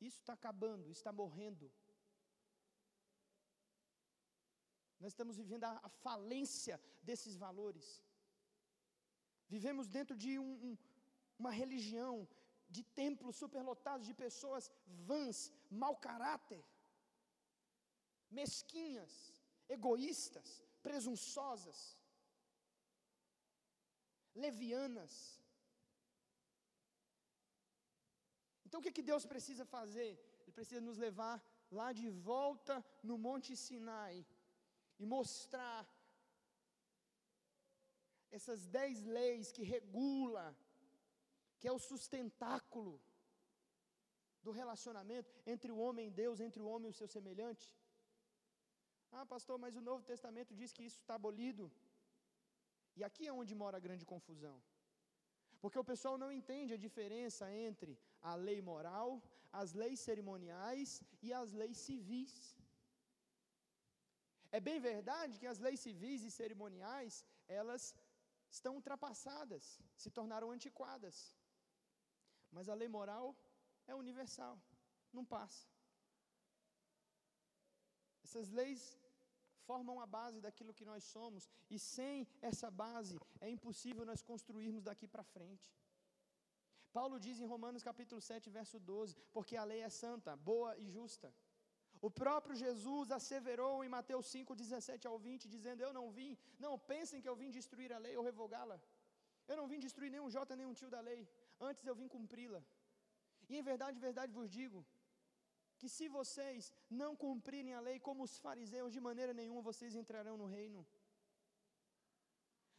Isso 0.00 0.18
está 0.20 0.34
acabando, 0.34 0.88
está 0.98 1.10
morrendo. 1.12 1.66
Nós 5.00 5.12
estamos 5.12 5.36
vivendo 5.36 5.64
a, 5.64 5.72
a 5.82 5.88
falência 6.06 6.80
desses 7.02 7.36
valores. 7.36 7.86
Vivemos 9.48 9.88
dentro 9.88 10.16
de 10.16 10.38
um, 10.38 10.52
um, 10.66 10.78
uma 11.38 11.50
religião, 11.50 12.26
de 12.68 12.82
templos 12.82 13.36
superlotados 13.36 14.06
de 14.06 14.14
pessoas 14.14 14.70
vãs, 15.08 15.52
mau 15.70 15.94
caráter, 15.96 16.64
mesquinhas, 18.30 19.12
egoístas, 19.68 20.48
presunçosas, 20.82 21.78
levianas. 24.34 25.40
Então 28.64 28.80
o 28.80 28.82
que, 28.82 28.92
que 28.96 29.08
Deus 29.10 29.24
precisa 29.24 29.64
fazer? 29.64 30.12
Ele 30.40 30.52
precisa 30.52 30.80
nos 30.80 30.98
levar 30.98 31.36
lá 31.70 31.92
de 31.92 32.08
volta 32.10 32.84
no 33.02 33.16
Monte 33.16 33.56
Sinai 33.56 34.26
e 34.98 35.06
mostrar 35.06 35.86
essas 38.36 38.60
dez 38.76 38.96
leis 39.16 39.52
que 39.56 39.64
regula, 39.76 40.44
que 41.58 41.68
é 41.70 41.72
o 41.78 41.84
sustentáculo 41.90 42.94
do 44.44 44.52
relacionamento 44.60 45.32
entre 45.52 45.70
o 45.74 45.80
homem 45.84 46.06
e 46.08 46.16
Deus, 46.22 46.40
entre 46.46 46.60
o 46.62 46.68
homem 46.72 46.88
e 46.88 46.94
o 46.94 46.98
seu 47.00 47.08
semelhante. 47.16 47.68
Ah, 49.16 49.26
pastor, 49.34 49.56
mas 49.64 49.76
o 49.80 49.86
Novo 49.90 50.02
Testamento 50.12 50.52
diz 50.60 50.72
que 50.76 50.86
isso 50.88 51.00
está 51.02 51.14
abolido. 51.16 51.66
E 52.98 53.02
aqui 53.08 53.24
é 53.26 53.36
onde 53.40 53.54
mora 53.62 53.76
a 53.78 53.84
grande 53.86 54.04
confusão. 54.12 54.56
Porque 55.62 55.80
o 55.82 55.88
pessoal 55.90 56.16
não 56.22 56.30
entende 56.38 56.74
a 56.74 56.82
diferença 56.86 57.44
entre 57.68 57.92
a 58.30 58.34
lei 58.46 58.60
moral, 58.72 59.08
as 59.62 59.72
leis 59.82 60.00
cerimoniais 60.08 60.90
e 61.26 61.32
as 61.40 61.52
leis 61.60 61.78
civis. 61.86 62.34
É 64.56 64.60
bem 64.68 64.78
verdade 64.90 65.38
que 65.40 65.50
as 65.52 65.60
leis 65.66 65.80
civis 65.86 66.22
e 66.28 66.30
cerimoniais, 66.40 67.14
elas 67.60 67.84
estão 68.56 68.72
ultrapassadas, 68.78 69.64
se 70.02 70.10
tornaram 70.18 70.50
antiquadas. 70.56 71.16
Mas 72.56 72.68
a 72.68 72.74
lei 72.80 72.88
moral 72.98 73.26
é 73.92 73.94
universal, 74.02 74.56
não 75.16 75.24
passa. 75.36 75.62
Essas 78.26 78.48
leis 78.58 78.82
formam 79.68 79.96
a 80.04 80.06
base 80.18 80.38
daquilo 80.46 80.76
que 80.78 80.88
nós 80.90 81.02
somos, 81.14 81.42
e 81.74 81.78
sem 81.78 82.28
essa 82.50 82.70
base 82.84 83.16
é 83.40 83.48
impossível 83.56 84.04
nós 84.10 84.22
construirmos 84.30 84.84
daqui 84.88 85.06
para 85.14 85.30
frente. 85.36 85.66
Paulo 86.96 87.18
diz 87.26 87.40
em 87.40 87.50
Romanos 87.54 87.82
capítulo 87.82 88.20
7, 88.20 88.50
verso 88.58 88.78
12: 88.78 89.16
Porque 89.36 89.56
a 89.56 89.64
lei 89.70 89.80
é 89.80 89.90
santa, 90.02 90.36
boa 90.50 90.70
e 90.78 90.86
justa. 90.96 91.28
O 92.06 92.10
próprio 92.22 92.54
Jesus 92.62 93.10
asseverou 93.16 93.74
em 93.84 93.90
Mateus 93.94 94.26
5, 94.34 94.54
17 94.62 95.06
ao 95.10 95.18
20, 95.26 95.48
dizendo: 95.54 95.80
Eu 95.82 95.92
não 95.98 96.06
vim, 96.16 96.32
não 96.64 96.72
pensem 96.90 97.22
que 97.22 97.30
eu 97.30 97.36
vim 97.40 97.50
destruir 97.58 97.90
a 97.96 98.00
lei 98.06 98.14
ou 98.18 98.24
revogá-la. 98.30 98.78
Eu 99.50 99.56
não 99.60 99.66
vim 99.70 99.80
destruir 99.86 100.10
nenhum 100.14 100.28
J, 100.34 100.56
nenhum 100.60 100.74
tio 100.80 100.90
da 100.96 101.00
lei. 101.08 101.20
Antes 101.68 101.86
eu 101.86 101.94
vim 102.00 102.08
cumpri-la. 102.16 102.60
E 103.48 103.56
em 103.58 103.64
verdade, 103.70 104.04
verdade 104.08 104.36
vos 104.38 104.50
digo: 104.58 104.80
que 105.78 105.88
se 105.96 106.06
vocês 106.18 106.72
não 107.02 107.10
cumprirem 107.24 107.74
a 107.74 107.84
lei 107.88 107.98
como 108.08 108.22
os 108.28 108.36
fariseus, 108.46 108.92
de 108.96 109.00
maneira 109.08 109.32
nenhuma 109.40 109.68
vocês 109.70 109.94
entrarão 110.02 110.36
no 110.42 110.48
reino. 110.58 110.82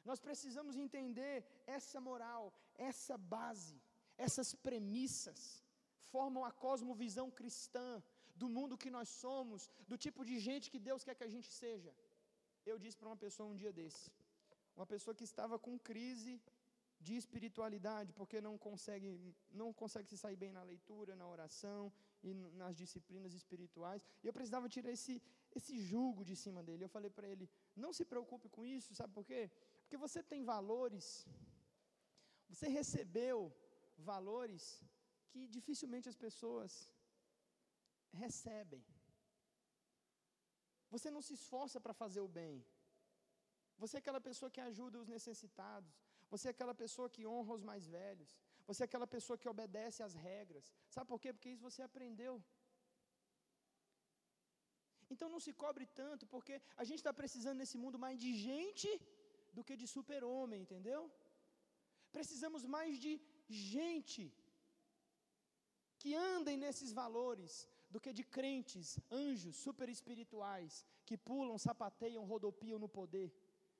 Nós 0.10 0.20
precisamos 0.28 0.76
entender 0.86 1.36
essa 1.78 2.00
moral, 2.10 2.44
essa 2.90 3.18
base, 3.36 3.78
essas 4.26 4.52
premissas, 4.68 5.40
formam 6.12 6.44
a 6.46 6.52
cosmovisão 6.66 7.28
cristã 7.40 7.90
do 8.42 8.48
mundo 8.56 8.82
que 8.84 8.92
nós 8.98 9.10
somos, 9.24 9.70
do 9.92 9.98
tipo 10.06 10.24
de 10.30 10.38
gente 10.48 10.72
que 10.74 10.80
Deus 10.90 11.04
quer 11.06 11.16
que 11.16 11.28
a 11.30 11.34
gente 11.36 11.50
seja. 11.62 11.92
Eu 12.72 12.78
disse 12.84 12.98
para 12.98 13.10
uma 13.12 13.22
pessoa 13.26 13.50
um 13.50 13.56
dia 13.56 13.72
desse, 13.80 14.12
uma 14.76 14.88
pessoa 14.94 15.16
que 15.16 15.24
estava 15.32 15.58
com 15.66 15.80
crise 15.92 16.34
de 17.00 17.16
espiritualidade, 17.22 18.12
porque 18.20 18.40
não 18.48 18.58
consegue, 18.58 19.10
não 19.62 19.72
consegue 19.82 20.08
se 20.10 20.18
sair 20.18 20.38
bem 20.44 20.52
na 20.52 20.64
leitura, 20.64 21.16
na 21.16 21.28
oração 21.28 21.92
e 22.24 22.34
nas 22.34 22.76
disciplinas 22.76 23.34
espirituais. 23.34 24.02
E 24.24 24.28
eu 24.28 24.34
precisava 24.34 24.70
tirar 24.76 24.92
esse, 24.92 25.22
esse 25.54 25.78
jugo 25.80 26.24
de 26.30 26.36
cima 26.36 26.64
dele. 26.64 26.84
Eu 26.84 26.90
falei 26.90 27.12
para 27.18 27.28
ele: 27.28 27.50
não 27.76 27.92
se 27.94 28.06
preocupe 28.06 28.50
com 28.50 28.66
isso, 28.66 28.96
sabe 28.96 29.14
por 29.14 29.26
quê? 29.26 29.52
Porque 29.82 29.98
você 29.98 30.24
tem 30.24 30.44
valores, 30.44 31.28
você 32.50 32.68
recebeu 32.68 33.54
valores 33.98 34.84
que 35.30 35.48
dificilmente 35.48 36.10
as 36.10 36.16
pessoas 36.16 36.90
recebem. 38.24 38.84
Você 40.94 41.10
não 41.16 41.22
se 41.28 41.34
esforça 41.40 41.80
para 41.86 42.00
fazer 42.02 42.22
o 42.28 42.34
bem. 42.40 42.56
Você 43.82 43.94
é 43.98 44.02
aquela 44.04 44.22
pessoa 44.30 44.50
que 44.56 44.62
ajuda 44.70 45.02
os 45.04 45.10
necessitados. 45.16 45.94
Você 46.34 46.46
é 46.48 46.54
aquela 46.56 46.76
pessoa 46.84 47.08
que 47.16 47.24
honra 47.34 47.54
os 47.58 47.64
mais 47.72 47.86
velhos. 47.98 48.30
Você 48.68 48.82
é 48.84 48.88
aquela 48.90 49.08
pessoa 49.16 49.38
que 49.42 49.50
obedece 49.54 50.00
às 50.08 50.14
regras. 50.30 50.68
Sabe 50.96 51.08
por 51.12 51.20
quê? 51.24 51.32
Porque 51.34 51.52
isso 51.54 51.68
você 51.70 51.82
aprendeu. 51.90 52.36
Então 55.14 55.28
não 55.34 55.42
se 55.46 55.54
cobre 55.64 55.86
tanto, 56.02 56.24
porque 56.34 56.56
a 56.82 56.84
gente 56.88 57.02
está 57.04 57.14
precisando 57.22 57.60
nesse 57.62 57.78
mundo 57.84 57.98
mais 58.06 58.18
de 58.24 58.32
gente 58.48 58.90
do 59.56 59.64
que 59.68 59.76
de 59.82 59.88
super-homem, 59.96 60.62
entendeu? 60.66 61.02
Precisamos 62.18 62.64
mais 62.76 62.92
de 63.04 63.14
gente 63.48 64.24
que 66.00 66.12
andem 66.34 66.58
nesses 66.66 66.92
valores 67.02 67.54
do 67.90 68.00
que 68.00 68.12
de 68.14 68.24
crentes, 68.24 69.00
anjos 69.12 69.56
super 69.56 69.88
espirituais, 69.90 70.86
que 71.06 71.18
pulam, 71.18 71.58
sapateiam, 71.58 72.26
rodopiam 72.26 72.80
no 72.80 72.90
poder 72.90 73.32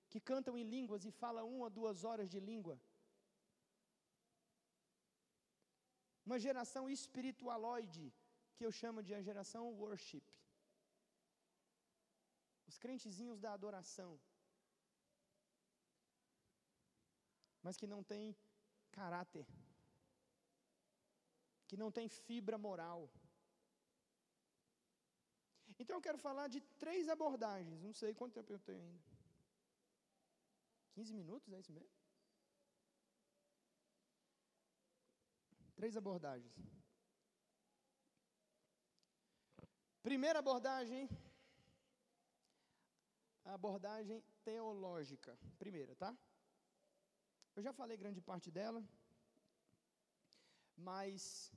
que 0.10 0.20
cantam 0.20 0.58
em 0.58 0.64
línguas 0.64 1.06
e 1.06 1.12
falam 1.12 1.46
uma, 1.56 1.70
duas 1.70 2.04
horas 2.04 2.30
de 2.34 2.40
língua. 2.40 2.80
Uma 6.26 6.40
geração 6.40 6.84
espiritualoide, 6.90 8.06
que 8.56 8.66
eu 8.66 8.72
chamo 8.72 9.04
de 9.04 9.14
a 9.14 9.22
geração 9.22 9.64
worship. 9.74 10.24
Os 12.70 12.78
crentezinhos 12.78 13.40
da 13.40 13.52
adoração. 13.54 14.12
Mas 17.62 17.78
que 17.78 17.88
não 17.94 18.02
tem 18.04 18.36
caráter. 18.92 19.46
Que 21.68 21.78
não 21.78 21.92
tem 21.92 22.08
fibra 22.08 22.58
moral. 22.58 23.12
Então 25.78 25.98
eu 25.98 26.02
quero 26.02 26.18
falar 26.18 26.48
de 26.48 26.62
três 26.84 27.10
abordagens. 27.10 27.82
Não 27.82 27.94
sei 27.94 28.14
quanto 28.14 28.34
tempo 28.34 28.54
eu 28.54 28.60
tenho 28.60 28.82
ainda. 28.82 29.04
15 30.94 31.14
minutos, 31.14 31.52
é 31.54 31.60
isso 31.60 31.74
mesmo? 31.74 31.90
Três 35.76 35.98
abordagens. 35.98 36.56
Primeira 40.02 40.40
abordagem, 40.40 41.10
a 43.44 43.54
abordagem 43.56 44.24
teológica. 44.44 45.38
Primeira, 45.58 45.96
tá? 45.96 46.16
Eu 47.56 47.64
já 47.68 47.74
falei 47.74 47.98
grande 47.98 48.22
parte 48.22 48.50
dela, 48.52 48.82
mas 50.78 51.52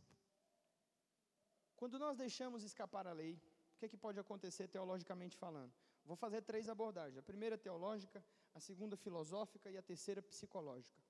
quando 1.76 1.98
nós 1.98 2.16
deixamos 2.16 2.62
escapar 2.64 3.06
a 3.06 3.12
lei, 3.12 3.40
que, 3.78 3.86
é 3.86 3.88
que 3.92 4.04
pode 4.06 4.18
acontecer 4.18 4.66
teologicamente 4.68 5.36
falando? 5.36 5.72
Vou 6.04 6.16
fazer 6.24 6.42
três 6.42 6.68
abordagens: 6.68 7.18
a 7.18 7.28
primeira 7.30 7.56
teológica, 7.56 8.24
a 8.54 8.60
segunda 8.60 8.96
filosófica 8.96 9.70
e 9.70 9.76
a 9.78 9.82
terceira 9.90 10.22
psicológica. 10.22 11.00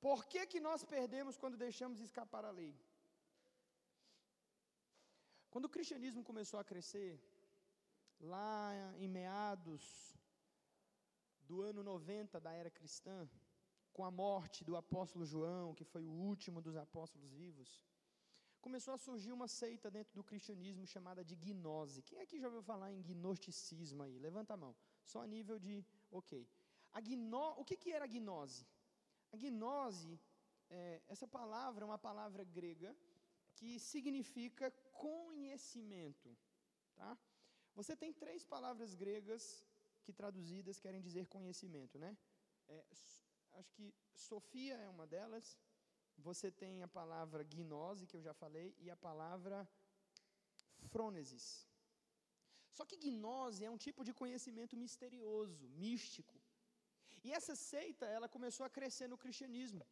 Por 0.00 0.26
que, 0.26 0.46
que 0.46 0.60
nós 0.60 0.84
perdemos 0.84 1.36
quando 1.36 1.56
deixamos 1.56 2.00
escapar 2.00 2.44
a 2.44 2.50
lei? 2.50 2.74
Quando 5.50 5.66
o 5.66 5.74
cristianismo 5.76 6.22
começou 6.30 6.58
a 6.60 6.64
crescer, 6.64 7.12
lá 8.20 8.72
em 8.98 9.08
meados 9.08 9.82
do 11.48 11.62
ano 11.62 11.82
90 11.82 12.40
da 12.40 12.52
era 12.52 12.70
cristã, 12.70 13.28
com 13.92 14.04
a 14.04 14.10
morte 14.10 14.64
do 14.64 14.76
apóstolo 14.76 15.24
João, 15.24 15.74
que 15.74 15.84
foi 15.84 16.04
o 16.04 16.10
último 16.10 16.60
dos 16.60 16.76
apóstolos 16.76 17.32
vivos, 17.32 17.80
começou 18.66 18.94
a 18.94 18.98
surgir 19.06 19.32
uma 19.38 19.46
seita 19.46 19.90
dentro 19.96 20.14
do 20.18 20.24
cristianismo 20.24 20.86
chamada 20.86 21.22
de 21.22 21.36
gnose. 21.36 22.02
Quem 22.08 22.18
aqui 22.24 22.36
já 22.40 22.46
ouviu 22.48 22.62
falar 22.62 22.90
em 22.90 23.02
gnosticismo 23.02 24.02
aí? 24.02 24.18
Levanta 24.18 24.54
a 24.54 24.56
mão. 24.56 24.74
Só 25.04 25.20
a 25.20 25.26
nível 25.26 25.58
de, 25.58 25.84
ok. 26.10 26.48
A 26.90 27.00
gno, 27.06 27.48
o 27.60 27.64
que, 27.64 27.76
que 27.76 27.92
era 27.92 28.06
a 28.06 28.12
gnose? 28.14 28.66
A 29.32 29.36
gnose, 29.36 30.18
é, 30.70 31.02
essa 31.06 31.28
palavra 31.28 31.84
é 31.84 31.86
uma 31.92 31.98
palavra 31.98 32.42
grega 32.42 32.96
que 33.54 33.78
significa 33.78 34.70
conhecimento. 34.92 36.34
Tá? 36.96 37.18
Você 37.74 37.94
tem 37.94 38.12
três 38.14 38.46
palavras 38.54 38.94
gregas 38.94 39.62
que 40.04 40.12
traduzidas 40.12 40.80
querem 40.80 41.02
dizer 41.02 41.26
conhecimento, 41.26 41.98
né? 41.98 42.16
É, 42.68 42.84
acho 43.58 43.70
que 43.74 43.94
Sofia 44.14 44.74
é 44.76 44.88
uma 44.88 45.06
delas. 45.06 45.58
Você 46.18 46.50
tem 46.50 46.82
a 46.82 46.88
palavra 46.88 47.42
gnose, 47.44 48.06
que 48.06 48.16
eu 48.16 48.22
já 48.22 48.34
falei, 48.34 48.74
e 48.78 48.90
a 48.90 48.96
palavra 48.96 49.68
frônesis. 50.92 51.46
Só 52.76 52.84
que 52.84 52.96
gnose 52.96 53.64
é 53.64 53.70
um 53.70 53.82
tipo 53.86 54.02
de 54.04 54.12
conhecimento 54.12 54.76
misterioso, 54.76 55.68
místico. 55.84 56.36
E 57.22 57.32
essa 57.32 57.54
seita, 57.54 58.06
ela 58.06 58.28
começou 58.28 58.64
a 58.66 58.70
crescer 58.70 59.08
no 59.08 59.18
cristianismo, 59.24 59.86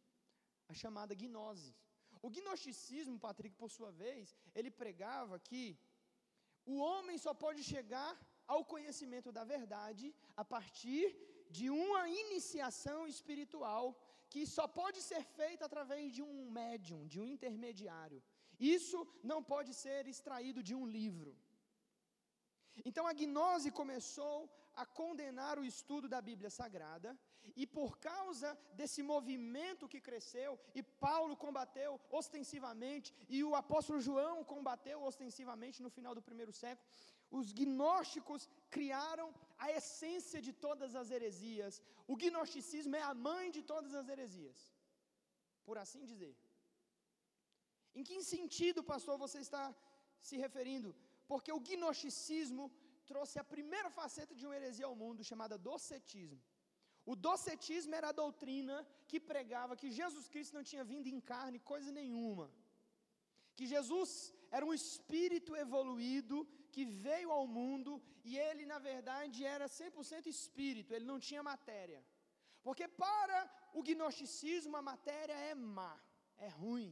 a 0.67 0.73
chamada 0.73 1.15
gnose. 1.15 1.75
O 2.21 2.29
gnosticismo, 2.29 3.19
Patrick, 3.19 3.55
por 3.55 3.69
sua 3.77 3.91
vez, 3.91 4.35
ele 4.55 4.71
pregava 4.71 5.39
que 5.39 5.63
o 6.65 6.75
homem 6.77 7.17
só 7.17 7.33
pode 7.33 7.61
chegar 7.63 8.11
ao 8.47 8.63
conhecimento 8.73 9.31
da 9.31 9.43
verdade 9.43 10.13
a 10.35 10.45
partir 10.45 11.05
de 11.49 11.69
uma 11.69 12.09
iniciação 12.09 13.07
espiritual 13.07 13.83
que 14.33 14.43
só 14.57 14.65
pode 14.79 14.99
ser 15.09 15.23
feita 15.39 15.63
através 15.65 16.05
de 16.15 16.21
um 16.27 16.37
médium, 16.59 17.01
de 17.11 17.17
um 17.21 17.27
intermediário. 17.35 18.19
Isso 18.77 18.99
não 19.31 19.39
pode 19.53 19.71
ser 19.83 20.01
extraído 20.13 20.61
de 20.67 20.73
um 20.79 20.85
livro. 20.97 21.31
Então 22.89 23.05
a 23.11 23.13
gnose 23.19 23.69
começou 23.81 24.37
a 24.81 24.85
condenar 24.99 25.55
o 25.59 25.67
estudo 25.71 26.07
da 26.13 26.19
Bíblia 26.29 26.49
Sagrada, 26.59 27.11
e 27.61 27.65
por 27.77 27.91
causa 28.09 28.49
desse 28.79 29.01
movimento 29.11 29.89
que 29.93 30.01
cresceu, 30.07 30.51
e 30.73 30.81
Paulo 30.81 31.35
combateu 31.45 31.91
ostensivamente, 32.19 33.13
e 33.35 33.43
o 33.43 33.53
apóstolo 33.61 33.99
João 34.07 34.43
combateu 34.53 34.97
ostensivamente 35.09 35.83
no 35.85 35.91
final 35.97 36.15
do 36.15 36.27
primeiro 36.29 36.53
século, 36.63 36.87
os 37.29 37.51
gnósticos 37.51 38.49
criaram 38.75 39.27
a 39.65 39.67
essência 39.79 40.39
de 40.45 40.53
todas 40.65 40.91
as 41.01 41.09
heresias. 41.15 41.73
O 42.11 42.15
gnosticismo 42.21 42.95
é 43.01 43.03
a 43.11 43.13
mãe 43.27 43.45
de 43.57 43.61
todas 43.73 43.93
as 43.99 44.07
heresias, 44.13 44.59
por 45.67 45.77
assim 45.83 46.03
dizer. 46.11 46.33
Em 47.97 48.03
que 48.07 48.15
sentido, 48.35 48.81
pastor, 48.93 49.17
você 49.25 49.39
está 49.47 49.63
se 50.27 50.35
referindo? 50.45 50.89
Porque 51.31 51.51
o 51.57 51.63
gnosticismo 51.67 52.65
trouxe 53.11 53.37
a 53.39 53.49
primeira 53.53 53.89
faceta 53.99 54.33
de 54.39 54.45
uma 54.45 54.57
heresia 54.59 54.87
ao 54.89 54.99
mundo, 55.03 55.29
chamada 55.31 55.63
docetismo. 55.69 56.41
O 57.11 57.15
docetismo 57.27 57.93
era 57.99 58.09
a 58.09 58.17
doutrina 58.23 58.75
que 59.09 59.19
pregava 59.31 59.77
que 59.81 59.95
Jesus 59.99 60.27
Cristo 60.33 60.55
não 60.57 60.63
tinha 60.69 60.85
vindo 60.91 61.07
em 61.13 61.19
carne 61.31 61.59
coisa 61.71 61.91
nenhuma. 62.01 62.47
Que 63.57 63.65
Jesus 63.73 64.11
era 64.55 64.65
um 64.65 64.73
espírito 64.81 65.51
evoluído 65.65 66.37
que 66.73 66.83
veio 67.05 67.29
ao 67.37 67.45
mundo 67.57 67.91
e 68.29 68.31
ele, 68.47 68.63
na 68.73 68.79
verdade, 68.89 69.45
era 69.55 69.67
100% 69.67 70.27
espírito, 70.35 70.93
ele 70.93 71.11
não 71.11 71.19
tinha 71.27 71.49
matéria. 71.53 72.01
Porque 72.65 72.87
para 73.05 73.39
o 73.77 73.83
gnosticismo 73.87 74.75
a 74.77 74.87
matéria 74.91 75.37
é 75.51 75.53
má, 75.77 75.93
é 76.47 76.49
ruim. 76.61 76.91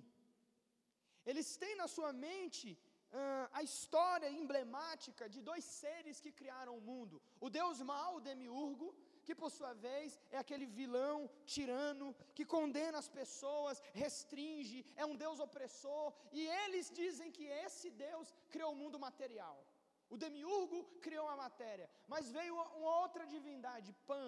Eles 1.30 1.50
têm 1.62 1.76
na 1.82 1.88
sua 1.96 2.12
mente 2.28 2.68
uh, 3.12 3.48
a 3.60 3.62
história 3.70 4.30
emblemática 4.42 5.30
de 5.34 5.40
dois 5.50 5.64
seres 5.64 6.20
que 6.24 6.32
criaram 6.40 6.76
o 6.78 6.86
mundo: 6.90 7.22
o 7.40 7.50
Deus 7.50 7.82
mau, 7.94 8.12
o 8.16 8.26
demiurgo, 8.30 8.88
que 9.26 9.36
por 9.42 9.50
sua 9.58 9.74
vez 9.74 10.20
é 10.32 10.38
aquele 10.38 10.66
vilão, 10.66 11.30
tirano, 11.46 12.16
que 12.36 12.46
condena 12.56 12.98
as 12.98 13.10
pessoas, 13.20 13.82
restringe, 13.94 14.86
é 14.96 15.06
um 15.06 15.16
Deus 15.16 15.40
opressor, 15.40 16.14
e 16.32 16.42
eles 16.62 16.90
dizem 17.02 17.32
que 17.32 17.46
esse 17.66 17.90
Deus 17.90 18.34
criou 18.50 18.72
o 18.74 18.80
mundo 18.84 19.00
material. 19.08 19.58
O 20.14 20.18
demiurgo 20.24 20.78
criou 21.06 21.28
a 21.34 21.38
matéria, 21.46 21.90
mas 22.14 22.32
veio 22.38 22.54
uma 22.54 22.96
outra 23.04 23.26
divindade, 23.34 23.96
Pan, 24.10 24.28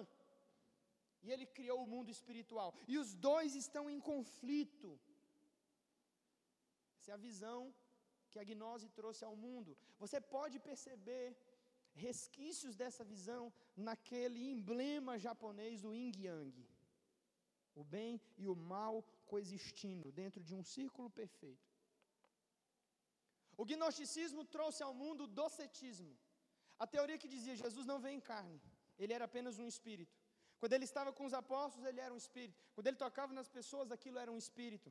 e 1.24 1.30
ele 1.34 1.46
criou 1.58 1.78
o 1.82 1.90
mundo 1.94 2.10
espiritual. 2.16 2.70
E 2.92 2.96
os 3.02 3.10
dois 3.28 3.54
estão 3.54 3.84
em 3.94 4.00
conflito. 4.10 4.90
Essa 6.98 7.10
é 7.12 7.14
a 7.14 7.24
visão 7.28 7.60
que 8.30 8.38
a 8.38 8.44
gnose 8.50 8.88
trouxe 8.98 9.22
ao 9.24 9.36
mundo. 9.44 9.76
Você 9.98 10.20
pode 10.36 10.58
perceber 10.68 11.36
resquícios 12.06 12.74
dessa 12.74 13.04
visão 13.12 13.52
naquele 13.76 14.40
emblema 14.52 15.18
japonês 15.18 15.82
do 15.82 15.94
yin 15.94 16.12
yang. 16.26 16.68
O 17.74 17.84
bem 17.84 18.20
e 18.38 18.48
o 18.48 18.56
mal 18.56 19.02
coexistindo 19.26 20.10
dentro 20.12 20.42
de 20.42 20.54
um 20.54 20.62
círculo 20.62 21.10
perfeito. 21.10 21.73
O 23.56 23.64
gnosticismo 23.64 24.44
trouxe 24.44 24.82
ao 24.82 24.94
mundo 25.02 25.24
o 25.24 25.32
docetismo. 25.40 26.12
A 26.78 26.86
teoria 26.86 27.18
que 27.22 27.32
dizia 27.34 27.62
Jesus 27.64 27.86
não 27.86 27.98
vem 28.04 28.16
em 28.18 28.20
carne, 28.32 28.60
ele 28.98 29.12
era 29.12 29.26
apenas 29.30 29.58
um 29.58 29.68
espírito. 29.74 30.16
Quando 30.58 30.72
ele 30.76 30.86
estava 30.90 31.12
com 31.12 31.24
os 31.28 31.34
apóstolos, 31.34 31.86
ele 31.86 32.00
era 32.00 32.12
um 32.14 32.16
espírito. 32.24 32.60
Quando 32.74 32.86
ele 32.88 32.96
tocava 32.96 33.32
nas 33.38 33.48
pessoas, 33.48 33.92
aquilo 33.96 34.18
era 34.18 34.30
um 34.32 34.38
espírito. 34.44 34.90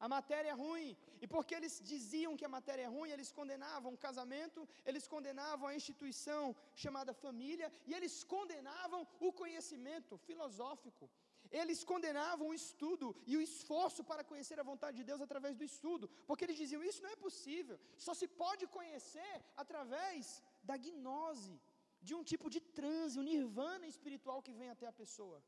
A 0.00 0.08
matéria 0.08 0.50
é 0.50 0.52
ruim. 0.52 0.96
E 1.22 1.26
porque 1.26 1.54
eles 1.58 1.74
diziam 1.92 2.36
que 2.36 2.44
a 2.44 2.54
matéria 2.56 2.82
é 2.82 2.90
ruim, 2.96 3.10
eles 3.10 3.30
condenavam 3.38 3.92
o 3.92 4.02
casamento, 4.06 4.68
eles 4.84 5.06
condenavam 5.14 5.68
a 5.68 5.74
instituição 5.80 6.54
chamada 6.74 7.12
família, 7.12 7.70
e 7.86 7.94
eles 7.94 8.22
condenavam 8.34 9.06
o 9.20 9.32
conhecimento 9.32 10.16
filosófico. 10.28 11.10
Eles 11.50 11.82
condenavam 11.84 12.48
o 12.48 12.54
estudo 12.54 13.14
e 13.26 13.36
o 13.36 13.40
esforço 13.40 14.02
para 14.04 14.24
conhecer 14.30 14.58
a 14.60 14.68
vontade 14.70 14.98
de 14.98 15.04
Deus 15.04 15.20
através 15.20 15.56
do 15.56 15.64
estudo, 15.64 16.08
porque 16.26 16.44
eles 16.44 16.56
diziam: 16.56 16.82
isso 16.82 17.02
não 17.02 17.10
é 17.10 17.16
possível, 17.16 17.78
só 17.96 18.14
se 18.14 18.28
pode 18.28 18.66
conhecer 18.66 19.34
através 19.56 20.42
da 20.62 20.76
gnose, 20.76 21.60
de 22.00 22.14
um 22.14 22.22
tipo 22.22 22.48
de 22.50 22.60
transe, 22.60 23.18
um 23.18 23.22
nirvana 23.22 23.86
espiritual 23.86 24.42
que 24.42 24.52
vem 24.52 24.70
até 24.70 24.86
a 24.86 24.92
pessoa. 24.92 25.42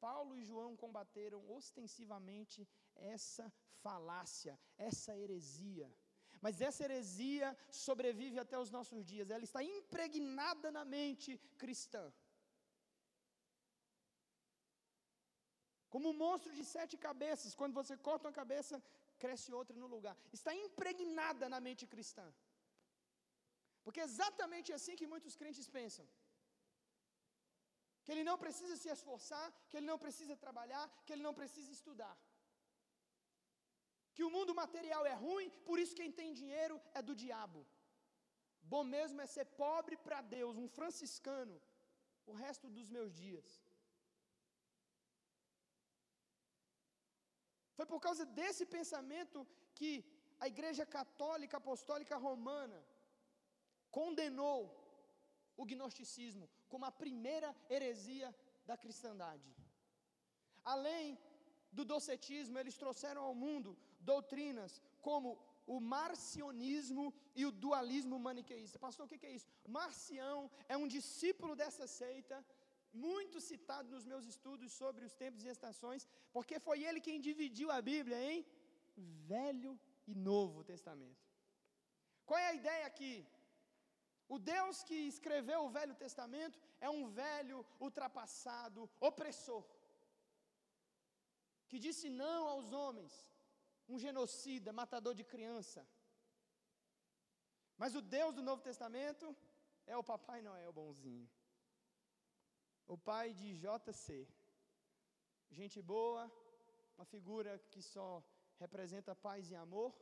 Paulo 0.00 0.36
e 0.36 0.44
João 0.44 0.76
combateram 0.76 1.40
ostensivamente 1.50 2.68
essa 2.94 3.52
falácia, 3.82 4.58
essa 4.76 5.16
heresia. 5.16 5.88
Mas 6.40 6.60
essa 6.60 6.84
heresia 6.84 7.56
sobrevive 7.70 8.38
até 8.38 8.58
os 8.58 8.70
nossos 8.70 9.04
dias, 9.04 9.30
ela 9.30 9.44
está 9.44 9.62
impregnada 9.62 10.70
na 10.70 10.84
mente 10.84 11.38
cristã. 11.58 12.12
Como 15.94 16.10
um 16.10 16.18
monstro 16.24 16.52
de 16.58 16.64
sete 16.64 16.96
cabeças, 17.06 17.54
quando 17.60 17.74
você 17.80 17.96
corta 18.08 18.26
uma 18.26 18.38
cabeça, 18.40 18.82
cresce 19.22 19.52
outra 19.60 19.76
no 19.82 19.88
lugar. 19.94 20.16
Está 20.38 20.54
impregnada 20.66 21.48
na 21.48 21.60
mente 21.66 21.86
cristã. 21.86 22.26
Porque 23.84 24.00
é 24.00 24.08
exatamente 24.10 24.72
assim 24.76 24.96
que 25.00 25.06
muitos 25.12 25.36
crentes 25.40 25.68
pensam 25.78 26.06
que 28.06 28.12
ele 28.12 28.24
não 28.28 28.38
precisa 28.42 28.74
se 28.80 28.88
esforçar, 28.94 29.46
que 29.68 29.76
ele 29.76 29.88
não 29.92 29.98
precisa 30.02 30.34
trabalhar, 30.44 30.84
que 31.04 31.12
ele 31.12 31.24
não 31.26 31.34
precisa 31.38 31.70
estudar. 31.76 32.16
Que 34.14 34.24
o 34.26 34.30
mundo 34.34 34.52
material 34.54 35.04
é 35.12 35.14
ruim, 35.24 35.48
por 35.68 35.78
isso 35.82 35.98
quem 36.00 36.12
tem 36.18 36.38
dinheiro 36.42 36.76
é 36.98 37.02
do 37.08 37.16
diabo. 37.22 37.60
Bom 38.74 38.84
mesmo 38.84 39.20
é 39.20 39.26
ser 39.26 39.46
pobre 39.62 39.96
para 39.96 40.20
Deus, 40.36 40.56
um 40.56 40.68
franciscano, 40.76 41.56
o 42.26 42.32
resto 42.44 42.68
dos 42.76 42.88
meus 42.96 43.12
dias. 43.22 43.48
Foi 47.76 47.86
por 47.92 48.00
causa 48.06 48.24
desse 48.38 48.64
pensamento 48.76 49.46
que 49.78 49.92
a 50.44 50.46
Igreja 50.52 50.84
Católica 50.98 51.56
Apostólica 51.58 52.16
Romana 52.26 52.78
condenou 53.98 54.60
o 55.56 55.64
gnosticismo 55.64 56.48
como 56.68 56.84
a 56.86 56.92
primeira 57.02 57.50
heresia 57.74 58.28
da 58.68 58.76
cristandade. 58.76 59.48
Além 60.74 61.18
do 61.76 61.84
docetismo, 61.84 62.58
eles 62.58 62.76
trouxeram 62.82 63.22
ao 63.24 63.34
mundo 63.44 63.70
doutrinas 64.00 64.72
como 65.00 65.38
o 65.66 65.80
marcionismo 65.80 67.04
e 67.34 67.44
o 67.44 67.54
dualismo 67.64 68.18
maniqueísta. 68.18 68.78
Pastor, 68.78 69.06
o 69.06 69.08
que 69.08 69.26
é 69.26 69.36
isso? 69.38 69.48
Marcião 69.78 70.50
é 70.68 70.76
um 70.76 70.88
discípulo 70.96 71.54
dessa 71.56 71.86
seita, 71.86 72.44
muito 73.04 73.40
citado 73.48 73.88
nos 73.94 74.04
meus 74.10 74.24
estudos 74.32 74.70
sobre 74.80 75.02
os 75.08 75.14
tempos 75.22 75.44
e 75.44 75.52
estações, 75.56 76.02
porque 76.34 76.58
foi 76.66 76.78
ele 76.88 77.06
quem 77.06 77.24
dividiu 77.28 77.70
a 77.76 77.80
Bíblia 77.90 78.18
em 78.32 78.38
Velho 79.32 79.72
e 80.10 80.14
Novo 80.30 80.60
Testamento. 80.72 81.24
Qual 82.28 82.38
é 82.44 82.48
a 82.48 82.58
ideia 82.60 82.86
aqui? 82.92 83.14
O 84.34 84.38
Deus 84.38 84.76
que 84.88 84.96
escreveu 85.14 85.58
o 85.64 85.72
Velho 85.76 85.94
Testamento 86.04 86.58
é 86.86 86.88
um 86.90 87.02
velho, 87.22 87.58
ultrapassado, 87.86 88.90
opressor, 89.08 89.64
que 91.68 91.78
disse 91.86 92.08
não 92.22 92.40
aos 92.52 92.72
homens, 92.72 93.14
um 93.88 93.98
genocida, 94.04 94.78
matador 94.80 95.14
de 95.14 95.24
criança. 95.32 95.86
Mas 97.78 97.94
o 97.94 98.02
Deus 98.16 98.34
do 98.34 98.42
Novo 98.48 98.62
Testamento 98.62 99.26
é 99.86 99.96
o 99.96 100.08
Papai 100.12 100.40
Noel 100.42 100.72
bonzinho, 100.72 101.28
o 102.94 102.96
pai 102.96 103.32
de 103.40 103.48
JC, 103.62 104.26
gente 105.50 105.80
boa, 105.82 106.30
uma 106.96 107.04
figura 107.04 107.52
que 107.70 107.82
só 107.82 108.08
representa 108.64 109.14
paz 109.14 109.50
e 109.50 109.56
amor. 109.56 109.92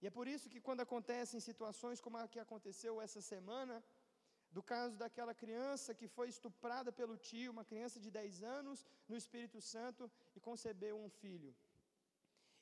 E 0.00 0.06
é 0.06 0.10
por 0.18 0.26
isso 0.34 0.50
que 0.52 0.60
quando 0.66 0.80
acontecem 0.86 1.40
situações 1.40 2.00
como 2.00 2.16
a 2.16 2.28
que 2.28 2.38
aconteceu 2.38 3.00
essa 3.06 3.20
semana, 3.20 3.82
do 4.50 4.62
caso 4.62 4.96
daquela 4.96 5.34
criança 5.42 5.94
que 5.94 6.08
foi 6.16 6.28
estuprada 6.28 6.90
pelo 7.00 7.16
tio, 7.16 7.52
uma 7.52 7.64
criança 7.64 7.98
de 8.00 8.10
10 8.10 8.42
anos, 8.42 8.84
no 9.08 9.16
Espírito 9.16 9.60
Santo 9.60 10.10
e 10.34 10.40
concebeu 10.40 10.96
um 10.98 11.08
filho. 11.08 11.54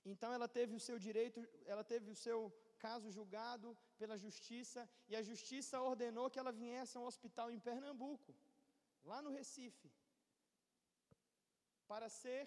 Então 0.05 0.32
ela 0.32 0.49
teve 0.49 0.74
o 0.74 0.80
seu 0.80 0.99
direito, 0.99 1.46
ela 1.66 1.84
teve 1.84 2.11
o 2.11 2.14
seu 2.14 2.53
caso 2.85 3.14
julgado 3.16 3.68
pela 4.01 4.16
justiça 4.24 4.81
e 5.11 5.16
a 5.20 5.22
justiça 5.31 5.83
ordenou 5.91 6.31
que 6.31 6.41
ela 6.43 6.53
viesse 6.62 6.95
a 6.97 7.01
um 7.01 7.09
hospital 7.11 7.51
em 7.55 7.61
Pernambuco, 7.68 8.33
lá 9.11 9.18
no 9.24 9.31
Recife, 9.39 9.91
para 11.91 12.09
ser 12.22 12.43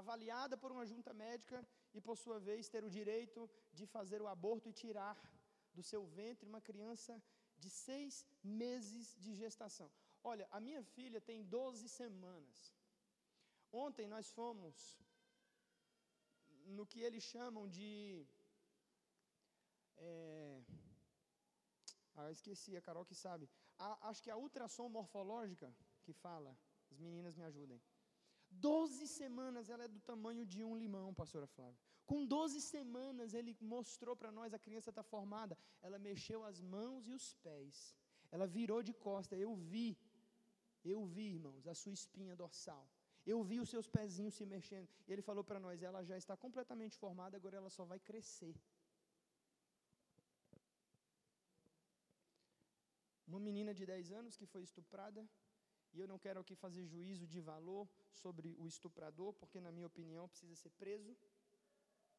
avaliada 0.00 0.56
por 0.62 0.70
uma 0.74 0.86
junta 0.92 1.12
médica 1.24 1.58
e, 1.96 2.00
por 2.06 2.16
sua 2.24 2.38
vez, 2.48 2.68
ter 2.74 2.82
o 2.84 2.94
direito 2.98 3.40
de 3.78 3.86
fazer 3.94 4.20
o 4.22 4.30
aborto 4.34 4.68
e 4.68 4.78
tirar 4.84 5.16
do 5.76 5.82
seu 5.90 6.02
ventre 6.18 6.48
uma 6.52 6.62
criança 6.68 7.12
de 7.62 7.70
seis 7.70 8.14
meses 8.42 9.16
de 9.24 9.32
gestação. 9.42 9.90
Olha, 10.30 10.46
a 10.56 10.60
minha 10.66 10.82
filha 10.94 11.20
tem 11.20 11.38
12 11.44 11.88
semanas. 11.88 12.58
Ontem 13.84 14.06
nós 14.14 14.30
fomos 14.38 14.76
no 16.76 16.86
que 16.90 17.00
eles 17.06 17.24
chamam 17.34 17.64
de. 17.68 18.26
É, 20.04 20.62
ah, 22.16 22.30
esqueci, 22.30 22.76
a 22.76 22.82
Carol 22.86 23.04
que 23.10 23.14
sabe. 23.14 23.48
A, 23.78 24.08
acho 24.08 24.22
que 24.22 24.30
a 24.30 24.36
ultrassom 24.36 24.88
morfológica 24.98 25.68
que 26.04 26.12
fala. 26.12 26.56
As 26.90 26.98
meninas 27.06 27.36
me 27.36 27.44
ajudem. 27.50 27.80
Doze 28.50 29.06
semanas 29.08 29.70
ela 29.70 29.84
é 29.84 29.88
do 29.88 30.00
tamanho 30.00 30.44
de 30.44 30.62
um 30.62 30.76
limão, 30.76 31.14
pastora 31.14 31.46
Flávia. 31.46 31.80
Com 32.04 32.26
12 32.26 32.60
semanas 32.60 33.32
ele 33.32 33.56
mostrou 33.60 34.14
para 34.14 34.30
nós, 34.38 34.52
a 34.52 34.58
criança 34.58 34.90
está 34.90 35.02
formada. 35.02 35.56
Ela 35.80 35.98
mexeu 35.98 36.44
as 36.44 36.60
mãos 36.60 37.06
e 37.06 37.12
os 37.12 37.34
pés. 37.46 37.96
Ela 38.30 38.46
virou 38.46 38.82
de 38.82 38.92
costa. 38.92 39.36
Eu 39.36 39.54
vi, 39.54 39.96
eu 40.84 41.04
vi, 41.06 41.26
irmãos, 41.36 41.66
a 41.66 41.74
sua 41.74 41.94
espinha 42.00 42.36
dorsal. 42.36 42.86
Eu 43.24 43.42
vi 43.42 43.60
os 43.60 43.70
seus 43.70 43.86
pezinhos 43.86 44.34
se 44.34 44.44
mexendo. 44.44 44.88
E 45.06 45.12
ele 45.12 45.22
falou 45.22 45.44
para 45.44 45.60
nós: 45.60 45.82
ela 45.82 46.02
já 46.04 46.16
está 46.22 46.36
completamente 46.36 46.98
formada, 46.98 47.36
agora 47.36 47.56
ela 47.56 47.70
só 47.70 47.84
vai 47.84 48.00
crescer. 48.00 48.54
Uma 53.26 53.40
menina 53.40 53.72
de 53.72 53.84
10 53.86 54.12
anos 54.12 54.36
que 54.36 54.46
foi 54.46 54.62
estuprada, 54.62 55.28
e 55.92 56.00
eu 56.00 56.08
não 56.08 56.18
quero 56.18 56.40
aqui 56.40 56.54
fazer 56.54 56.84
juízo 56.86 57.26
de 57.26 57.40
valor 57.40 57.88
sobre 58.10 58.54
o 58.58 58.66
estuprador, 58.66 59.32
porque, 59.34 59.60
na 59.60 59.70
minha 59.70 59.86
opinião, 59.86 60.28
precisa 60.28 60.56
ser 60.56 60.70
preso, 60.70 61.16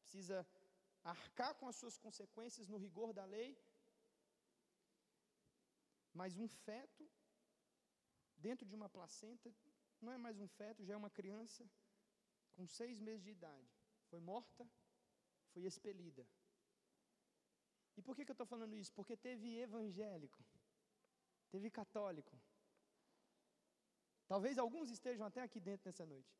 precisa 0.02 0.46
arcar 1.02 1.54
com 1.56 1.68
as 1.68 1.76
suas 1.76 1.96
consequências 1.98 2.68
no 2.68 2.78
rigor 2.78 3.12
da 3.12 3.24
lei. 3.24 3.58
Mas 6.12 6.38
um 6.38 6.48
feto, 6.48 7.10
dentro 8.36 8.66
de 8.66 8.74
uma 8.74 8.88
placenta, 8.88 9.52
não 10.00 10.12
é 10.12 10.18
mais 10.18 10.38
um 10.38 10.46
feto, 10.46 10.84
já 10.84 10.94
é 10.94 10.96
uma 10.96 11.10
criança 11.10 11.68
com 12.54 12.66
seis 12.66 13.00
meses 13.00 13.24
de 13.24 13.30
idade. 13.30 13.68
Foi 14.08 14.20
morta, 14.20 14.68
foi 15.52 15.64
expelida. 15.64 16.24
E 17.96 18.02
por 18.02 18.14
que, 18.14 18.24
que 18.24 18.30
eu 18.30 18.34
estou 18.34 18.46
falando 18.46 18.76
isso? 18.76 18.92
Porque 18.92 19.16
teve 19.16 19.58
evangélico, 19.58 20.44
teve 21.54 21.70
católico, 21.82 22.34
Talvez 24.32 24.58
alguns 24.58 24.88
estejam 24.96 25.24
até 25.26 25.40
aqui 25.42 25.60
dentro 25.68 25.86
nessa 25.88 26.04
noite. 26.12 26.34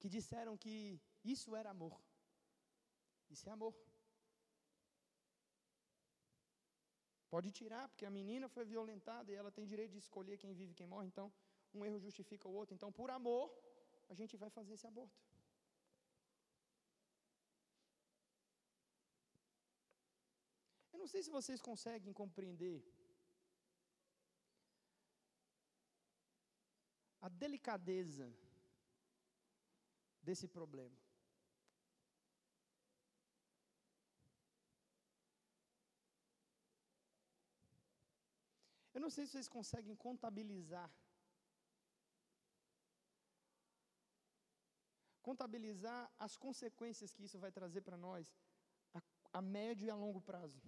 Que 0.00 0.08
disseram 0.16 0.54
que 0.64 1.00
isso 1.24 1.56
era 1.60 1.70
amor. 1.70 1.94
Isso 3.34 3.48
é 3.48 3.52
amor. 3.52 3.74
Pode 7.34 7.50
tirar, 7.50 7.84
porque 7.88 8.06
a 8.06 8.10
menina 8.18 8.48
foi 8.56 8.64
violentada 8.64 9.32
e 9.32 9.34
ela 9.34 9.50
tem 9.56 9.66
direito 9.72 9.92
de 9.92 9.98
escolher 9.98 10.36
quem 10.42 10.52
vive 10.60 10.72
e 10.72 10.78
quem 10.80 10.86
morre. 10.86 11.08
Então, 11.08 11.32
um 11.74 11.84
erro 11.84 11.98
justifica 11.98 12.46
o 12.48 12.54
outro. 12.60 12.74
Então, 12.74 12.92
por 12.92 13.10
amor, 13.10 13.46
a 14.08 14.14
gente 14.14 14.36
vai 14.36 14.50
fazer 14.58 14.74
esse 14.74 14.86
aborto. 14.86 15.18
Eu 20.92 20.98
não 20.98 21.08
sei 21.14 21.22
se 21.22 21.30
vocês 21.38 21.60
conseguem 21.70 22.12
compreender 22.12 22.76
a 27.26 27.28
delicadeza 27.28 28.26
desse 30.26 30.46
problema. 30.56 30.96
Eu 38.94 39.00
não 39.04 39.10
sei 39.10 39.26
se 39.26 39.32
vocês 39.32 39.48
conseguem 39.56 39.96
contabilizar. 40.06 40.88
Contabilizar 45.28 46.02
as 46.26 46.36
consequências 46.36 47.12
que 47.12 47.24
isso 47.24 47.40
vai 47.44 47.50
trazer 47.58 47.80
para 47.88 47.98
nós 48.08 48.24
a, 48.94 49.00
a 49.38 49.42
médio 49.42 49.86
e 49.86 49.90
a 49.90 49.96
longo 50.04 50.20
prazo. 50.30 50.62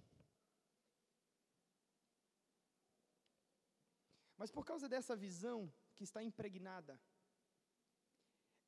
Mas 4.37 4.51
por 4.51 4.65
causa 4.65 4.87
dessa 4.93 5.15
visão 5.15 5.59
que 5.99 6.05
está 6.09 6.21
impregnada. 6.29 6.93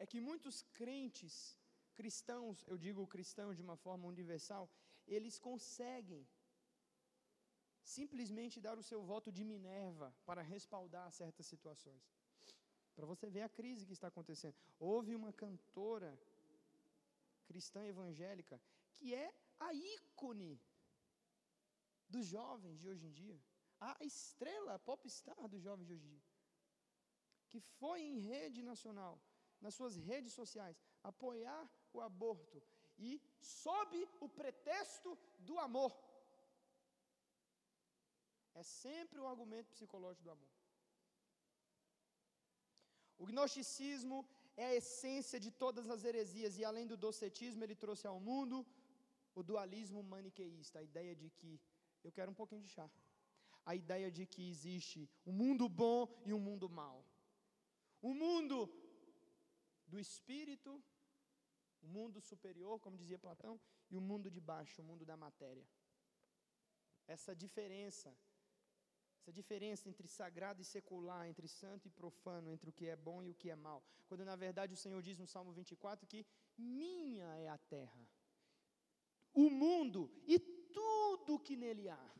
É 0.03 0.05
que 0.11 0.19
muitos 0.29 0.55
crentes, 0.79 1.33
cristãos, 1.99 2.57
eu 2.71 2.77
digo 2.85 3.11
cristão 3.15 3.49
de 3.57 3.61
uma 3.67 3.77
forma 3.83 4.05
universal, 4.13 4.63
eles 5.15 5.35
conseguem 5.47 6.23
simplesmente 7.97 8.59
dar 8.65 8.77
o 8.77 8.87
seu 8.89 9.01
voto 9.11 9.29
de 9.37 9.43
Minerva 9.51 10.09
para 10.29 10.41
respaldar 10.41 11.07
certas 11.19 11.45
situações. 11.53 12.03
Para 12.95 13.05
você 13.11 13.29
ver 13.35 13.43
a 13.43 13.53
crise 13.59 13.85
que 13.87 13.97
está 13.97 14.07
acontecendo. 14.13 14.57
Houve 14.77 15.15
uma 15.15 15.31
cantora 15.43 16.11
cristã 17.45 17.81
evangélica 17.93 18.61
que 18.95 19.15
é 19.15 19.29
a 19.67 19.73
ícone 19.73 20.53
dos 22.09 22.27
jovens 22.35 22.77
de 22.81 22.89
hoje 22.89 23.05
em 23.07 23.13
dia, 23.21 23.39
a 23.79 23.95
estrela 24.11 24.77
popstar 24.91 25.47
dos 25.47 25.61
jovens 25.61 25.87
de 25.87 25.93
hoje 25.93 26.07
em 26.07 26.13
dia 26.17 26.30
que 27.51 27.59
foi 27.79 27.99
em 28.11 28.17
rede 28.31 28.61
nacional, 28.71 29.15
nas 29.63 29.75
suas 29.79 29.95
redes 30.09 30.33
sociais, 30.41 30.77
apoiar 31.11 31.63
o 31.95 31.99
aborto 32.09 32.59
e 33.09 33.09
sob 33.39 33.93
o 34.25 34.27
pretexto 34.39 35.11
do 35.47 35.57
amor. 35.67 35.91
É 38.61 38.63
sempre 38.63 39.19
o 39.19 39.27
argumento 39.31 39.69
psicológico 39.75 40.25
do 40.27 40.31
amor. 40.37 40.51
O 43.21 43.25
gnosticismo 43.29 44.17
é 44.57 44.65
a 44.67 44.75
essência 44.81 45.39
de 45.45 45.51
todas 45.63 45.89
as 45.89 46.03
heresias, 46.03 46.57
e 46.57 46.63
além 46.65 46.85
do 46.91 46.97
docetismo, 46.97 47.63
ele 47.63 47.75
trouxe 47.83 48.05
ao 48.07 48.19
mundo 48.19 48.65
o 49.39 49.43
dualismo 49.49 50.01
maniqueísta, 50.03 50.79
a 50.79 50.83
ideia 50.89 51.15
de 51.15 51.29
que 51.29 51.51
eu 52.03 52.11
quero 52.11 52.31
um 52.31 52.39
pouquinho 52.41 52.63
de 52.63 52.69
chá. 52.69 52.89
A 53.63 53.75
ideia 53.75 54.09
de 54.17 54.25
que 54.25 54.49
existe 54.49 55.07
um 55.25 55.31
mundo 55.31 55.69
bom 55.69 56.07
e 56.25 56.33
um 56.33 56.39
mundo 56.39 56.67
mau. 56.67 57.05
Um 58.01 58.13
mundo 58.13 58.57
do 59.85 59.99
espírito, 59.99 60.71
o 61.81 61.87
mundo 61.87 62.19
superior, 62.21 62.79
como 62.79 62.97
dizia 63.01 63.19
Platão, 63.19 63.59
e 63.89 63.97
o 63.97 64.01
mundo 64.01 64.29
de 64.35 64.39
baixo, 64.39 64.81
o 64.81 64.85
mundo 64.89 65.05
da 65.05 65.17
matéria. 65.25 65.67
Essa 67.15 67.35
diferença, 67.35 68.09
essa 69.19 69.31
diferença 69.39 69.89
entre 69.89 70.07
sagrado 70.07 70.61
e 70.61 70.65
secular, 70.65 71.27
entre 71.27 71.47
santo 71.47 71.87
e 71.87 71.91
profano, 71.91 72.49
entre 72.49 72.69
o 72.69 72.73
que 72.73 72.87
é 72.87 72.95
bom 72.95 73.21
e 73.23 73.29
o 73.29 73.35
que 73.41 73.49
é 73.49 73.55
mal. 73.55 73.83
Quando 74.07 74.23
na 74.25 74.35
verdade 74.35 74.73
o 74.73 74.81
Senhor 74.83 75.01
diz 75.01 75.17
no 75.19 75.27
Salmo 75.27 75.51
24 75.51 76.07
que 76.07 76.25
minha 76.57 77.29
é 77.45 77.49
a 77.49 77.57
terra, 77.57 78.01
o 79.33 79.49
mundo 79.49 80.01
e 80.25 80.39
tudo 80.79 81.39
que 81.39 81.55
nele 81.55 81.87
há. 81.89 82.11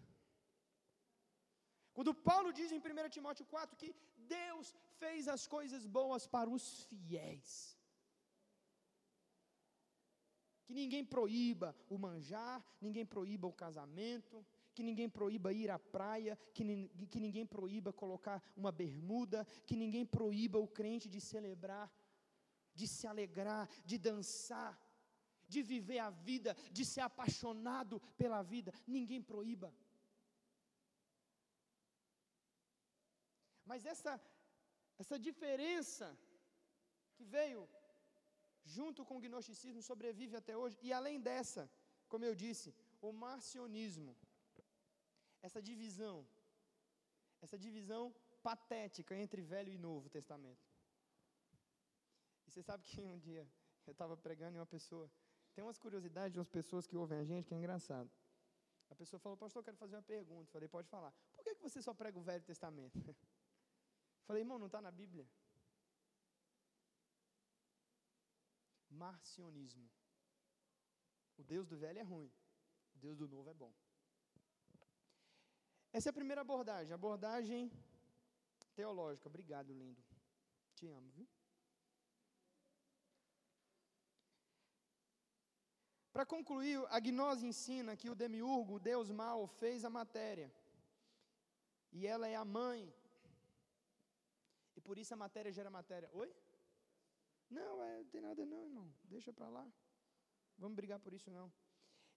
Quando 1.94 2.14
Paulo 2.14 2.52
diz 2.54 2.72
em 2.72 2.80
1 2.80 3.10
Timóteo 3.10 3.46
4 3.46 3.76
que 3.76 3.94
Deus 4.38 4.68
fez 5.02 5.28
as 5.36 5.44
coisas 5.56 5.86
boas 5.98 6.26
para 6.36 6.50
os 6.50 6.66
fiéis. 6.90 7.50
Que 10.66 10.74
ninguém 10.82 11.04
proíba 11.04 11.70
o 11.90 11.98
manjar, 11.98 12.58
ninguém 12.80 13.06
proíba 13.06 13.48
o 13.48 13.58
casamento, 13.64 14.46
que 14.74 14.84
ninguém 14.84 15.10
proíba 15.10 15.52
ir 15.62 15.70
à 15.70 15.78
praia, 15.78 16.38
que, 16.54 16.64
que 17.12 17.20
ninguém 17.20 17.46
proíba 17.46 17.92
colocar 17.92 18.42
uma 18.56 18.72
bermuda, 18.72 19.46
que 19.68 19.76
ninguém 19.76 20.06
proíba 20.06 20.60
o 20.60 20.68
crente 20.68 21.10
de 21.10 21.20
celebrar, 21.20 21.92
de 22.74 22.88
se 22.88 23.06
alegrar, 23.06 23.68
de 23.86 23.98
dançar, 23.98 24.80
de 25.48 25.62
viver 25.62 26.00
a 26.00 26.10
vida, 26.10 26.56
de 26.72 26.86
ser 26.86 27.02
apaixonado 27.02 28.00
pela 28.18 28.42
vida. 28.42 28.74
Ninguém 28.88 29.22
proíba. 29.22 29.74
Mas 33.72 33.86
essa, 33.94 34.14
essa 35.02 35.18
diferença 35.28 36.08
que 37.16 37.24
veio 37.36 37.62
junto 38.76 39.06
com 39.08 39.16
o 39.18 39.22
gnosticismo 39.24 39.82
sobrevive 39.82 40.36
até 40.40 40.56
hoje, 40.62 40.78
e 40.88 40.92
além 40.98 41.18
dessa, 41.28 41.64
como 42.12 42.26
eu 42.30 42.36
disse, 42.44 42.70
o 43.08 43.12
marcionismo, 43.26 44.14
essa 45.48 45.62
divisão, 45.70 46.18
essa 47.46 47.58
divisão 47.66 48.04
patética 48.50 49.16
entre 49.24 49.42
Velho 49.54 49.72
e 49.72 49.84
Novo 49.88 50.10
Testamento. 50.18 50.68
E 52.46 52.52
você 52.52 52.62
sabe 52.62 52.84
que 52.84 53.02
um 53.02 53.18
dia 53.18 53.48
eu 53.88 53.94
estava 53.94 54.18
pregando 54.18 54.58
e 54.58 54.60
uma 54.60 54.72
pessoa, 54.78 55.10
tem 55.54 55.64
umas 55.64 55.80
curiosidades 55.86 56.34
de 56.34 56.40
umas 56.40 56.54
pessoas 56.60 56.86
que 56.86 56.98
ouvem 56.98 57.20
a 57.20 57.24
gente 57.24 57.48
que 57.48 57.56
é 57.56 57.58
engraçado. 57.58 58.12
A 58.90 58.96
pessoa 58.96 59.20
falou, 59.20 59.38
pastor, 59.38 59.62
eu 59.62 59.64
quero 59.64 59.78
fazer 59.78 59.96
uma 59.96 60.04
pergunta. 60.04 60.50
Eu 60.50 60.52
falei, 60.52 60.68
pode 60.68 60.90
falar. 60.90 61.14
Por 61.34 61.42
que, 61.46 61.56
que 61.56 61.62
você 61.62 61.82
só 61.82 61.94
prega 61.94 62.20
o 62.20 62.22
Velho 62.22 62.44
Testamento? 62.44 63.00
Falei, 64.32 64.44
irmão, 64.44 64.58
não 64.58 64.68
está 64.68 64.80
na 64.82 64.92
Bíblia. 64.92 65.28
Marcionismo. 68.90 69.92
O 71.38 71.44
Deus 71.44 71.68
do 71.68 71.78
velho 71.78 72.00
é 72.00 72.02
ruim, 72.02 72.32
o 72.96 73.00
Deus 73.00 73.18
do 73.18 73.28
novo 73.28 73.50
é 73.50 73.54
bom. 73.54 73.74
Essa 75.92 76.08
é 76.08 76.12
a 76.12 76.14
primeira 76.14 76.40
abordagem, 76.40 76.94
abordagem 76.94 77.70
teológica. 78.74 79.28
Obrigado, 79.28 79.74
lindo. 79.74 80.02
Te 80.76 80.88
amo, 80.88 81.12
viu? 81.12 81.28
Para 86.14 86.26
concluir, 86.26 86.80
a 86.88 87.02
gnose 87.02 87.46
ensina 87.46 87.98
que 87.98 88.10
o 88.10 88.16
demiurgo, 88.16 88.76
o 88.76 88.80
Deus 88.80 89.12
mau, 89.12 89.46
fez 89.46 89.84
a 89.84 89.90
matéria. 89.90 90.50
E 91.92 92.08
ela 92.08 92.30
é 92.30 92.36
a 92.38 92.46
mãe 92.46 92.82
e 94.76 94.82
por 94.82 94.98
isso 94.98 95.14
a 95.14 95.18
matéria 95.18 95.52
gera 95.52 95.70
matéria. 95.70 96.10
Oi? 96.14 96.34
Não, 97.50 97.84
é, 97.84 97.98
não 97.98 98.06
tem 98.06 98.22
nada 98.22 98.46
não, 98.46 98.64
irmão. 98.64 98.94
Deixa 99.04 99.34
para 99.34 99.50
lá. 99.50 99.66
Vamos 100.58 100.76
brigar 100.76 101.00
por 101.00 101.14
isso 101.14 101.30
não. 101.30 101.52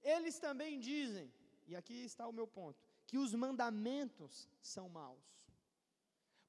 Eles 0.03 0.39
também 0.39 0.79
dizem, 0.79 1.33
e 1.67 1.75
aqui 1.75 2.05
está 2.05 2.27
o 2.27 2.33
meu 2.33 2.47
ponto, 2.47 2.79
que 3.07 3.19
os 3.19 3.35
mandamentos 3.35 4.49
são 4.61 4.89
maus. 4.89 5.25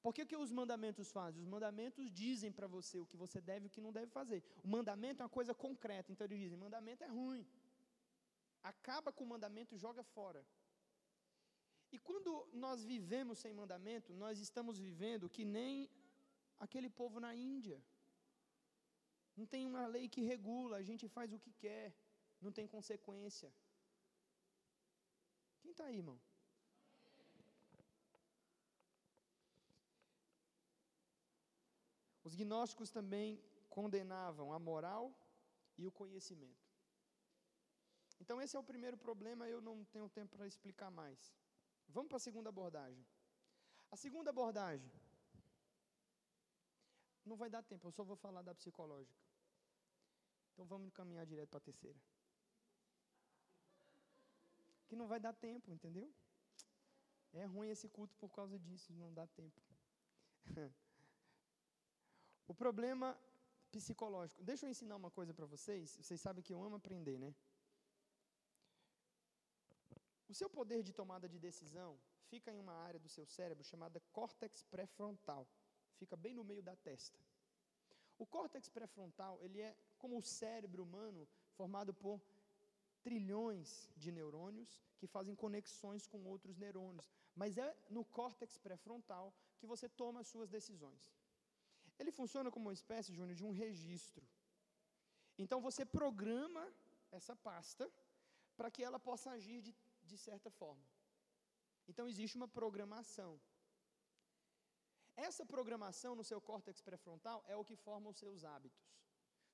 Por 0.02 0.14
que, 0.14 0.24
que 0.24 0.36
os 0.36 0.52
mandamentos 0.52 1.10
fazem? 1.10 1.42
Os 1.42 1.48
mandamentos 1.48 2.12
dizem 2.12 2.52
para 2.52 2.68
você 2.68 3.00
o 3.00 3.06
que 3.06 3.16
você 3.16 3.40
deve 3.40 3.66
e 3.66 3.68
o 3.68 3.70
que 3.70 3.80
não 3.80 3.92
deve 3.92 4.10
fazer. 4.18 4.40
O 4.62 4.68
mandamento 4.68 5.20
é 5.20 5.24
uma 5.24 5.36
coisa 5.38 5.52
concreta, 5.52 6.12
então 6.12 6.24
eles 6.26 6.38
dizem: 6.38 6.56
mandamento 6.56 7.02
é 7.02 7.08
ruim. 7.08 7.44
Acaba 8.62 9.10
com 9.10 9.24
o 9.24 9.26
mandamento 9.26 9.74
e 9.74 9.78
joga 9.78 10.04
fora. 10.04 10.46
E 11.92 11.98
quando 11.98 12.30
nós 12.52 12.84
vivemos 12.84 13.38
sem 13.38 13.52
mandamento, 13.52 14.12
nós 14.14 14.38
estamos 14.38 14.78
vivendo 14.78 15.30
que 15.30 15.44
nem 15.44 15.90
aquele 16.58 16.90
povo 16.90 17.20
na 17.20 17.34
Índia. 17.34 17.82
Não 19.36 19.46
tem 19.46 19.66
uma 19.66 19.86
lei 19.86 20.08
que 20.08 20.22
regula, 20.22 20.78
a 20.78 20.82
gente 20.82 21.06
faz 21.08 21.32
o 21.32 21.38
que 21.38 21.52
quer, 21.52 21.94
não 22.40 22.50
tem 22.50 22.66
consequência. 22.66 23.52
Quem 25.60 25.70
está 25.70 25.84
aí, 25.86 25.96
irmão? 25.96 26.18
Os 32.24 32.34
gnósticos 32.34 32.90
também 32.90 33.40
condenavam 33.68 34.52
a 34.52 34.58
moral 34.58 35.14
e 35.78 35.86
o 35.86 35.92
conhecimento. 35.92 36.66
Então, 38.20 38.40
esse 38.40 38.56
é 38.56 38.58
o 38.58 38.64
primeiro 38.64 38.96
problema, 38.96 39.48
eu 39.48 39.60
não 39.60 39.84
tenho 39.84 40.08
tempo 40.08 40.36
para 40.36 40.46
explicar 40.46 40.90
mais. 40.90 41.32
Vamos 41.88 42.08
para 42.08 42.16
a 42.16 42.20
segunda 42.20 42.48
abordagem. 42.48 43.04
A 43.90 43.96
segunda 43.96 44.30
abordagem 44.30 44.90
não 47.24 47.36
vai 47.36 47.50
dar 47.50 47.62
tempo, 47.62 47.86
eu 47.86 47.92
só 47.92 48.04
vou 48.04 48.16
falar 48.16 48.42
da 48.42 48.54
psicológica. 48.54 49.20
Então 50.52 50.64
vamos 50.64 50.92
caminhar 50.92 51.26
direto 51.26 51.50
para 51.50 51.58
a 51.58 51.68
terceira. 51.68 51.98
Que 54.88 54.96
não 54.96 55.08
vai 55.08 55.18
dar 55.18 55.32
tempo, 55.32 55.70
entendeu? 55.70 56.12
É 57.32 57.44
ruim 57.44 57.68
esse 57.68 57.88
culto 57.88 58.14
por 58.16 58.30
causa 58.30 58.58
disso, 58.58 58.92
não 58.94 59.12
dá 59.12 59.26
tempo. 59.26 59.60
o 62.46 62.54
problema 62.54 63.18
psicológico. 63.70 64.42
Deixa 64.42 64.64
eu 64.64 64.70
ensinar 64.70 64.96
uma 64.96 65.10
coisa 65.10 65.34
para 65.34 65.44
vocês. 65.44 65.90
Vocês 66.00 66.20
sabem 66.20 66.42
que 66.42 66.52
eu 66.52 66.62
amo 66.62 66.76
aprender, 66.76 67.18
né? 67.18 67.34
O 70.28 70.34
seu 70.34 70.48
poder 70.50 70.82
de 70.82 70.92
tomada 70.92 71.28
de 71.28 71.38
decisão 71.38 71.98
fica 72.28 72.50
em 72.52 72.58
uma 72.58 72.72
área 72.72 72.98
do 72.98 73.08
seu 73.08 73.24
cérebro 73.24 73.64
chamada 73.64 74.00
córtex 74.12 74.62
pré-frontal 74.64 75.46
fica 75.96 76.16
bem 76.16 76.34
no 76.34 76.44
meio 76.44 76.62
da 76.62 76.76
testa. 76.76 77.18
O 78.18 78.26
córtex 78.26 78.68
pré-frontal, 78.68 79.38
ele 79.42 79.60
é 79.60 79.76
como 79.98 80.16
o 80.18 80.22
cérebro 80.22 80.82
humano, 80.82 81.28
formado 81.54 81.92
por 81.92 82.20
trilhões 83.02 83.90
de 83.96 84.10
neurônios 84.10 84.82
que 84.98 85.06
fazem 85.06 85.34
conexões 85.34 86.06
com 86.06 86.24
outros 86.24 86.56
neurônios. 86.56 87.10
Mas 87.34 87.58
é 87.58 87.76
no 87.90 88.04
córtex 88.04 88.58
pré-frontal 88.58 89.34
que 89.58 89.66
você 89.66 89.88
toma 89.88 90.20
as 90.20 90.28
suas 90.28 90.48
decisões. 90.48 91.12
Ele 91.98 92.10
funciona 92.10 92.50
como 92.50 92.66
uma 92.66 92.72
espécie, 92.74 93.14
Júnior, 93.14 93.34
de 93.34 93.44
um 93.44 93.50
registro. 93.50 94.26
Então 95.38 95.60
você 95.60 95.84
programa 95.84 96.66
essa 97.10 97.34
pasta 97.36 97.90
para 98.56 98.70
que 98.70 98.82
ela 98.82 98.98
possa 98.98 99.30
agir 99.30 99.60
de, 99.60 99.74
de 100.10 100.18
certa 100.26 100.50
forma. 100.50 100.86
Então 101.88 102.08
existe 102.12 102.36
uma 102.36 102.48
programação. 102.48 103.32
Essa 105.16 105.44
programação 105.54 106.14
no 106.14 106.24
seu 106.30 106.40
córtex 106.48 106.80
pré-frontal 106.88 107.38
é 107.48 107.56
o 107.56 107.64
que 107.64 107.76
forma 107.76 108.10
os 108.10 108.18
seus 108.18 108.44
hábitos. 108.44 108.86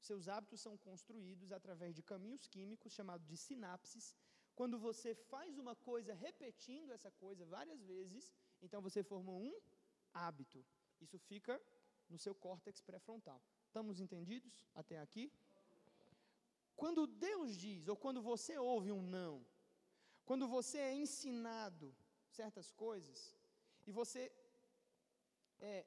Seus 0.00 0.26
hábitos 0.26 0.60
são 0.60 0.76
construídos 0.76 1.52
através 1.52 1.94
de 1.94 2.02
caminhos 2.02 2.46
químicos 2.54 2.92
chamados 2.92 3.26
de 3.26 3.36
sinapses. 3.36 4.16
Quando 4.58 4.78
você 4.78 5.14
faz 5.14 5.58
uma 5.58 5.76
coisa 5.76 6.12
repetindo 6.14 6.90
essa 6.92 7.10
coisa 7.12 7.46
várias 7.46 7.80
vezes, 7.82 8.32
então 8.60 8.82
você 8.82 9.02
formou 9.02 9.40
um 9.40 9.54
hábito. 10.12 10.64
Isso 11.00 11.18
fica 11.18 11.60
no 12.08 12.18
seu 12.18 12.34
córtex 12.34 12.80
pré-frontal. 12.80 13.40
Estamos 13.64 14.00
entendidos 14.00 14.66
até 14.74 14.98
aqui? 14.98 15.32
Quando 16.74 17.06
Deus 17.06 17.56
diz, 17.56 17.86
ou 17.86 17.96
quando 17.96 18.20
você 18.20 18.58
ouve 18.58 18.90
um 18.90 19.02
não, 19.02 19.46
quando 20.28 20.46
você 20.56 20.78
é 20.78 20.94
ensinado 21.04 21.94
certas 22.38 22.68
coisas, 22.84 23.20
e 23.86 23.92
você 24.00 24.22
é, 25.60 25.84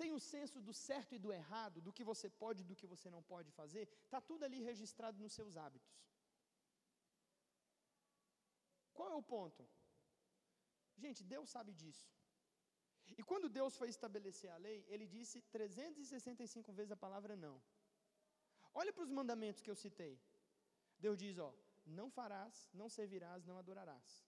tem 0.00 0.12
o 0.12 0.20
senso 0.32 0.60
do 0.60 0.74
certo 0.88 1.14
e 1.14 1.22
do 1.24 1.32
errado, 1.40 1.80
do 1.86 1.92
que 1.96 2.04
você 2.10 2.28
pode 2.42 2.62
e 2.62 2.68
do 2.70 2.78
que 2.80 2.86
você 2.94 3.08
não 3.16 3.22
pode 3.32 3.50
fazer, 3.60 3.84
está 4.04 4.20
tudo 4.20 4.44
ali 4.44 4.60
registrado 4.70 5.18
nos 5.24 5.34
seus 5.38 5.56
hábitos. 5.56 5.94
Qual 8.96 9.10
é 9.10 9.14
o 9.14 9.28
ponto? 9.34 9.62
Gente, 10.96 11.22
Deus 11.34 11.48
sabe 11.56 11.72
disso. 11.72 12.06
E 13.18 13.22
quando 13.30 13.48
Deus 13.48 13.76
foi 13.76 13.88
estabelecer 13.88 14.50
a 14.50 14.56
lei, 14.66 14.78
ele 14.88 15.06
disse 15.06 15.40
365 15.56 16.72
vezes 16.72 16.92
a 16.92 16.96
palavra 16.96 17.34
não. 17.36 17.56
Olha 18.74 18.92
para 18.92 19.04
os 19.06 19.10
mandamentos 19.10 19.62
que 19.62 19.70
eu 19.70 19.74
citei. 19.84 20.14
Deus 20.98 21.18
diz, 21.18 21.38
ó, 21.38 21.52
não 21.86 22.10
farás, 22.10 22.68
não 22.72 22.88
servirás, 22.88 23.44
não 23.44 23.58
adorarás. 23.58 24.24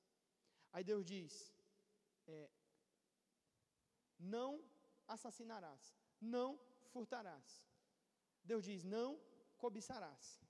Aí 0.73 0.85
Deus 0.85 1.05
diz: 1.05 1.53
é, 2.27 2.51
não 4.19 4.63
assassinarás, 5.07 5.97
não 6.21 6.59
furtarás. 6.93 7.65
Deus 8.45 8.65
diz: 8.65 8.83
não 8.83 9.21
cobiçarás. 9.57 10.41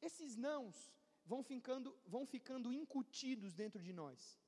Esses 0.00 0.36
nãos 0.36 0.92
vão 1.24 1.42
ficando, 1.42 1.96
vão 2.06 2.24
ficando 2.26 2.72
incutidos 2.72 3.52
dentro 3.54 3.82
de 3.82 3.92
nós. 3.92 4.38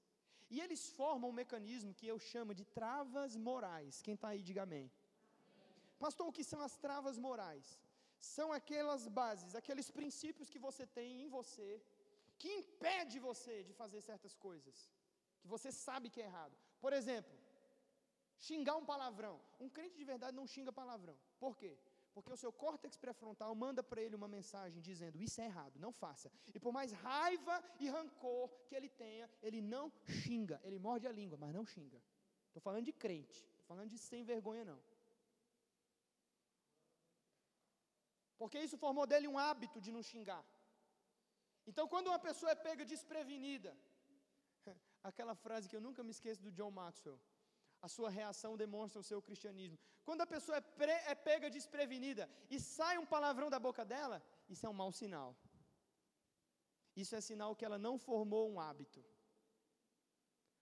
E 0.49 0.61
eles 0.61 0.91
formam 0.91 1.31
um 1.31 1.39
mecanismo 1.43 1.95
que 1.95 2.07
eu 2.07 2.19
chamo 2.19 2.55
de 2.55 2.65
travas 2.65 3.35
morais. 3.37 4.01
Quem 4.03 4.15
está 4.15 4.29
aí, 4.29 4.43
diga 4.43 4.63
amém. 4.63 4.91
Pastor, 5.99 6.29
o 6.29 6.33
que 6.33 6.45
são 6.45 6.61
as 6.61 6.77
travas 6.77 7.19
morais? 7.19 7.81
São 8.21 8.53
aquelas 8.53 9.07
bases, 9.07 9.55
aqueles 9.55 9.91
princípios 9.91 10.51
que 10.51 10.59
você 10.59 10.87
tem 10.87 11.23
em 11.23 11.29
você, 11.29 11.83
que 12.39 12.49
impede 12.61 13.19
você 13.19 13.63
de 13.63 13.73
fazer 13.73 14.01
certas 14.01 14.35
coisas, 14.35 14.91
que 15.41 15.49
você 15.49 15.71
sabe 15.73 16.11
que 16.11 16.21
é 16.21 16.25
errado. 16.25 16.57
Por 16.81 16.93
exemplo, 16.93 17.37
xingar 18.39 18.77
um 18.77 18.85
palavrão. 18.85 19.41
Um 19.59 19.69
crente 19.69 19.97
de 19.97 20.05
verdade 20.05 20.37
não 20.37 20.47
xinga 20.47 20.73
palavrão. 20.73 21.17
Por 21.39 21.57
quê? 21.57 21.79
Porque 22.17 22.33
o 22.33 22.37
seu 22.37 22.51
córtex 22.51 22.97
pré-frontal 22.97 23.55
manda 23.55 23.83
para 23.83 24.01
ele 24.01 24.17
uma 24.17 24.27
mensagem 24.27 24.81
dizendo: 24.81 25.21
Isso 25.21 25.41
é 25.41 25.45
errado, 25.45 25.79
não 25.79 25.93
faça. 25.93 26.33
E 26.55 26.59
por 26.59 26.73
mais 26.73 26.91
raiva 26.93 27.63
e 27.79 27.89
rancor 27.89 28.49
que 28.67 28.75
ele 28.75 28.89
tenha, 28.89 29.29
ele 29.43 29.61
não 29.61 29.93
xinga. 30.07 30.59
Ele 30.65 30.79
morde 30.79 31.07
a 31.07 31.13
língua, 31.13 31.37
mas 31.37 31.53
não 31.53 31.67
xinga. 31.67 32.03
Estou 32.47 32.63
falando 32.63 32.87
de 32.87 32.93
crente, 32.93 33.47
estou 33.51 33.67
falando 33.67 33.91
de 33.91 33.99
sem 33.99 34.25
vergonha, 34.25 34.65
não. 34.65 34.81
Porque 38.39 38.59
isso 38.67 38.77
formou 38.85 39.07
dele 39.07 39.29
um 39.29 39.39
hábito 39.39 39.81
de 39.81 39.91
não 39.97 40.03
xingar. 40.03 40.45
Então, 41.67 41.87
quando 41.93 42.09
uma 42.09 42.19
pessoa 42.19 42.53
é 42.53 42.55
pega 42.55 42.85
desprevenida, 42.85 43.77
aquela 45.11 45.35
frase 45.35 45.69
que 45.69 45.77
eu 45.77 45.85
nunca 45.87 46.03
me 46.03 46.13
esqueço 46.17 46.43
do 46.43 46.53
John 46.53 46.71
Maxwell, 46.71 47.19
a 47.87 47.89
sua 47.89 48.11
reação 48.11 48.57
demonstra 48.57 49.01
o 49.01 49.09
seu 49.11 49.21
cristianismo. 49.21 49.79
Quando 50.05 50.23
a 50.23 50.27
pessoa 50.27 50.57
é, 50.59 50.61
pre, 50.61 50.93
é 51.13 51.15
pega 51.15 51.49
desprevenida 51.51 52.29
e 52.51 52.59
sai 52.61 52.97
um 52.99 53.07
palavrão 53.07 53.49
da 53.51 53.59
boca 53.59 53.85
dela, 53.85 54.23
isso 54.49 54.65
é 54.67 54.69
um 54.69 54.79
mau 54.83 54.93
sinal. 54.93 55.37
Isso 56.95 57.15
é 57.15 57.21
sinal 57.21 57.55
que 57.55 57.65
ela 57.65 57.79
não 57.79 57.99
formou 57.99 58.51
um 58.51 58.59
hábito. 58.59 59.05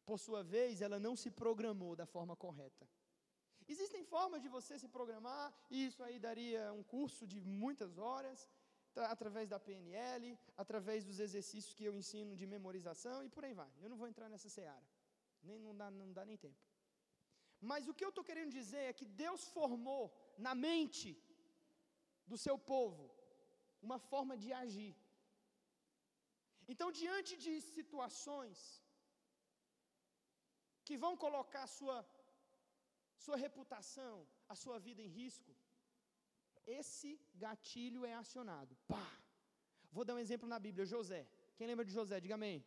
Por 0.05 0.19
sua 0.19 0.43
vez, 0.43 0.83
ela 0.83 0.99
não 0.99 1.15
se 1.17 1.31
programou 1.31 1.95
da 1.95 2.07
forma 2.07 2.35
correta. 2.37 2.89
Existem 3.73 4.03
formas 4.15 4.43
de 4.45 4.49
você 4.57 4.79
se 4.79 4.89
programar, 4.97 5.47
e 5.71 5.87
isso 5.87 6.03
aí 6.07 6.19
daria 6.19 6.73
um 6.73 6.83
curso 6.83 7.27
de 7.33 7.41
muitas 7.41 7.93
horas, 7.99 8.39
tá, 8.95 9.07
através 9.15 9.49
da 9.49 9.59
PNL, 9.59 10.39
através 10.57 11.05
dos 11.09 11.19
exercícios 11.27 11.75
que 11.79 11.87
eu 11.89 11.95
ensino 12.01 12.37
de 12.41 12.47
memorização 12.55 13.19
e 13.25 13.29
por 13.35 13.45
aí 13.45 13.55
vai. 13.63 13.73
Eu 13.83 13.89
não 13.93 13.97
vou 14.03 14.09
entrar 14.13 14.29
nessa 14.29 14.51
seara. 14.57 14.87
Nem, 15.43 15.59
não, 15.67 15.75
dá, 15.81 15.91
não 15.91 16.13
dá 16.13 16.25
nem 16.31 16.37
tempo. 16.37 16.63
Mas 17.71 17.89
o 17.89 17.95
que 17.97 18.05
eu 18.05 18.13
estou 18.13 18.25
querendo 18.29 18.53
dizer 18.61 18.83
é 18.91 18.97
que 18.99 19.07
Deus 19.25 19.43
formou 19.57 20.03
na 20.47 20.55
mente 20.55 21.11
do 22.31 22.37
seu 22.45 22.57
povo 22.73 23.05
uma 23.87 23.99
forma 24.11 24.35
de 24.43 24.51
agir. 24.63 24.95
Então, 26.73 26.89
diante 27.01 27.33
de 27.45 27.53
situações 27.77 28.59
que 30.87 30.97
vão 31.05 31.13
colocar 31.25 31.65
a 31.65 31.73
sua, 31.79 31.97
sua 33.25 33.37
reputação, 33.47 34.15
a 34.53 34.55
sua 34.63 34.79
vida 34.87 35.01
em 35.07 35.11
risco, 35.21 35.53
esse 36.81 37.11
gatilho 37.45 38.03
é 38.11 38.15
acionado. 38.23 38.73
Pá! 38.93 39.07
Vou 39.97 40.05
dar 40.07 40.15
um 40.17 40.23
exemplo 40.27 40.49
na 40.55 40.59
Bíblia: 40.67 40.87
José. 40.95 41.23
Quem 41.57 41.67
lembra 41.71 41.85
de 41.89 41.93
José? 41.99 42.17
Diga 42.25 42.37
amém. 42.41 42.57
amém. 42.57 42.65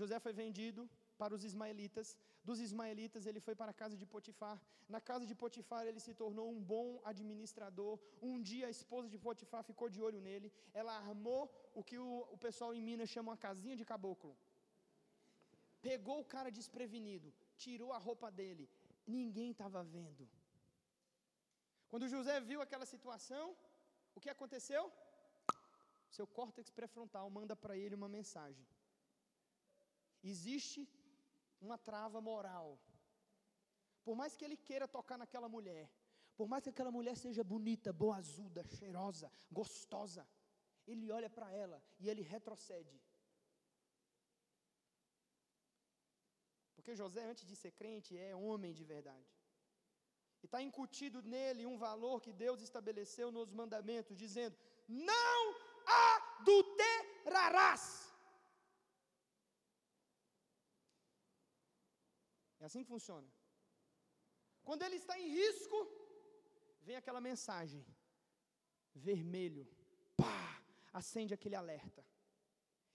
José 0.00 0.16
foi 0.26 0.32
vendido 0.42 0.82
para 1.20 1.34
os 1.36 1.44
ismaelitas. 1.48 2.08
Dos 2.48 2.58
ismaelitas, 2.66 3.22
ele 3.28 3.40
foi 3.46 3.54
para 3.60 3.70
a 3.72 3.78
casa 3.82 3.96
de 4.00 4.06
Potifar. 4.14 4.56
Na 4.94 5.00
casa 5.10 5.24
de 5.30 5.34
Potifar, 5.42 5.84
ele 5.90 6.00
se 6.06 6.12
tornou 6.22 6.46
um 6.54 6.60
bom 6.72 6.88
administrador. 7.12 7.94
Um 8.28 8.36
dia, 8.50 8.66
a 8.66 8.74
esposa 8.78 9.08
de 9.14 9.18
Potifar 9.26 9.62
ficou 9.70 9.88
de 9.94 10.00
olho 10.08 10.20
nele. 10.28 10.52
Ela 10.80 10.94
armou 11.04 11.42
o 11.74 11.82
que 11.88 11.98
o, 11.98 12.10
o 12.36 12.38
pessoal 12.46 12.72
em 12.74 12.82
Minas 12.88 13.08
chama 13.14 13.32
uma 13.32 13.42
casinha 13.46 13.76
de 13.80 13.84
caboclo. 13.92 14.34
Pegou 15.88 16.18
o 16.20 16.28
cara 16.34 16.50
desprevenido, 16.58 17.28
tirou 17.64 17.90
a 17.92 17.98
roupa 18.06 18.30
dele. 18.38 18.66
Ninguém 19.06 19.50
estava 19.50 19.82
vendo. 19.84 20.28
Quando 21.88 22.08
José 22.08 22.40
viu 22.40 22.60
aquela 22.60 22.86
situação, 22.86 23.56
o 24.14 24.20
que 24.20 24.30
aconteceu? 24.30 24.92
Seu 26.10 26.26
córtex 26.26 26.70
pré-frontal 26.70 27.28
manda 27.30 27.54
para 27.54 27.76
ele 27.76 27.94
uma 27.94 28.08
mensagem. 28.08 28.66
Existe 30.22 30.88
uma 31.60 31.78
trava 31.78 32.20
moral. 32.20 32.78
Por 34.04 34.16
mais 34.16 34.34
que 34.36 34.44
ele 34.44 34.56
queira 34.56 34.88
tocar 34.88 35.18
naquela 35.18 35.48
mulher, 35.48 35.90
por 36.36 36.48
mais 36.48 36.62
que 36.62 36.70
aquela 36.70 36.90
mulher 36.90 37.16
seja 37.16 37.42
bonita, 37.42 37.92
boazuda, 37.92 38.62
cheirosa, 38.78 39.30
gostosa, 39.50 40.26
ele 40.86 41.10
olha 41.10 41.30
para 41.30 41.50
ela 41.52 41.82
e 41.98 42.08
ele 42.08 42.22
retrocede. 42.22 43.00
Porque 46.86 47.02
José, 47.02 47.22
antes 47.30 47.44
de 47.50 47.56
ser 47.60 47.72
crente, 47.78 48.10
é 48.16 48.32
homem 48.48 48.72
de 48.78 48.84
verdade. 48.84 49.30
E 50.40 50.44
está 50.46 50.58
incutido 50.66 51.20
nele 51.32 51.62
um 51.70 51.76
valor 51.76 52.16
que 52.24 52.32
Deus 52.44 52.60
estabeleceu 52.66 53.28
nos 53.36 53.50
mandamentos, 53.60 54.20
dizendo: 54.24 54.56
Não 54.86 55.38
adulterarás. 56.04 57.82
É 62.60 62.64
assim 62.66 62.84
que 62.84 62.94
funciona. 62.94 63.28
Quando 64.62 64.82
ele 64.86 64.98
está 65.02 65.18
em 65.18 65.28
risco, 65.42 65.78
vem 66.82 66.96
aquela 67.02 67.20
mensagem, 67.30 67.84
vermelho, 68.94 69.64
pá, 70.16 70.62
acende 70.92 71.34
aquele 71.34 71.56
alerta. 71.56 72.02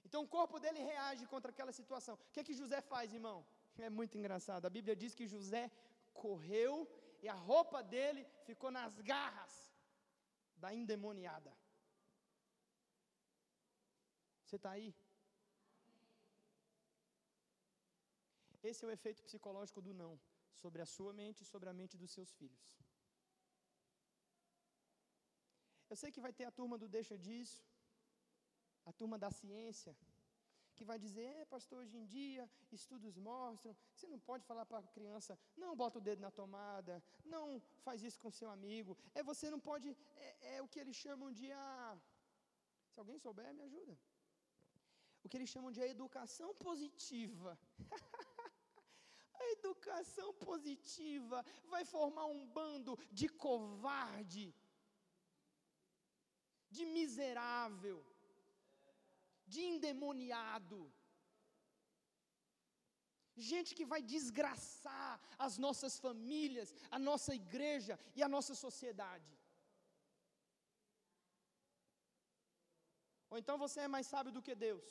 Então 0.06 0.24
o 0.24 0.32
corpo 0.38 0.60
dele 0.64 0.80
reage 0.80 1.26
contra 1.34 1.52
aquela 1.52 1.74
situação. 1.74 2.16
O 2.16 2.32
que 2.32 2.39
é 2.39 2.44
que 2.50 2.60
José 2.62 2.80
faz, 2.94 3.12
irmão? 3.22 3.39
É 3.78 3.90
muito 3.90 4.18
engraçado. 4.18 4.66
A 4.66 4.70
Bíblia 4.70 4.96
diz 4.96 5.14
que 5.16 5.28
José 5.28 5.72
correu 6.14 6.88
e 7.22 7.28
a 7.28 7.34
roupa 7.34 7.82
dele 7.82 8.26
ficou 8.46 8.72
nas 8.72 9.00
garras 9.00 9.72
da 10.56 10.74
endemoniada. 10.74 11.52
Você 14.46 14.56
está 14.58 14.72
aí? 14.72 14.94
Esse 18.64 18.84
é 18.86 18.88
o 18.88 18.92
efeito 18.92 19.24
psicológico 19.24 19.82
do 19.82 19.94
não 19.94 20.20
sobre 20.62 20.82
a 20.82 20.86
sua 20.86 21.12
mente 21.14 21.42
e 21.42 21.46
sobre 21.46 21.68
a 21.70 21.74
mente 21.74 21.98
dos 21.98 22.12
seus 22.12 22.32
filhos. 22.34 22.64
Eu 25.90 25.96
sei 26.02 26.12
que 26.12 26.22
vai 26.26 26.32
ter 26.32 26.46
a 26.46 26.52
turma 26.60 26.78
do 26.78 26.88
deixa 26.88 27.18
disso, 27.18 27.64
a 28.86 28.92
turma 28.94 29.18
da 29.18 29.32
ciência, 29.32 29.96
que 30.82 30.92
vai 30.92 31.00
dizer, 31.06 31.26
é, 31.40 31.46
pastor, 31.56 31.78
hoje 31.82 31.96
em 32.02 32.06
dia 32.16 32.44
estudos 32.78 33.16
mostram 33.30 33.74
você 33.96 34.08
não 34.14 34.20
pode 34.30 34.44
falar 34.50 34.66
para 34.70 34.80
a 34.80 34.94
criança, 34.98 35.38
não 35.64 35.76
bota 35.82 36.00
o 36.00 36.06
dedo 36.08 36.22
na 36.26 36.32
tomada, 36.40 36.96
não 37.34 37.46
faz 37.86 37.98
isso 38.08 38.20
com 38.24 38.32
seu 38.40 38.50
amigo, 38.58 38.98
é 39.14 39.22
você 39.32 39.48
não 39.54 39.60
pode, 39.70 39.90
é, 40.28 40.56
é 40.56 40.62
o 40.62 40.70
que 40.72 40.80
eles 40.84 40.96
chamam 41.04 41.30
de 41.40 41.48
a. 41.52 41.98
Se 42.94 43.00
alguém 43.00 43.20
souber, 43.26 43.54
me 43.60 43.64
ajuda. 43.70 43.96
O 45.24 45.30
que 45.30 45.38
eles 45.38 45.52
chamam 45.54 45.72
de 45.76 45.82
a 45.84 45.92
educação 45.96 46.50
positiva. 46.68 47.52
A 49.42 49.46
educação 49.54 50.28
positiva 50.48 51.38
vai 51.74 51.84
formar 51.84 52.26
um 52.34 52.42
bando 52.58 52.94
de 53.20 53.28
covarde, 53.28 54.44
de 56.70 56.86
miserável, 56.98 57.98
de 59.54 59.62
endemoniado. 59.74 60.80
Gente 63.52 63.72
que 63.78 63.86
vai 63.91 64.02
desgraçar 64.14 65.14
as 65.45 65.54
nossas 65.66 65.93
famílias, 66.06 66.70
a 66.97 66.99
nossa 67.10 67.32
igreja 67.41 67.95
e 68.18 68.22
a 68.28 68.30
nossa 68.36 68.54
sociedade. 68.66 69.32
Ou 73.32 73.38
então 73.41 73.58
você 73.64 73.80
é 73.82 73.93
mais 73.95 74.08
sábio 74.14 74.34
do 74.36 74.43
que 74.47 74.56
Deus. 74.68 74.88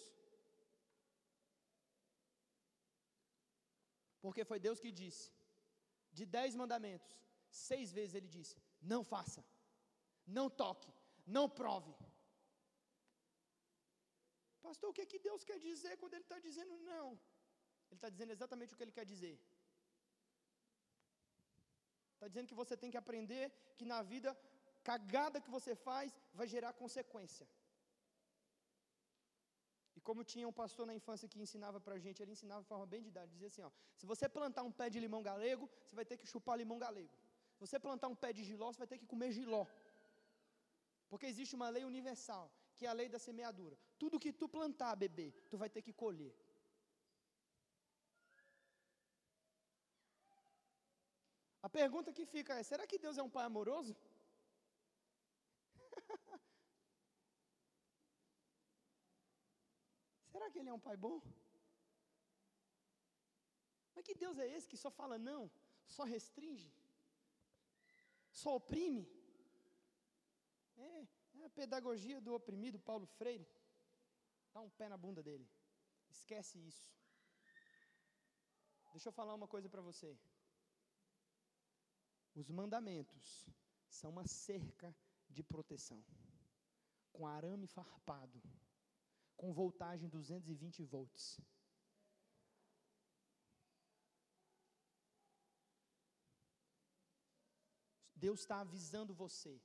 Porque 4.24 4.44
foi 4.50 4.58
Deus 4.66 4.80
que 4.84 4.92
disse. 5.02 5.26
De 6.18 6.24
dez 6.36 6.54
mandamentos, 6.60 7.12
seis 7.68 7.92
vezes 7.98 8.14
ele 8.18 8.30
disse: 8.36 8.54
não 8.92 9.02
faça, 9.12 9.42
não 10.38 10.46
toque, 10.62 10.92
não 11.36 11.46
prove. 11.60 11.94
Pastor, 14.66 14.88
o 14.90 14.94
que, 14.96 15.04
é 15.06 15.10
que 15.12 15.20
Deus 15.28 15.42
quer 15.48 15.58
dizer 15.68 15.92
quando 16.00 16.14
Ele 16.16 16.26
está 16.28 16.38
dizendo 16.46 16.74
não? 16.90 17.06
Ele 17.88 17.98
está 18.00 18.10
dizendo 18.14 18.32
exatamente 18.36 18.72
o 18.72 18.76
que 18.76 18.84
Ele 18.86 18.98
quer 18.98 19.06
dizer. 19.12 19.34
Está 22.14 22.28
dizendo 22.28 22.48
que 22.50 22.60
você 22.62 22.76
tem 22.82 22.90
que 22.94 23.00
aprender 23.02 23.44
que 23.78 23.86
na 23.92 24.00
vida, 24.12 24.30
cagada 24.90 25.40
que 25.44 25.52
você 25.56 25.74
faz 25.86 26.08
vai 26.38 26.46
gerar 26.54 26.72
consequência. 26.82 27.46
E 29.96 30.00
como 30.08 30.22
tinha 30.32 30.46
um 30.50 30.56
pastor 30.60 30.84
na 30.90 30.94
infância 30.98 31.30
que 31.32 31.40
ensinava 31.46 31.78
para 31.84 31.94
a 31.96 32.02
gente, 32.04 32.22
ele 32.22 32.32
ensinava 32.36 32.62
de 32.64 32.68
forma 32.72 32.86
bem 32.92 33.02
didática, 33.06 33.32
dizia 33.32 33.48
assim, 33.52 33.64
ó, 33.68 33.70
se 34.00 34.06
você 34.12 34.28
plantar 34.28 34.62
um 34.68 34.72
pé 34.80 34.86
de 34.94 35.00
limão 35.06 35.22
galego, 35.30 35.68
você 35.84 35.96
vai 36.00 36.06
ter 36.10 36.16
que 36.20 36.26
chupar 36.32 36.56
limão 36.62 36.78
galego. 36.78 37.14
Se 37.54 37.60
você 37.64 37.78
plantar 37.86 38.08
um 38.08 38.18
pé 38.22 38.32
de 38.32 38.42
giló, 38.50 38.68
você 38.72 38.78
vai 38.78 38.90
ter 38.92 38.98
que 38.98 39.06
comer 39.06 39.30
giló. 39.38 39.64
Porque 41.10 41.26
existe 41.32 41.54
uma 41.58 41.68
lei 41.76 41.84
universal, 41.84 42.50
que 42.80 42.86
é 42.86 42.90
a 42.90 42.98
lei 42.98 43.08
da 43.14 43.18
semeadura. 43.24 43.76
Tudo 44.02 44.18
que 44.24 44.32
tu 44.40 44.46
plantar, 44.54 44.92
bebê, 45.02 45.26
tu 45.50 45.56
vai 45.62 45.68
ter 45.74 45.82
que 45.86 45.92
colher. 46.02 46.34
A 51.66 51.68
pergunta 51.68 52.14
que 52.18 52.24
fica 52.34 52.52
é: 52.60 52.62
será 52.70 52.84
que 52.90 53.02
Deus 53.04 53.18
é 53.18 53.22
um 53.26 53.34
pai 53.36 53.44
amoroso? 53.44 53.94
será 60.32 60.46
que 60.50 60.58
ele 60.60 60.70
é 60.70 60.76
um 60.78 60.84
pai 60.88 60.96
bom? 61.06 61.18
Mas 63.94 64.06
que 64.08 64.14
Deus 64.24 64.38
é 64.38 64.46
esse 64.56 64.70
que 64.72 64.82
só 64.84 64.90
fala 64.90 65.18
não, 65.30 65.42
só 65.96 66.04
restringe, 66.16 66.72
só 68.42 68.50
oprime? 68.60 69.04
É, 70.78 71.06
é 71.42 71.46
a 71.46 71.50
pedagogia 71.50 72.20
do 72.20 72.34
oprimido, 72.34 72.78
Paulo 72.78 73.06
Freire. 73.06 73.46
Dá 74.52 74.60
um 74.60 74.70
pé 74.70 74.88
na 74.88 74.96
bunda 74.96 75.22
dele. 75.22 75.48
Esquece 76.08 76.58
isso. 76.58 76.92
Deixa 78.92 79.08
eu 79.08 79.12
falar 79.12 79.34
uma 79.34 79.48
coisa 79.48 79.68
para 79.68 79.80
você. 79.80 80.18
Os 82.34 82.50
mandamentos 82.50 83.48
são 83.88 84.10
uma 84.10 84.26
cerca 84.26 84.94
de 85.28 85.42
proteção, 85.42 86.04
com 87.12 87.26
arame 87.26 87.66
farpado, 87.66 88.42
com 89.36 89.52
voltagem 89.52 90.08
220 90.08 90.82
volts. 90.84 91.40
Deus 98.14 98.40
está 98.40 98.60
avisando 98.60 99.14
você 99.14 99.60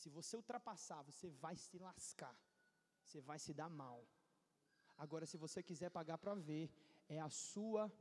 se 0.00 0.08
você 0.16 0.36
ultrapassar, 0.36 1.00
você 1.02 1.28
vai 1.44 1.56
se 1.56 1.78
lascar. 1.78 2.36
Você 3.02 3.20
vai 3.20 3.38
se 3.38 3.52
dar 3.60 3.68
mal. 3.68 4.00
Agora, 4.96 5.26
se 5.26 5.36
você 5.36 5.62
quiser 5.62 5.90
pagar 5.90 6.18
para 6.18 6.34
ver, 6.34 6.70
é 7.08 7.20
a 7.20 7.30
sua 7.30 7.92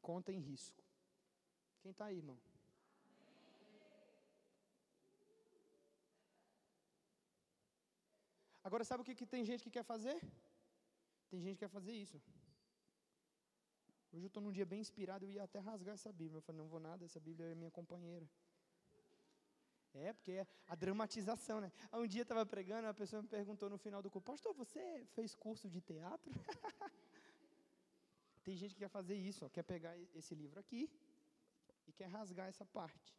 conta 0.00 0.32
em 0.32 0.40
risco. 0.50 0.82
Quem 1.80 1.92
está 1.92 2.06
aí, 2.06 2.18
irmão? 2.18 2.38
Agora, 8.66 8.84
sabe 8.84 9.02
o 9.02 9.04
que, 9.04 9.14
que 9.14 9.26
tem 9.26 9.44
gente 9.44 9.64
que 9.64 9.70
quer 9.76 9.84
fazer? 9.84 10.16
Tem 11.30 11.40
gente 11.40 11.56
que 11.56 11.64
quer 11.64 11.74
fazer 11.78 11.92
isso. 11.92 12.18
Hoje 14.14 14.26
eu 14.26 14.28
estou 14.28 14.40
num 14.40 14.52
dia 14.52 14.64
bem 14.64 14.80
inspirado, 14.80 15.24
eu 15.24 15.30
ia 15.32 15.42
até 15.42 15.58
rasgar 15.58 15.92
essa 15.92 16.12
Bíblia. 16.12 16.38
Eu 16.38 16.42
falei, 16.42 16.60
não 16.60 16.68
vou 16.68 16.78
nada, 16.78 17.04
essa 17.04 17.18
Bíblia 17.18 17.48
é 17.48 17.54
minha 17.56 17.70
companheira. 17.70 18.24
É, 19.92 20.12
porque 20.12 20.30
é 20.30 20.46
a 20.68 20.76
dramatização, 20.76 21.60
né? 21.60 21.72
Um 21.92 22.06
dia 22.06 22.20
eu 22.20 22.22
estava 22.22 22.46
pregando, 22.46 22.86
a 22.86 22.94
pessoa 22.94 23.22
me 23.22 23.28
perguntou 23.28 23.68
no 23.68 23.76
final 23.76 24.00
do 24.00 24.08
curso, 24.08 24.24
pastor, 24.24 24.54
você 24.54 25.04
fez 25.14 25.34
curso 25.34 25.68
de 25.68 25.80
teatro? 25.80 26.32
Tem 28.44 28.56
gente 28.56 28.74
que 28.74 28.80
quer 28.82 28.88
fazer 28.88 29.16
isso, 29.16 29.44
ó, 29.46 29.48
quer 29.48 29.64
pegar 29.64 29.98
esse 30.14 30.32
livro 30.32 30.60
aqui 30.60 30.88
e 31.88 31.92
quer 31.92 32.06
rasgar 32.06 32.46
essa 32.48 32.64
parte, 32.66 33.16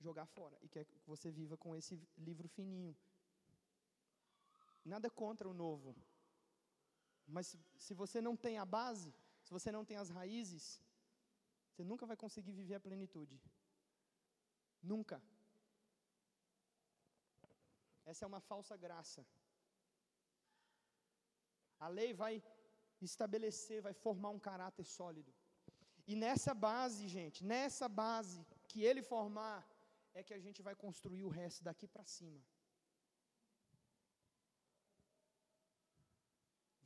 jogar 0.00 0.24
fora, 0.24 0.56
e 0.62 0.68
quer 0.68 0.86
que 0.86 0.98
você 1.06 1.30
viva 1.30 1.58
com 1.58 1.76
esse 1.76 2.00
livro 2.16 2.48
fininho. 2.48 2.96
Nada 4.82 5.10
contra 5.10 5.46
o 5.46 5.52
novo, 5.52 5.94
mas 7.26 7.58
se 7.76 7.92
você 7.92 8.22
não 8.22 8.34
tem 8.34 8.56
a 8.56 8.64
base, 8.64 9.12
se 9.46 9.52
você 9.56 9.70
não 9.74 9.84
tem 9.88 9.98
as 10.02 10.10
raízes, 10.18 10.64
você 11.70 11.84
nunca 11.90 12.04
vai 12.10 12.16
conseguir 12.22 12.52
viver 12.60 12.76
a 12.76 12.84
plenitude. 12.86 13.36
Nunca. 14.92 15.16
Essa 18.10 18.24
é 18.24 18.30
uma 18.32 18.40
falsa 18.48 18.76
graça. 18.84 19.22
A 21.78 21.88
lei 21.98 22.10
vai 22.22 22.34
estabelecer, 23.08 23.80
vai 23.88 23.94
formar 24.04 24.30
um 24.36 24.42
caráter 24.48 24.86
sólido. 24.98 25.32
E 26.10 26.16
nessa 26.24 26.52
base, 26.66 27.06
gente, 27.16 27.44
nessa 27.52 27.88
base 28.02 28.40
que 28.68 28.82
ele 28.88 29.02
formar, 29.14 29.60
é 30.18 30.24
que 30.26 30.34
a 30.34 30.42
gente 30.44 30.60
vai 30.68 30.74
construir 30.84 31.24
o 31.24 31.34
resto 31.40 31.62
daqui 31.68 31.86
para 31.86 32.04
cima. 32.16 32.42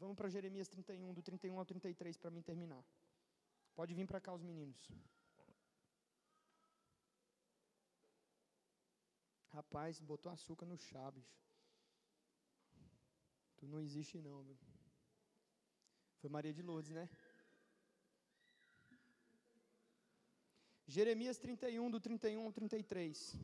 Vamos 0.01 0.16
para 0.16 0.30
Jeremias 0.30 0.66
31, 0.66 1.12
do 1.12 1.22
31 1.22 1.59
ao 1.59 1.64
33, 1.64 2.16
para 2.16 2.30
mim 2.30 2.40
terminar. 2.40 2.82
Pode 3.74 3.92
vir 3.92 4.07
para 4.07 4.20
cá 4.20 4.32
os 4.32 4.42
meninos. 4.42 4.90
Rapaz, 9.51 10.01
botou 10.01 10.32
açúcar 10.32 10.64
no 10.64 10.78
chá, 10.78 11.11
bicho. 11.11 11.38
Tu 13.59 13.66
não 13.66 13.78
existe 13.78 14.16
não, 14.18 14.42
viu? 14.42 14.57
Foi 16.20 16.30
Maria 16.30 16.55
de 16.55 16.62
Lourdes, 16.62 16.92
né? 16.92 17.07
Jeremias 20.86 21.36
31, 21.36 21.90
do 21.90 22.01
31 22.01 22.46
ao 22.46 22.53
33. 22.53 23.36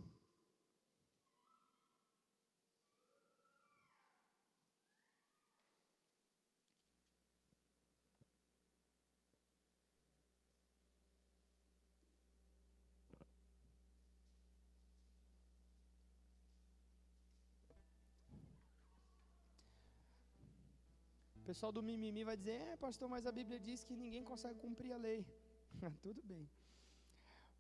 Pessoal 21.57 21.73
do 21.77 21.83
mimimi 21.89 22.23
vai 22.29 22.37
dizer: 22.41 22.57
é, 22.71 22.77
pastor, 22.87 23.09
mas 23.13 23.27
a 23.31 23.33
Bíblia 23.39 23.59
diz 23.67 23.83
que 23.89 23.95
ninguém 24.03 24.25
consegue 24.31 24.59
cumprir 24.65 24.91
a 24.97 24.99
lei. 25.07 25.21
Tudo 26.07 26.21
bem. 26.31 26.45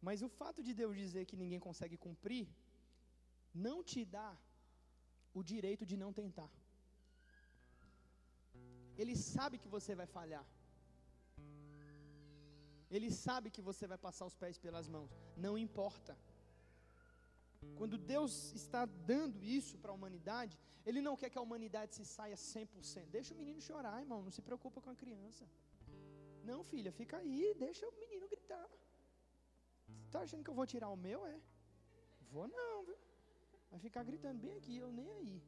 Mas 0.06 0.22
o 0.26 0.28
fato 0.40 0.60
de 0.66 0.72
Deus 0.80 0.94
dizer 1.04 1.22
que 1.30 1.38
ninguém 1.42 1.60
consegue 1.66 1.96
cumprir, 2.06 2.44
não 3.66 3.76
te 3.90 4.02
dá 4.16 4.30
o 5.38 5.42
direito 5.52 5.86
de 5.90 5.96
não 6.02 6.10
tentar. 6.20 6.50
Ele 9.00 9.16
sabe 9.32 9.56
que 9.62 9.72
você 9.76 9.94
vai 10.00 10.08
falhar. 10.16 10.46
Ele 12.96 13.10
sabe 13.24 13.50
que 13.54 13.62
você 13.70 13.86
vai 13.92 13.98
passar 14.06 14.26
os 14.30 14.36
pés 14.42 14.58
pelas 14.64 14.88
mãos. 14.96 15.12
Não 15.46 15.54
importa. 15.66 16.14
Quando 17.74 17.98
Deus 17.98 18.52
está 18.54 18.84
dando 18.86 19.42
isso 19.42 19.76
para 19.78 19.90
a 19.90 19.94
humanidade, 19.94 20.58
Ele 20.84 21.00
não 21.02 21.16
quer 21.16 21.30
que 21.30 21.38
a 21.38 21.42
humanidade 21.46 21.94
se 21.94 22.04
saia 22.04 22.36
100%. 22.36 23.06
Deixa 23.16 23.34
o 23.34 23.36
menino 23.36 23.60
chorar, 23.60 24.00
irmão, 24.00 24.22
não 24.22 24.30
se 24.30 24.42
preocupa 24.42 24.80
com 24.80 24.90
a 24.90 24.94
criança. 24.94 25.44
Não, 26.44 26.62
filha, 26.62 26.92
fica 26.92 27.16
aí, 27.16 27.54
deixa 27.58 27.84
o 27.88 27.98
menino 27.98 28.28
gritar. 28.28 28.68
Está 30.06 30.20
achando 30.20 30.44
que 30.44 30.50
eu 30.50 30.54
vou 30.54 30.66
tirar 30.66 30.90
o 30.90 30.96
meu? 30.96 31.26
É? 31.26 31.40
Vou 32.30 32.46
não, 32.48 32.84
viu? 32.84 32.98
Vai 33.70 33.80
ficar 33.80 34.02
gritando 34.04 34.38
bem 34.38 34.56
aqui, 34.56 34.76
eu 34.76 34.92
nem 34.92 35.10
aí. 35.18 35.42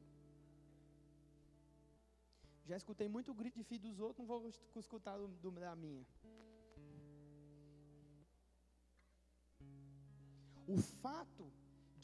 Já 2.69 2.77
escutei 2.77 3.07
muito 3.07 3.33
grito 3.33 3.57
de 3.57 3.63
filho 3.63 3.81
dos 3.81 3.99
outros, 3.99 4.19
não 4.19 4.27
vou 4.27 4.47
escutar 4.75 5.17
do, 5.17 5.27
do, 5.27 5.51
da 5.51 5.75
minha. 5.75 6.05
O 10.67 10.77
fato 10.77 11.51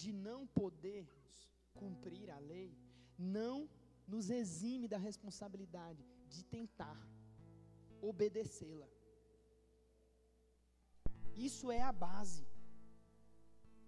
de 0.02 0.12
não 0.28 0.39
podermos 0.62 1.32
cumprir 1.82 2.28
a 2.38 2.39
lei, 2.52 2.70
não 3.38 3.58
nos 4.14 4.30
exime 4.41 4.88
da 4.93 5.00
responsabilidade 5.10 6.04
de 6.34 6.41
tentar 6.56 7.00
obedecê-la. 8.12 8.89
Isso 11.50 11.66
é 11.80 11.82
a 11.91 11.93
base. 12.08 12.46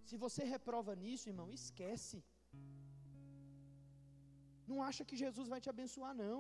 Se 0.08 0.16
você 0.24 0.44
reprova 0.56 0.94
nisso, 1.04 1.30
irmão, 1.32 1.50
esquece. 1.60 2.18
Não 4.72 4.80
acha 4.90 5.06
que 5.10 5.22
Jesus 5.24 5.48
vai 5.54 5.60
te 5.66 5.70
abençoar, 5.74 6.14
não. 6.26 6.40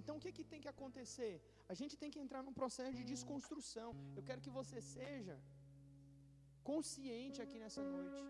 Então 0.00 0.16
o 0.16 0.22
que, 0.24 0.32
que 0.36 0.44
tem 0.52 0.60
que 0.64 0.72
acontecer? 0.74 1.32
A 1.72 1.74
gente 1.80 1.94
tem 2.02 2.10
que 2.14 2.22
entrar 2.24 2.42
num 2.46 2.56
processo 2.60 2.94
de 2.98 3.04
desconstrução. 3.12 3.88
Eu 4.18 4.22
quero 4.28 4.44
que 4.44 4.52
você 4.58 4.78
seja 4.96 5.36
consciente 6.70 7.38
aqui 7.44 7.58
nessa 7.62 7.82
noite. 7.94 8.22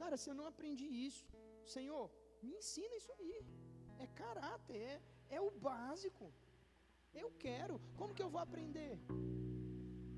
Cara, 0.00 0.16
se 0.22 0.28
eu 0.30 0.36
não 0.40 0.46
aprendi 0.52 0.86
isso, 1.08 1.26
Senhor, 1.76 2.04
me 2.46 2.52
ensina 2.60 2.94
isso 3.00 3.12
aí. 3.18 3.34
É 4.04 4.06
caráter, 4.22 4.80
é, 4.90 4.96
é 5.36 5.40
o 5.48 5.50
básico. 5.68 6.26
Eu 7.22 7.28
quero. 7.44 7.76
Como 7.98 8.14
que 8.16 8.24
eu 8.24 8.32
vou 8.34 8.42
aprender? 8.46 8.94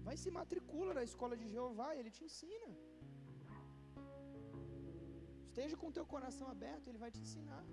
Vai 0.07 0.17
se 0.23 0.31
matricula 0.39 0.93
na 0.99 1.05
escola 1.09 1.35
de 1.41 1.47
Jeová, 1.55 1.89
ele 1.99 2.11
te 2.17 2.23
ensina. 2.29 2.71
Esteja 5.49 5.77
com 5.81 5.89
o 5.89 5.97
teu 5.99 6.07
coração 6.15 6.47
aberto, 6.55 6.89
ele 6.89 7.03
vai 7.05 7.11
te 7.15 7.21
ensinar. 7.27 7.65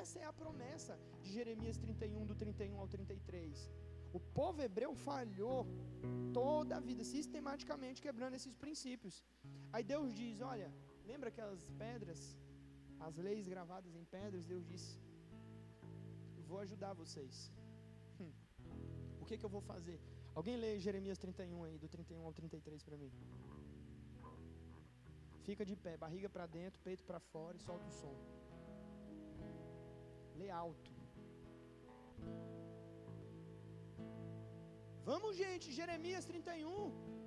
Essa 0.00 0.18
é 0.22 0.24
a 0.24 0.32
promessa 0.42 0.94
de 1.22 1.30
Jeremias 1.36 1.76
31, 1.84 2.26
do 2.30 2.34
31 2.42 2.78
ao 2.82 2.88
33. 2.88 3.70
O 4.18 4.20
povo 4.38 4.60
hebreu 4.66 4.92
falhou 5.08 5.60
toda 6.38 6.76
a 6.76 6.80
vida, 6.88 7.02
sistematicamente 7.04 8.02
quebrando 8.06 8.36
esses 8.38 8.54
princípios. 8.64 9.14
Aí 9.72 9.84
Deus 9.92 10.08
diz: 10.20 10.40
Olha, 10.52 10.68
lembra 11.10 11.28
aquelas 11.32 11.62
pedras, 11.82 12.20
as 13.06 13.16
leis 13.26 13.46
gravadas 13.54 13.94
em 14.00 14.04
pedras? 14.16 14.50
Deus 14.52 14.64
disse: 14.72 14.92
Vou 16.48 16.58
ajudar 16.64 16.92
vocês. 17.02 17.50
Hum. 18.20 18.32
O 19.20 19.24
que, 19.24 19.38
que 19.38 19.46
eu 19.48 19.54
vou 19.56 19.62
fazer? 19.72 19.98
Alguém 20.34 20.56
lê 20.64 20.70
Jeremias 20.86 21.18
31 21.18 21.64
aí, 21.64 21.76
do 21.78 21.88
31 21.88 22.24
ao 22.26 22.32
33 22.32 22.82
para 22.82 22.96
mim. 23.02 23.12
Fica 25.48 25.64
de 25.70 25.76
pé, 25.84 25.96
barriga 25.96 26.28
para 26.28 26.46
dentro, 26.46 26.80
peito 26.80 27.04
para 27.04 27.18
fora 27.18 27.56
e 27.56 27.60
solta 27.60 27.86
o 27.86 27.90
som. 28.00 28.41
Lê 30.40 30.50
alto. 30.50 30.90
Vamos, 35.04 35.36
gente, 35.36 35.72
Jeremias 35.72 36.24
31. 36.24 37.21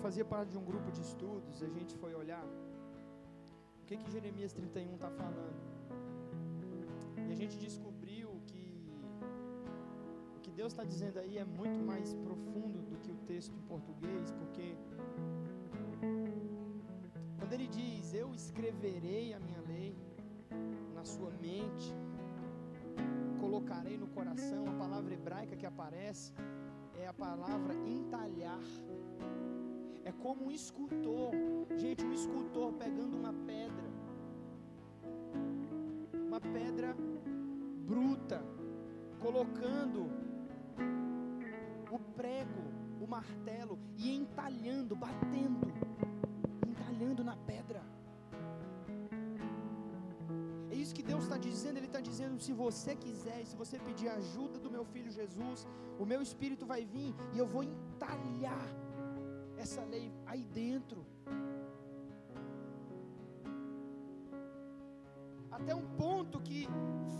Fazia 0.00 0.24
parte 0.24 0.50
de 0.50 0.58
um 0.58 0.64
grupo 0.64 0.90
de 0.90 1.02
estudos, 1.02 1.62
a 1.62 1.68
gente 1.68 1.94
foi 2.02 2.14
olhar 2.14 2.44
o 3.80 3.84
que 3.86 3.96
que 3.96 4.10
Jeremias 4.10 4.52
31 4.52 4.94
está 4.94 5.10
falando. 5.10 5.60
E 7.28 7.32
a 7.32 7.36
gente 7.40 7.56
descobriu 7.58 8.28
que 8.46 8.64
o 10.36 10.40
que 10.40 10.50
Deus 10.50 10.72
está 10.72 10.84
dizendo 10.84 11.18
aí 11.18 11.36
é 11.38 11.44
muito 11.44 11.80
mais 11.84 12.14
profundo 12.14 12.78
do 12.90 12.96
que 13.02 13.12
o 13.12 13.18
texto 13.32 13.54
em 13.54 13.62
português, 13.72 14.30
porque 14.32 14.76
quando 17.38 17.52
ele 17.52 17.68
diz: 17.68 18.14
Eu 18.14 18.34
escreverei 18.34 19.34
a 19.34 19.40
minha 19.40 19.60
lei 19.72 19.94
na 20.94 21.04
sua 21.04 21.30
mente, 21.48 21.94
colocarei 23.38 23.98
no 23.98 24.08
coração, 24.08 24.62
a 24.66 24.72
palavra 24.84 25.12
hebraica 25.12 25.56
que 25.56 25.66
aparece 25.66 26.32
é 27.02 27.06
a 27.06 27.12
palavra 27.12 27.74
entalhar 27.86 28.60
é 30.04 30.12
como 30.12 30.46
um 30.46 30.50
escultor, 30.50 31.30
gente, 31.76 32.04
um 32.04 32.12
escultor 32.12 32.72
pegando 32.74 33.16
uma 33.16 33.32
pedra, 33.32 33.90
uma 36.14 36.40
pedra 36.40 36.96
bruta, 37.86 38.42
colocando 39.18 40.10
o 41.90 41.98
prego, 42.16 42.62
o 43.00 43.06
martelo 43.06 43.78
e 43.96 44.14
entalhando, 44.16 44.96
batendo, 44.96 45.66
entalhando 46.66 47.22
na 47.24 47.36
pedra. 47.36 47.82
É 50.70 50.74
isso 50.74 50.94
que 50.94 51.02
Deus 51.02 51.24
está 51.24 51.36
dizendo, 51.36 51.76
Ele 51.78 51.86
está 51.86 52.00
dizendo: 52.00 52.38
se 52.38 52.52
você 52.52 52.94
quiser, 52.94 53.44
se 53.44 53.56
você 53.56 53.78
pedir 53.78 54.08
ajuda 54.08 54.58
do 54.58 54.70
meu 54.70 54.84
filho 54.84 55.10
Jesus, 55.10 55.66
o 55.98 56.06
meu 56.06 56.22
espírito 56.22 56.64
vai 56.64 56.84
vir 56.84 57.14
e 57.34 57.38
eu 57.38 57.46
vou 57.46 57.64
entalhar 57.64 58.66
essa 59.64 59.82
lei 59.94 60.06
aí 60.30 60.44
dentro. 60.60 61.00
Até 65.56 65.74
um 65.82 65.88
ponto 66.02 66.40
que 66.48 66.60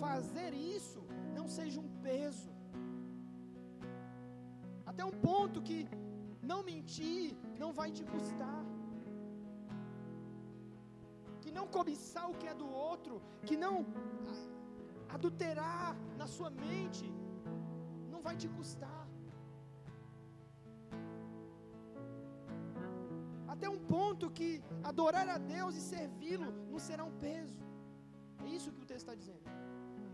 fazer 0.03 0.53
isso 0.55 1.01
não 1.39 1.47
seja 1.59 1.79
um 1.85 1.91
peso. 2.07 2.51
Até 4.91 5.05
um 5.11 5.17
ponto 5.29 5.61
que 5.69 5.79
não 6.51 6.61
mentir 6.71 7.37
não 7.63 7.71
vai 7.81 7.91
te 7.99 8.05
custar. 8.13 8.63
Que 11.43 11.51
não 11.59 11.67
cobiçar 11.77 12.27
o 12.31 12.37
que 12.41 12.49
é 12.53 12.55
do 12.63 12.69
outro, 12.89 13.15
que 13.49 13.57
não 13.65 13.77
adulterar 15.17 15.97
na 16.21 16.27
sua 16.37 16.51
mente, 16.51 17.07
não 18.13 18.21
vai 18.27 18.37
te 18.43 18.49
custar. 18.59 19.10
Que 24.39 24.63
adorar 24.91 25.29
a 25.29 25.39
Deus 25.39 25.75
e 25.77 25.83
servi-lo 25.95 26.51
não 26.71 26.79
será 26.79 27.05
um 27.05 27.17
peso. 27.27 27.59
É 28.45 28.49
isso 28.57 28.73
que 28.73 28.83
o 28.83 28.89
texto 28.93 29.07
está 29.07 29.15
dizendo. 29.15 29.45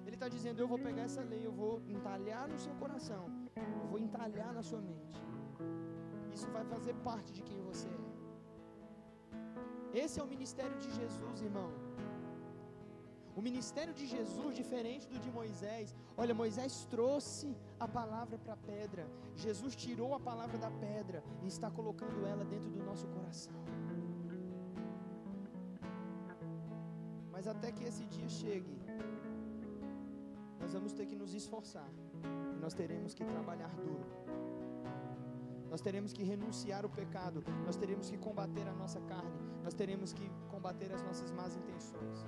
Ele 0.07 0.17
está 0.17 0.29
dizendo: 0.37 0.61
Eu 0.61 0.69
vou 0.73 0.79
pegar 0.79 1.03
essa 1.03 1.23
lei, 1.33 1.43
eu 1.47 1.55
vou 1.63 1.75
entalhar 1.97 2.45
no 2.53 2.59
seu 2.59 2.75
coração, 2.83 3.25
eu 3.57 3.89
vou 3.91 3.99
entalhar 4.07 4.53
na 4.59 4.63
sua 4.63 4.81
mente. 4.81 5.21
Isso 6.37 6.49
vai 6.57 6.65
fazer 6.75 6.95
parte 7.09 7.33
de 7.33 7.43
quem 7.49 7.61
você 7.71 7.89
é. 7.89 8.17
Esse 10.05 10.21
é 10.21 10.23
o 10.23 10.27
ministério 10.35 10.77
de 10.85 10.91
Jesus, 10.99 11.41
irmão. 11.49 11.71
O 13.39 13.43
ministério 13.43 13.93
de 13.93 14.07
Jesus, 14.07 14.51
diferente 14.57 15.07
do 15.13 15.19
de 15.25 15.31
Moisés, 15.31 15.95
olha, 16.17 16.35
Moisés 16.35 16.87
trouxe 16.95 17.49
a 17.79 17.87
palavra 17.87 18.39
para 18.39 18.55
a 18.55 18.57
pedra, 18.57 19.07
Jesus 19.35 19.77
tirou 19.77 20.15
a 20.15 20.21
palavra 20.21 20.57
da 20.57 20.71
pedra 20.71 21.23
e 21.43 21.47
está 21.47 21.71
colocando 21.71 22.27
ela 22.27 22.47
dentro 22.47 22.71
do 22.71 22.83
nosso 22.83 23.07
coração. 23.09 23.55
Mas 27.47 27.55
até 27.55 27.71
que 27.71 27.85
esse 27.85 28.05
dia 28.07 28.29
chegue, 28.29 28.77
nós 30.59 30.73
vamos 30.73 30.93
ter 30.93 31.07
que 31.07 31.15
nos 31.15 31.33
esforçar, 31.33 31.89
nós 32.61 32.75
teremos 32.75 33.15
que 33.15 33.25
trabalhar 33.25 33.73
duro, 33.77 34.05
nós 35.71 35.81
teremos 35.81 36.13
que 36.13 36.25
renunciar 36.25 36.85
o 36.85 36.91
pecado, 36.91 37.45
nós 37.65 37.77
teremos 37.77 38.11
que 38.11 38.19
combater 38.19 38.67
a 38.67 38.73
nossa 38.73 39.01
carne, 39.03 39.39
nós 39.63 39.75
teremos 39.75 40.13
que 40.13 40.29
combater 40.49 40.93
as 40.93 41.05
nossas 41.05 41.31
más 41.31 41.55
intenções. 41.55 42.27